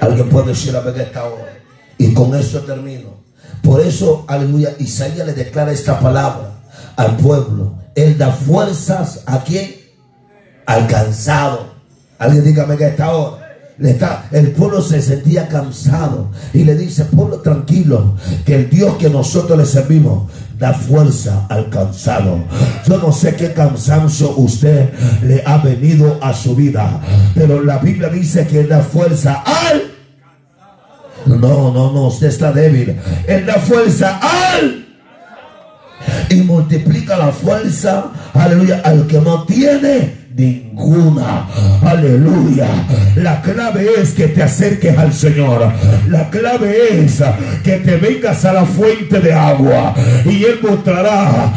Alguien 0.00 0.28
puede 0.28 0.48
decir 0.48 0.76
a 0.76 0.80
ver 0.80 1.00
esta 1.00 1.24
hora. 1.24 1.52
Y 1.98 2.12
con 2.12 2.34
eso 2.34 2.60
termino. 2.60 3.24
Por 3.62 3.80
eso, 3.80 4.24
aleluya, 4.28 4.74
Isaías 4.78 5.26
le 5.26 5.32
declara 5.32 5.72
esta 5.72 5.98
palabra 5.98 6.60
al 6.96 7.16
pueblo. 7.16 7.74
Él 7.94 8.18
da 8.18 8.30
fuerzas 8.30 9.22
a 9.26 9.42
quien? 9.42 9.83
Al 10.66 10.86
cansado. 10.86 11.74
Alguien 12.18 12.44
dígame 12.44 12.76
que 12.76 12.88
esta 12.88 13.12
hora. 13.12 13.44
Le 13.76 13.90
está, 13.90 14.26
el 14.30 14.52
pueblo 14.52 14.80
se 14.80 15.02
sentía 15.02 15.48
cansado 15.48 16.30
y 16.52 16.62
le 16.62 16.76
dice, 16.76 17.06
pueblo 17.06 17.40
tranquilo, 17.40 18.14
que 18.46 18.54
el 18.54 18.70
Dios 18.70 18.94
que 18.98 19.10
nosotros 19.10 19.58
le 19.58 19.66
servimos 19.66 20.30
da 20.56 20.72
fuerza 20.72 21.46
al 21.48 21.70
cansado. 21.70 22.44
Yo 22.86 22.98
no 22.98 23.10
sé 23.10 23.34
qué 23.34 23.52
cansancio 23.52 24.36
usted 24.36 24.90
le 25.24 25.42
ha 25.44 25.58
venido 25.58 26.18
a 26.22 26.32
su 26.32 26.54
vida, 26.54 27.00
pero 27.34 27.64
la 27.64 27.78
Biblia 27.78 28.08
dice 28.08 28.46
que 28.46 28.62
da 28.62 28.80
fuerza 28.80 29.42
al 29.44 29.94
no, 31.26 31.72
no, 31.72 31.90
no, 31.90 32.06
usted 32.08 32.28
está 32.28 32.52
débil. 32.52 33.00
Él 33.26 33.46
da 33.46 33.54
fuerza 33.54 34.20
al 34.20 34.86
y 36.28 36.36
multiplica 36.42 37.16
la 37.16 37.32
fuerza, 37.32 38.10
aleluya, 38.34 38.82
al 38.84 39.06
que 39.06 39.20
no 39.20 39.44
tiene 39.44 40.23
dinding 40.34 40.73
ninguna. 40.74 41.46
Aleluya. 41.82 42.68
La 43.16 43.40
clave 43.42 43.88
es 43.98 44.12
que 44.12 44.28
te 44.28 44.42
acerques 44.42 44.96
al 44.98 45.12
Señor. 45.12 45.72
La 46.08 46.28
clave 46.30 47.04
es 47.04 47.22
que 47.62 47.76
te 47.78 47.96
vengas 47.96 48.44
a 48.44 48.52
la 48.52 48.64
fuente 48.64 49.20
de 49.20 49.32
agua 49.32 49.94
y 50.24 50.44
Él 50.44 50.58
mostrará 50.62 51.52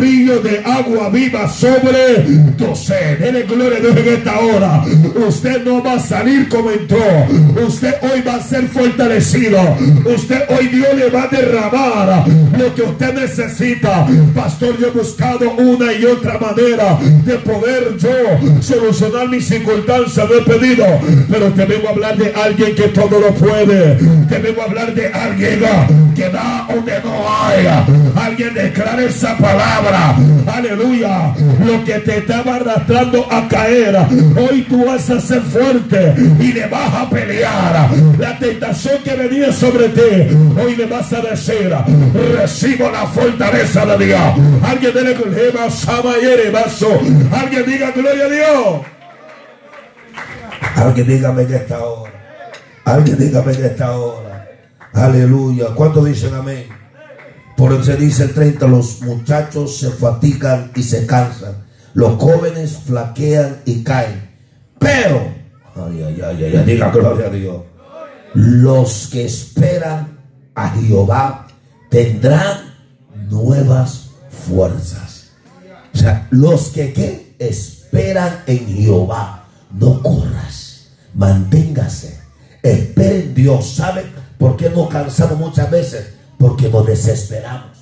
río 0.00 0.40
de 0.40 0.62
agua 0.64 1.08
viva 1.10 1.48
sobre 1.48 2.22
tu 2.56 2.74
sed. 2.74 3.18
Dele 3.18 3.42
gloria 3.42 3.78
a 3.78 3.80
Dios 3.80 3.96
en 3.96 4.08
esta 4.08 4.38
hora. 4.40 4.84
Usted 5.28 5.64
no 5.64 5.82
va 5.82 5.94
a 5.94 6.00
salir 6.00 6.48
como 6.48 6.70
entró. 6.70 6.98
Usted 7.66 7.94
hoy 8.02 8.22
va 8.26 8.36
a 8.36 8.42
ser 8.42 8.68
fortalecido. 8.68 9.58
Usted 10.04 10.42
hoy 10.50 10.68
Dios 10.68 10.94
le 10.96 11.10
va 11.10 11.24
a 11.24 11.28
derramar 11.28 12.24
lo 12.58 12.74
que 12.74 12.82
usted 12.82 13.14
necesita. 13.14 14.06
Pastor, 14.34 14.78
yo 14.78 14.88
he 14.88 14.90
buscado 14.90 15.50
una 15.52 15.92
y 15.92 16.04
otra 16.04 16.38
manera 16.38 16.98
de 17.24 17.34
poder 17.36 17.96
solucionar 18.60 19.28
mis 19.28 19.46
circunstancias, 19.46 20.26
no 20.28 20.34
he 20.36 20.42
pedido, 20.42 20.86
pero 21.30 21.46
te 21.48 21.64
vengo 21.64 21.88
a 21.88 21.90
hablar 21.92 22.16
de 22.16 22.32
alguien 22.32 22.74
que 22.74 22.88
todo 22.88 23.20
lo 23.20 23.34
puede. 23.34 23.96
Te 24.28 24.38
vengo 24.38 24.62
a 24.62 24.64
hablar 24.64 24.94
de 24.94 25.08
alguien 25.08 25.60
que 26.14 26.28
da 26.28 26.66
donde 26.68 27.00
no 27.02 27.26
hay. 27.28 27.66
Alguien 28.16 28.54
declara 28.54 29.02
esa 29.02 29.36
palabra. 29.36 30.16
Aleluya. 30.46 31.34
Lo 31.64 31.84
que 31.84 31.94
te 32.00 32.18
estaba 32.18 32.56
arrastrando 32.56 33.26
a 33.30 33.46
caer, 33.48 33.96
hoy 34.36 34.62
tú 34.68 34.84
vas 34.84 35.08
a 35.10 35.20
ser 35.20 35.42
fuerte 35.42 36.14
y 36.40 36.52
le 36.52 36.66
vas 36.66 36.94
a 36.94 37.10
pelear. 37.10 37.88
La 38.18 38.38
tentación 38.38 38.98
que 39.04 39.14
venía 39.14 39.52
sobre 39.52 39.88
ti, 39.88 40.36
hoy 40.60 40.76
le 40.76 40.86
vas 40.86 41.12
a 41.12 41.20
decir, 41.20 41.70
recibo 42.36 42.90
la 42.90 43.06
fortaleza 43.06 43.86
de 43.86 44.06
Dios. 44.06 44.20
Alguien 44.62 44.94
dele 44.94 45.14
Alguien 47.32 47.64
diga 47.66 47.90
gloria 47.92 48.24
a 48.24 48.28
Dios. 48.28 48.37
Alguien 50.76 51.08
dígame 51.08 51.42
en 51.42 51.54
esta 51.54 51.84
hora. 51.84 52.12
Alguien 52.84 53.18
dígame 53.18 53.52
en 53.52 53.64
esta 53.64 53.96
hora. 53.96 54.48
Aleluya. 54.92 55.66
¿Cuántos 55.74 56.04
dicen 56.04 56.34
amén? 56.34 56.66
Por 57.56 57.72
eso 57.72 57.96
dice 57.96 58.24
el 58.24 58.34
30, 58.34 58.66
los 58.68 59.02
muchachos 59.02 59.78
se 59.78 59.90
fatigan 59.90 60.70
y 60.76 60.82
se 60.82 61.06
cansan. 61.06 61.66
Los 61.94 62.20
jóvenes 62.20 62.78
flaquean 62.86 63.62
y 63.64 63.82
caen. 63.82 64.30
Pero, 64.78 65.32
ay, 65.74 66.04
ay, 66.06 66.22
ay, 66.24 66.44
ay, 66.56 66.64
diga 66.64 66.90
gloria 66.90 67.26
a 67.26 67.30
Dios. 67.30 67.62
Los 68.34 69.08
que 69.10 69.24
esperan 69.24 70.18
a 70.54 70.70
Jehová 70.70 71.48
tendrán 71.90 72.74
nuevas 73.28 74.10
fuerzas. 74.46 75.32
O 75.92 75.98
sea, 75.98 76.28
los 76.30 76.68
que 76.68 76.92
¿qué? 76.92 77.34
esperan 77.40 77.77
en 78.46 78.66
Jehová. 78.66 79.44
No 79.78 80.02
corras, 80.02 80.88
manténgase. 81.14 82.18
Espera 82.62 83.14
en 83.14 83.34
Dios. 83.34 83.74
¿Saben 83.74 84.06
por 84.38 84.56
qué 84.56 84.70
nos 84.70 84.88
cansamos 84.88 85.38
muchas 85.38 85.70
veces? 85.70 86.08
Porque 86.38 86.68
nos 86.68 86.86
desesperamos. 86.86 87.78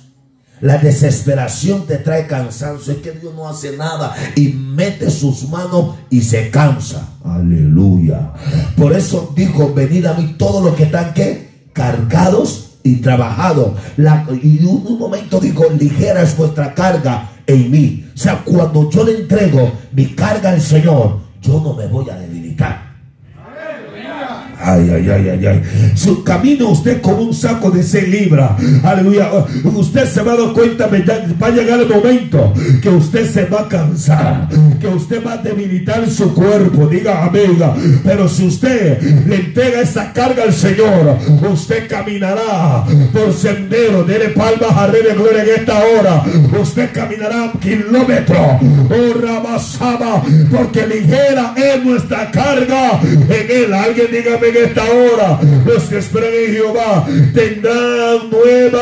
La 0.59 0.77
desesperación 0.79 1.85
te 1.85 1.97
trae 1.97 2.25
cansancio. 2.25 2.93
Es 2.93 2.99
que 2.99 3.11
Dios 3.11 3.33
no 3.35 3.47
hace 3.47 3.77
nada 3.77 4.15
y 4.35 4.49
mete 4.49 5.09
sus 5.11 5.47
manos 5.49 5.95
y 6.09 6.21
se 6.21 6.49
cansa. 6.49 7.07
Aleluya. 7.23 8.33
Por 8.75 8.93
eso 8.93 9.31
dijo, 9.35 9.73
venid 9.73 10.05
a 10.05 10.13
mí 10.13 10.35
todos 10.37 10.63
los 10.63 10.75
que 10.75 10.83
están 10.83 11.13
cargados 11.73 12.79
y 12.83 12.97
trabajados. 12.97 13.73
y 14.41 14.63
un, 14.65 14.87
un 14.87 14.99
momento 14.99 15.39
dijo, 15.39 15.65
ligera 15.77 16.23
es 16.23 16.35
vuestra 16.35 16.73
carga 16.73 17.29
en 17.45 17.71
mí. 17.71 18.06
O 18.17 18.19
sea, 18.19 18.43
cuando 18.43 18.89
yo 18.89 19.03
le 19.03 19.11
entrego 19.19 19.71
mi 19.91 20.07
carga 20.15 20.49
al 20.49 20.59
Señor, 20.59 21.19
yo 21.39 21.61
no 21.61 21.75
me 21.75 21.85
voy 21.85 22.09
a 22.09 22.17
debilitar. 22.17 22.86
Ay, 24.67 24.89
ay, 24.93 25.09
ay, 25.09 25.29
ay, 25.29 25.45
ay. 25.45 25.61
Su 25.95 26.25
camino 26.25 26.67
usted 26.69 27.01
con 27.01 27.15
un 27.15 27.33
saco 27.33 27.71
de 27.71 27.81
6 27.81 28.09
libras. 28.09 28.51
Aleluya. 28.83 29.29
Usted 29.63 30.05
se 30.05 30.21
va 30.21 30.33
a 30.33 30.35
dar 30.35 30.51
cuenta, 30.51 30.87
va 30.87 31.47
a 31.47 31.51
llegar 31.51 31.79
el 31.79 31.87
momento 31.87 32.53
que 32.81 32.89
usted 32.89 33.31
se 33.31 33.45
va 33.45 33.61
a 33.61 33.67
cansar, 33.69 34.49
que 34.81 34.87
usted 34.87 35.25
va 35.25 35.33
a 35.33 35.37
debilitar 35.37 36.09
su 36.09 36.33
cuerpo. 36.33 36.87
Diga 36.87 37.23
amiga. 37.23 37.75
Pero 38.03 38.27
si 38.27 38.47
usted 38.47 39.01
le 39.25 39.35
entrega 39.37 39.81
esa 39.81 40.11
carga 40.11 40.43
al 40.43 40.53
Señor, 40.53 41.17
usted 41.49 41.87
caminará 41.87 42.83
por 43.13 43.31
sendero. 43.31 44.03
Dele 44.03 44.29
palmas 44.29 44.75
a 44.75 44.87
Rey 44.87 45.03
de 45.03 45.13
Gloria 45.13 45.43
en 45.43 45.49
esta 45.61 45.79
hora. 45.79 46.23
Usted 46.61 46.89
caminará 46.91 47.53
kilómetros. 47.61 48.37
Oh, 48.89 49.13
Ramasaba, 49.21 50.23
porque 50.51 50.85
ligera 50.85 51.53
es 51.55 51.85
nuestra 51.85 52.29
carga 52.31 52.99
en 53.01 53.47
él. 53.49 53.73
Alguien 53.73 54.07
dígame 54.11 54.56
esta 54.63 54.83
hora, 54.85 55.39
los 55.65 55.83
que 55.83 55.97
esperan 55.97 56.33
en 56.33 56.53
Jehová 56.53 57.07
tendrán 57.33 58.29
nueva 58.29 58.79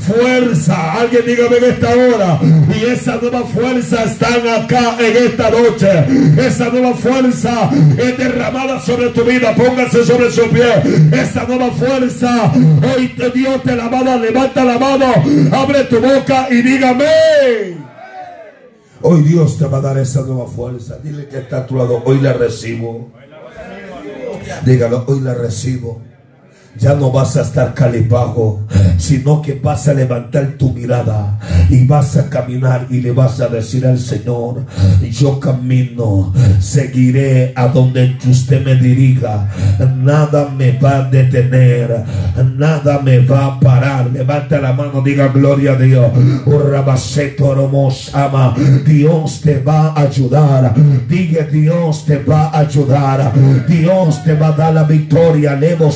fuerza. 0.00 0.92
Alguien 0.94 1.22
dígame 1.26 1.56
en 1.58 1.64
esta 1.64 1.88
hora. 1.90 2.40
Y 2.74 2.84
esa 2.84 3.16
nueva 3.16 3.42
fuerza 3.44 4.04
están 4.04 4.46
acá 4.46 4.96
en 4.98 5.16
esta 5.28 5.50
noche. 5.50 6.06
Esa 6.38 6.70
nueva 6.70 6.94
fuerza 6.94 7.70
es 7.96 8.18
derramada 8.18 8.80
sobre 8.80 9.10
tu 9.10 9.24
vida. 9.24 9.54
Póngase 9.54 10.04
sobre 10.04 10.30
su 10.30 10.48
pie. 10.48 10.82
Esa 11.12 11.44
nueva 11.44 11.70
fuerza. 11.70 12.52
Hoy 12.94 13.14
Dios 13.34 13.62
te 13.62 13.76
la 13.76 13.88
mano. 13.88 14.18
Levanta 14.18 14.64
la 14.64 14.78
mano. 14.78 15.14
Abre 15.52 15.84
tu 15.84 16.00
boca 16.00 16.48
y 16.50 16.62
dígame. 16.62 17.78
Hoy 19.00 19.22
Dios 19.22 19.56
te 19.58 19.66
va 19.66 19.78
a 19.78 19.80
dar 19.80 19.98
esa 19.98 20.22
nueva 20.22 20.46
fuerza. 20.46 20.98
Dile 21.02 21.28
que 21.28 21.38
está 21.38 21.58
a 21.58 21.66
tu 21.66 21.76
lado. 21.76 22.02
Hoy 22.04 22.20
la 22.20 22.32
recibo. 22.32 23.12
Dígalo, 24.64 25.04
hoy 25.06 25.20
la 25.20 25.34
recibo. 25.34 26.02
Ya 26.78 26.94
no 26.94 27.10
vas 27.10 27.36
a 27.36 27.42
estar 27.42 27.74
calibajo, 27.74 28.60
sino 28.98 29.42
que 29.42 29.54
vas 29.54 29.88
a 29.88 29.94
levantar 29.94 30.54
tu 30.58 30.72
mirada 30.72 31.38
y 31.70 31.86
vas 31.86 32.16
a 32.16 32.28
caminar 32.28 32.86
y 32.90 33.00
le 33.00 33.12
vas 33.12 33.40
a 33.40 33.48
decir 33.48 33.86
al 33.86 33.98
Señor, 33.98 34.64
yo 35.10 35.38
camino, 35.40 36.32
seguiré 36.60 37.52
a 37.56 37.68
donde 37.68 38.16
usted 38.28 38.64
me 38.64 38.76
dirija, 38.76 39.48
nada 39.96 40.48
me 40.50 40.72
va 40.72 40.98
a 40.98 41.02
detener, 41.04 42.04
nada 42.56 43.00
me 43.00 43.20
va 43.20 43.46
a 43.46 43.60
parar. 43.60 44.10
Levanta 44.10 44.60
la 44.60 44.72
mano, 44.72 45.02
diga 45.02 45.28
gloria 45.28 45.72
a 45.72 45.76
Dios. 45.76 46.10
Dios 48.84 49.40
te 49.40 49.60
va 49.60 49.88
a 49.88 50.02
ayudar. 50.02 50.74
Diga 51.08 51.44
Dios 51.44 52.04
te 52.04 52.18
va 52.18 52.48
a 52.48 52.60
ayudar. 52.60 53.32
Dios 53.68 54.22
te 54.24 54.34
va 54.34 54.48
a 54.48 54.52
dar 54.52 54.74
la 54.74 54.84
victoria. 54.84 55.54
Levo 55.54 55.90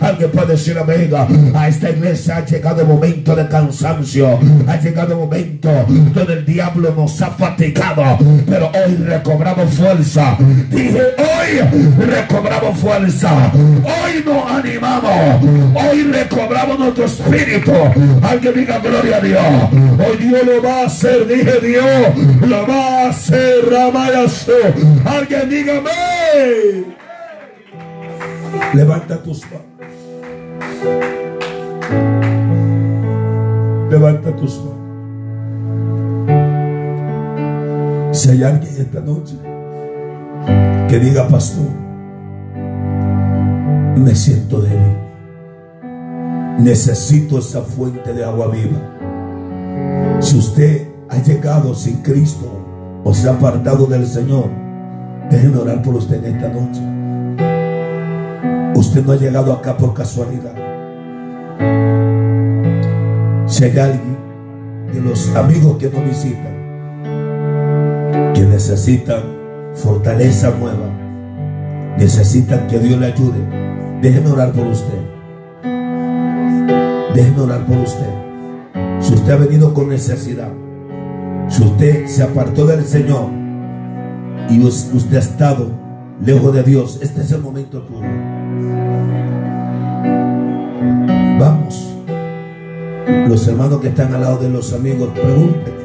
Alguien 0.00 0.30
puede 0.30 0.52
decir 0.52 0.78
amiga, 0.78 1.26
a 1.54 1.68
esta 1.68 1.90
iglesia 1.90 2.38
ha 2.38 2.44
llegado 2.44 2.82
el 2.82 2.88
momento 2.88 3.36
de 3.36 3.48
cansancio. 3.48 4.38
Ha 4.66 4.76
llegado 4.80 5.12
el 5.12 5.18
momento 5.18 5.70
donde 6.14 6.32
el 6.32 6.46
diablo 6.46 6.94
nos 6.96 7.20
ha 7.20 7.30
fatigado. 7.30 8.18
Pero 8.46 8.68
hoy 8.68 8.96
recobramos 8.96 9.74
fuerza. 9.74 10.36
Dije, 10.70 11.00
hoy 11.18 12.06
recobramos 12.06 12.78
fuerza. 12.78 13.52
Hoy 13.54 14.24
nos 14.24 14.50
animamos. 14.50 15.42
Hoy 15.74 16.02
recobramos 16.04 16.78
nuestro 16.78 17.04
espíritu. 17.04 17.72
Alguien 18.22 18.54
diga 18.54 18.78
gloria 18.78 19.16
a 19.16 19.20
Dios. 19.20 19.44
Hoy 19.98 20.16
Dios 20.16 20.46
lo 20.46 20.62
va 20.62 20.80
a 20.80 20.86
hacer. 20.86 21.26
Dije 21.26 21.60
Dios 21.60 22.46
lo 22.46 22.66
va 22.66 23.04
a 23.04 23.08
hacer. 23.10 23.64
Ramayasu. 23.70 24.52
Alguien 25.04 25.50
dígame. 25.50 27.03
Levanta 28.72 29.22
tus 29.22 29.42
manos. 29.44 29.66
Levanta 33.90 34.34
tus 34.36 34.58
manos. 34.58 34.74
Si 38.16 38.30
hay 38.30 38.42
alguien 38.44 38.74
esta 38.78 39.00
noche 39.00 39.34
que 40.88 40.98
diga, 40.98 41.28
pastor, 41.28 41.66
me 43.96 44.14
siento 44.14 44.60
débil. 44.60 44.96
Necesito 46.58 47.38
esa 47.38 47.62
fuente 47.62 48.12
de 48.14 48.24
agua 48.24 48.48
viva. 48.48 48.78
Si 50.20 50.38
usted 50.38 50.88
ha 51.08 51.18
llegado 51.18 51.74
sin 51.74 51.96
Cristo 52.02 52.50
o 53.04 53.12
se 53.12 53.28
ha 53.28 53.32
apartado 53.32 53.86
del 53.86 54.06
Señor, 54.06 54.48
déjenme 55.30 55.58
orar 55.58 55.82
por 55.82 55.96
usted 55.96 56.24
en 56.24 56.36
esta 56.36 56.48
noche. 56.48 56.93
Usted 58.74 59.04
no 59.04 59.12
ha 59.12 59.16
llegado 59.16 59.52
acá 59.52 59.76
por 59.76 59.94
casualidad. 59.94 60.54
Si 63.46 63.64
hay 63.64 63.78
alguien 63.78 64.16
de 64.92 65.00
los 65.00 65.34
amigos 65.36 65.76
que 65.78 65.88
nos 65.90 66.04
visitan 66.04 66.54
que 68.34 68.40
necesitan 68.40 69.22
fortaleza 69.74 70.50
nueva, 70.58 70.88
necesitan 71.96 72.66
que 72.66 72.80
Dios 72.80 72.98
le 72.98 73.06
ayude, 73.06 73.38
déjeme 74.02 74.30
orar 74.30 74.52
por 74.52 74.66
usted. 74.66 74.98
Déjeme 77.14 77.40
orar 77.40 77.64
por 77.66 77.76
usted. 77.78 78.10
Si 79.00 79.14
usted 79.14 79.32
ha 79.32 79.36
venido 79.36 79.72
con 79.72 79.88
necesidad, 79.88 80.52
si 81.48 81.62
usted 81.62 82.06
se 82.06 82.24
apartó 82.24 82.66
del 82.66 82.84
Señor 82.84 83.30
y 84.50 84.64
usted 84.64 85.16
ha 85.16 85.20
estado 85.20 85.68
lejos 86.24 86.52
de 86.54 86.62
Dios, 86.64 86.98
este 87.02 87.20
es 87.20 87.30
el 87.30 87.40
momento 87.40 87.82
tuyo. 87.82 88.33
Vamos. 91.38 91.90
Los 93.28 93.48
hermanos 93.48 93.80
que 93.80 93.88
están 93.88 94.14
al 94.14 94.20
lado 94.20 94.38
de 94.38 94.48
los 94.48 94.72
amigos, 94.72 95.10
pregúntenle. 95.14 95.84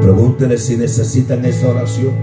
Pregúntenle 0.00 0.56
si 0.58 0.76
necesitan 0.76 1.44
esa 1.44 1.68
oración. 1.68 2.14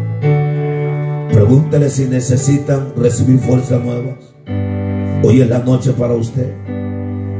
Pregúntenle 1.31 1.89
si 1.89 2.05
necesitan 2.05 2.93
recibir 2.95 3.39
fuerzas 3.39 3.83
nuevas. 3.83 4.15
Hoy 5.23 5.41
es 5.41 5.49
la 5.49 5.59
noche 5.59 5.91
para 5.93 6.13
usted. 6.13 6.53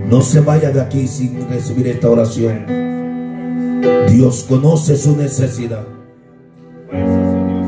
No 0.10 0.22
se 0.22 0.42
vaya 0.42 0.72
de 0.72 0.82
aquí 0.82 1.08
sin 1.08 1.50
recibir 1.50 1.88
esta 1.88 2.10
oración. 2.10 2.66
Dios 4.10 4.46
conoce 4.48 4.98
su 4.98 5.16
necesidad. 5.16 5.86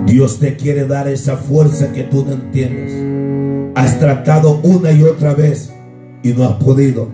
Dios 0.05 0.39
te 0.39 0.57
quiere 0.57 0.85
dar 0.85 1.07
esa 1.07 1.37
fuerza 1.37 1.93
que 1.93 2.03
tú 2.03 2.25
no 2.25 2.33
entiendes. 2.33 3.73
Has 3.75 3.99
tratado 3.99 4.59
una 4.63 4.91
y 4.91 5.03
otra 5.03 5.33
vez 5.33 5.71
y 6.23 6.33
no 6.33 6.45
has 6.45 6.63
podido. 6.63 7.09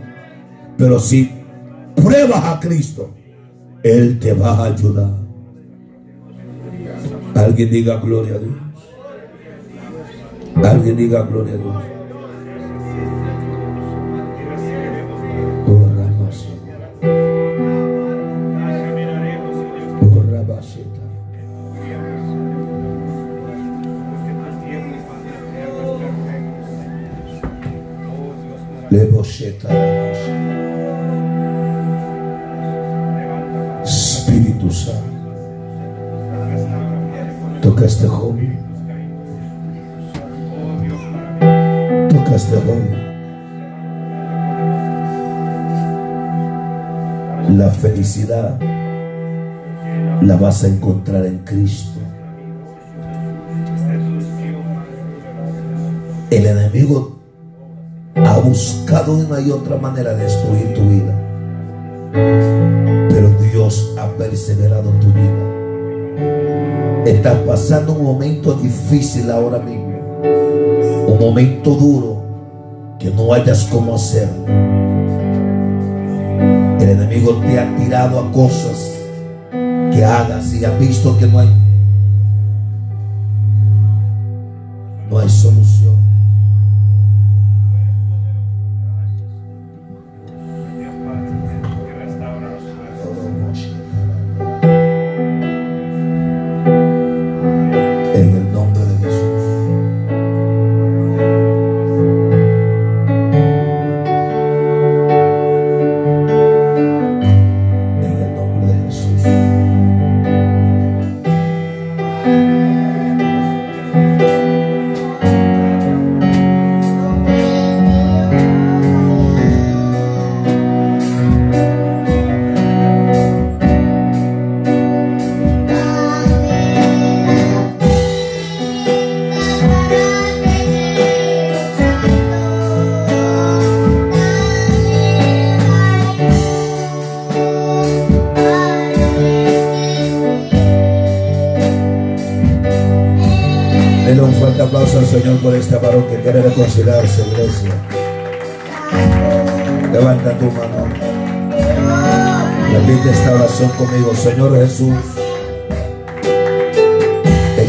Pero 0.78 1.00
si 1.00 1.32
pruebas 1.96 2.44
a 2.46 2.60
Cristo, 2.60 3.12
Él 3.84 4.20
te 4.20 4.34
va 4.34 4.52
a 4.52 4.66
ayudar. 4.66 5.10
Alguien 7.36 7.70
diga 7.70 7.98
gloria 7.98 8.36
a 8.36 8.40
Dios. 8.40 8.56
Alguien 10.64 10.98
diga 10.98 11.22
gloria 11.24 11.54
a 11.54 11.58
Dios. 11.58 11.95
Toca 37.76 37.88
este 37.88 38.08
joven. 38.08 38.58
Toca 42.08 42.36
este 42.36 42.56
joven. 42.56 42.96
La 47.58 47.70
felicidad 47.72 48.58
la 50.22 50.38
vas 50.38 50.64
a 50.64 50.68
encontrar 50.70 51.26
en 51.26 51.40
Cristo. 51.40 52.00
El 56.32 56.46
enemigo 56.46 57.20
ha 58.16 58.40
buscado 58.40 59.18
una 59.18 59.42
y 59.42 59.52
otra 59.52 59.76
manera 59.76 60.14
de 60.14 60.24
destruir 60.24 60.74
tu 60.76 60.82
vida. 60.90 61.14
Pero 63.10 63.30
Dios 63.52 63.94
ha 64.00 64.08
perseverado 64.18 64.92
tu 64.92 65.08
vida. 65.08 65.65
Estás 67.06 67.38
pasando 67.46 67.94
un 67.94 68.04
momento 68.04 68.54
difícil 68.54 69.30
ahora 69.30 69.60
mismo. 69.60 69.94
Un 71.08 71.18
momento 71.20 71.72
duro 71.72 72.24
que 73.00 73.12
no 73.12 73.34
hayas 73.34 73.66
cómo 73.66 73.96
hacer. 73.96 74.30
El 76.80 76.90
enemigo 76.90 77.36
te 77.42 77.60
ha 77.60 77.76
tirado 77.76 78.20
a 78.20 78.32
cosas 78.32 78.92
que 79.52 80.04
hagas 80.04 80.54
y 80.54 80.66
ha 80.66 80.72
visto 80.72 81.18
que 81.18 81.28
no 81.28 81.40
hay 81.40 81.50
no 85.10 85.20
hay 85.20 85.30
solución. 85.30 85.65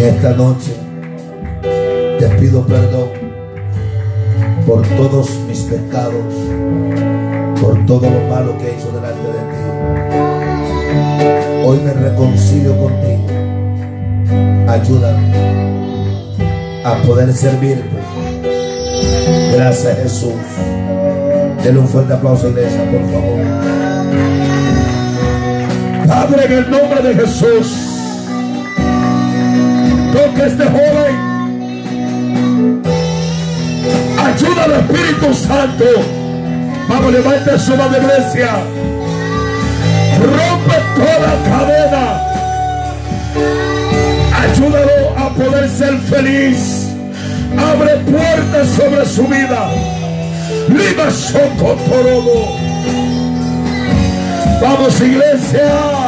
Esta 0.08 0.30
noche 0.34 0.72
te 2.18 2.28
pido 2.38 2.64
perdón 2.66 3.08
por 4.66 4.86
todos 4.96 5.30
mis 5.48 5.60
pecados, 5.60 6.34
por 7.60 7.84
todo 7.86 8.08
lo 8.10 8.20
malo 8.28 8.56
que 8.58 8.68
he 8.68 8.74
hecho 8.74 8.92
delante 8.92 9.26
de 9.26 9.38
ti. 9.50 9.62
Hoy 11.64 11.78
me 11.80 11.92
reconcilio 11.92 12.76
contigo. 12.76 13.26
Ayúdame 14.68 15.32
a 16.84 16.94
poder 17.06 17.32
servirte. 17.32 17.90
Gracias 19.54 19.98
Jesús. 19.98 20.34
Denle 21.62 21.80
un 21.80 21.88
fuerte 21.88 22.12
aplauso 22.12 22.48
iglesia, 22.48 22.80
por 22.90 23.00
favor. 23.10 23.40
Padre, 26.06 26.44
en 26.46 26.52
el 26.52 26.70
nombre 26.70 27.02
de 27.02 27.14
Jesús, 27.14 27.85
toque 30.16 30.42
a 30.42 30.46
este 30.46 30.64
joven. 30.64 31.14
Ayuda 34.18 34.64
al 34.64 34.72
Espíritu 34.72 35.34
Santo. 35.34 35.84
Vamos, 36.88 37.12
levante 37.12 37.58
su 37.58 37.76
mano 37.76 37.96
iglesia. 37.96 38.50
Rompe 40.20 40.76
toda 40.96 41.30
cadena. 41.50 42.06
Ayúdalo 44.42 45.18
a 45.18 45.30
poder 45.34 45.68
ser 45.68 45.98
feliz 45.98 46.86
abre 47.58 47.96
puertas 48.10 48.68
sobre 48.76 49.06
su 49.06 49.26
vida. 49.26 49.70
Lima 50.68 51.08
Torobo. 51.88 52.56
Vamos 54.62 55.00
iglesia. 55.00 56.05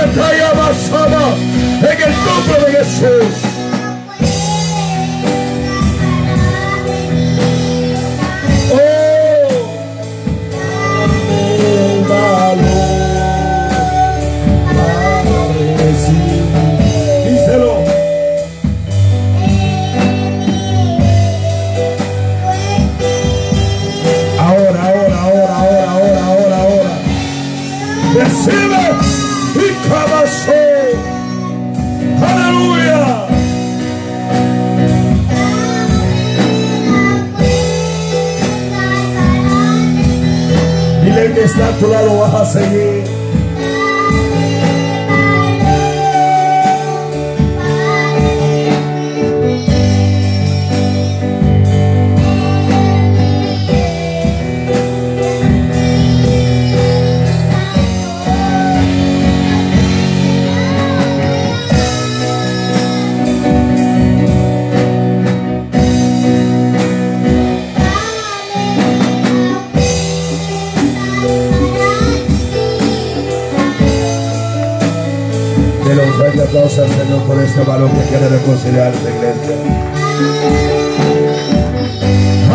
Y 0.00 0.14
Kataya 0.14 0.52
Basaba. 0.52 1.34
En 1.80 2.02
el 2.02 2.14
nombre 2.24 2.72
de 2.72 2.78
Jesús. 2.78 3.49
Está 41.26 41.68
a 41.68 41.72
tu 41.78 41.86
lado 41.86 42.18
vas 42.18 42.34
a 42.34 42.46
seguir. 42.46 43.09
Señor 76.88 77.22
por 77.26 77.38
este 77.38 77.62
balón 77.62 77.90
que 77.90 78.08
quiere 78.08 78.28
reconciliar 78.28 78.92
la 78.94 79.10
iglesia. 79.10 79.56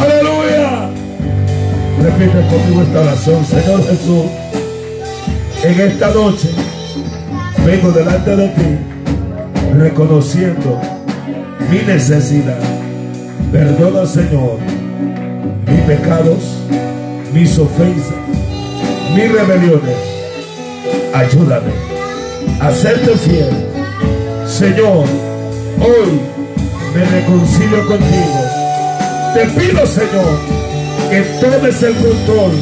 Aleluya. 0.01 0.89
Repite 2.01 2.47
conmigo 2.47 2.81
esta 2.81 3.01
oración, 3.01 3.45
Señor 3.45 3.83
Jesús. 3.83 4.25
En 5.63 5.79
esta 5.79 6.09
noche 6.09 6.49
vengo 7.65 7.91
delante 7.91 8.35
de 8.35 8.47
ti 8.49 8.77
reconociendo 9.77 10.81
mi 11.69 11.79
necesidad. 11.79 12.59
Perdona, 13.51 14.05
Señor, 14.05 14.57
mis 15.67 15.81
pecados, 15.81 16.43
mis 17.31 17.57
ofensas, 17.59 18.15
mis 19.15 19.31
rebeliones. 19.31 19.97
Ayúdame 21.13 21.71
a 22.59 22.71
serte 22.71 23.17
fiel 23.17 23.64
Señor, 24.57 25.03
hoy 25.81 26.21
me 26.95 27.03
reconcilio 27.03 27.85
contigo. 27.87 28.39
Te 29.33 29.45
pido, 29.47 29.85
Señor, 29.85 30.39
que 31.09 31.21
tomes 31.41 31.83
el 31.83 31.93
control 31.95 32.53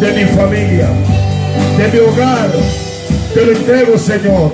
de 0.00 0.12
mi 0.12 0.24
familia, 0.36 0.88
de 1.78 1.88
mi 1.92 1.98
hogar. 2.00 2.50
Te 3.32 3.46
lo 3.46 3.52
entrego, 3.52 3.96
Señor. 3.96 4.52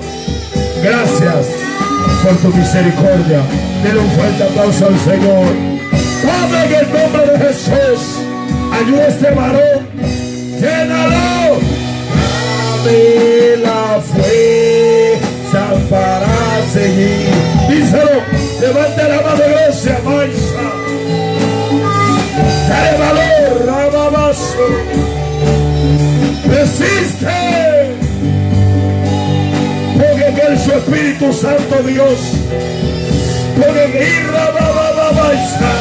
Gracias 0.83 1.47
por 2.21 2.37
tu 2.37 2.55
misericordia. 2.55 3.41
Dele 3.83 3.99
un 3.99 4.11
fuerte 4.11 4.43
aplauso 4.43 4.85
al 4.85 4.99
Señor. 4.99 5.47
Padre, 6.23 6.65
en 6.65 6.73
el 6.75 6.93
nombre 6.93 7.25
de 7.31 7.39
Jesús, 7.47 8.19
ayuda 8.71 9.01
a 9.01 9.07
este 9.07 9.31
varón. 9.31 9.87
Dame 10.61 11.17
la 13.57 13.99
fuerza 14.01 15.63
para 15.89 16.22
seguir. 16.73 17.29
Díselo, 17.69 18.17
levanta 18.59 19.07
la 19.07 19.21
mano 19.21 19.43
iglesia. 19.47 19.99
Dale 22.69 22.97
valor, 22.97 23.65
rababazo. 23.65 24.67
Resiste. 26.49 27.37
Porque 29.97 30.25
en 30.25 30.59
su 30.59 30.71
Espíritu 30.71 31.33
Santo 31.33 31.75
Dios. 31.83 32.19
Porque 33.55 33.83
en 33.83 34.27
rabababaisa. 34.33 35.71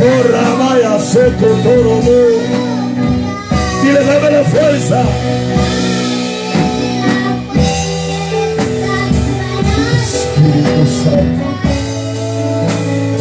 Oh, 0.00 0.22
rabaya, 0.32 1.00
seco, 1.00 1.46
toro, 1.64 2.00
Dile, 3.82 4.04
dame 4.04 4.30
la 4.30 4.44
fuerza. 4.44 5.02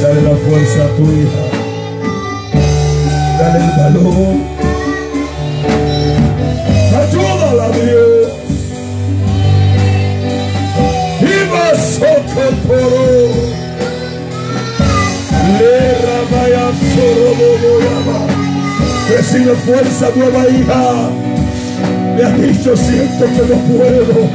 Dale 0.02 0.22
la 0.22 0.36
fuerza 0.36 0.84
a 0.84 0.88
tu 0.96 1.04
hija. 1.12 1.44
Dale 3.40 3.60
el 3.66 3.72
valor. 3.78 4.36
Ayúdala 6.98 7.66
a 7.66 7.70
Dios. 7.70 8.32
Y 11.22 11.50
vas 11.52 12.00
toro. 12.68 13.48
Le 15.60 15.78
rabaya 16.06 16.66
soro 16.94 17.30
Recibe 19.10 19.56
fuerza 19.56 20.10
nueva 20.16 20.50
hija. 20.50 21.10
Me 22.16 22.24
ha 22.24 22.32
dicho 22.32 22.76
siento 22.76 23.26
que 23.26 23.54
no 23.54 23.58
puedo. 23.70 24.30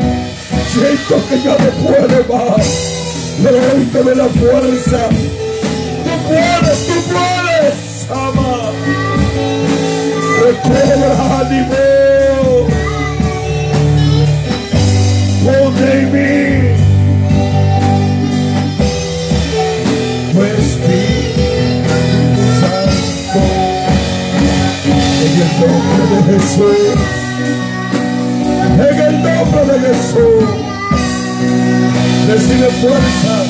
Siento 0.73 1.29
que 1.29 1.43
ya 1.43 1.57
no 1.59 1.71
puede 1.85 2.19
más. 2.29 3.02
Ve 3.41 4.15
la 4.15 4.25
fuerza. 4.25 5.09
Tú 5.09 6.13
puedes, 6.29 6.79
tú 6.87 6.95
puedes, 7.13 7.77
ama. 8.11 8.73
Recobra 10.43 11.11
ánimo. 11.41 11.83
Ponte 15.45 15.87
en 15.93 16.07
mí. 16.13 16.33
Pues 20.35 20.59
Espíritu 20.59 22.45
Santo. 22.61 23.41
En 25.25 25.33
el 25.41 25.53
nombre 25.61 26.03
de 26.17 26.19
Jesús. 26.33 26.89
En 28.79 28.97
el 29.01 29.17
fuerza. 32.41 33.45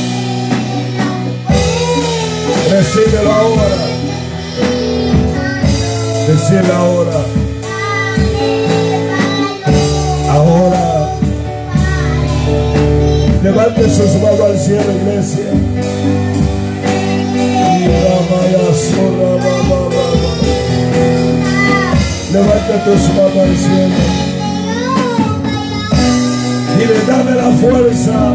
Recíbelo 2.70 3.32
ahora. 3.32 3.76
Decirle 6.26 6.72
ahora. 6.72 7.24
Ahora. 10.30 11.08
Levante 13.42 13.90
sus 13.90 14.14
manos 14.20 14.40
al 14.40 14.58
cielo, 14.58 14.92
iglesia. 15.00 15.44
Levanta 22.32 22.84
tus 22.84 23.08
manos 23.14 23.36
al 23.36 23.56
cielo. 23.56 24.31
Y 26.82 27.06
dame 27.06 27.30
la 27.36 27.50
fuerza. 27.62 28.34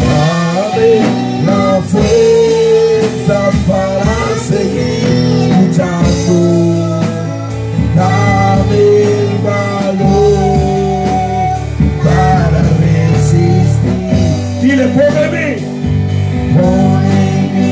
Dame 0.00 0.92
la 1.44 1.82
fuerza 1.92 3.38
para 3.68 4.16
seguir 4.48 5.52
luchando. 5.60 6.36
Dame 7.94 8.80
el 9.02 9.32
valor 9.44 10.36
para 12.02 12.60
resistir. 12.80 14.62
Dile, 14.62 14.84
en 14.84 14.90
mí 17.52 17.70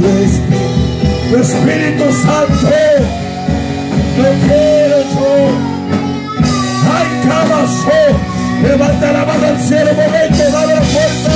tu 0.00 0.06
espíritu, 0.24 1.28
tu 1.30 1.36
Espíritu 1.36 2.06
Santo. 2.22 3.13
La 9.12 9.24
mano 9.24 9.46
al 9.46 9.60
cielo, 9.60 9.92
momento, 9.92 10.50
dale 10.50 10.74
la 10.74 10.82
fuerza. 10.82 11.32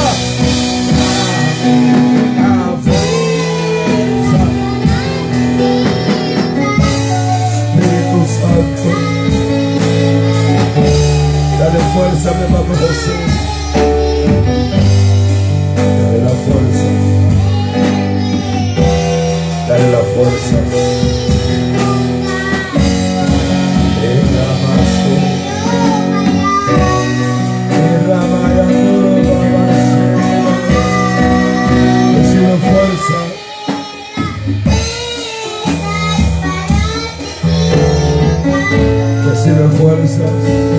Dale 11.58 11.78
fuerza, 11.92 12.32
mi 12.32 12.42
hermano 12.42 12.74
José. 12.74 13.12
Dale 15.76 16.18
la 16.18 16.30
fuerza. 16.44 16.88
Dale 19.68 19.90
la 19.90 20.02
fuerza. 20.14 20.57
Recibe 39.88 40.06
fuerzas. 40.06 40.77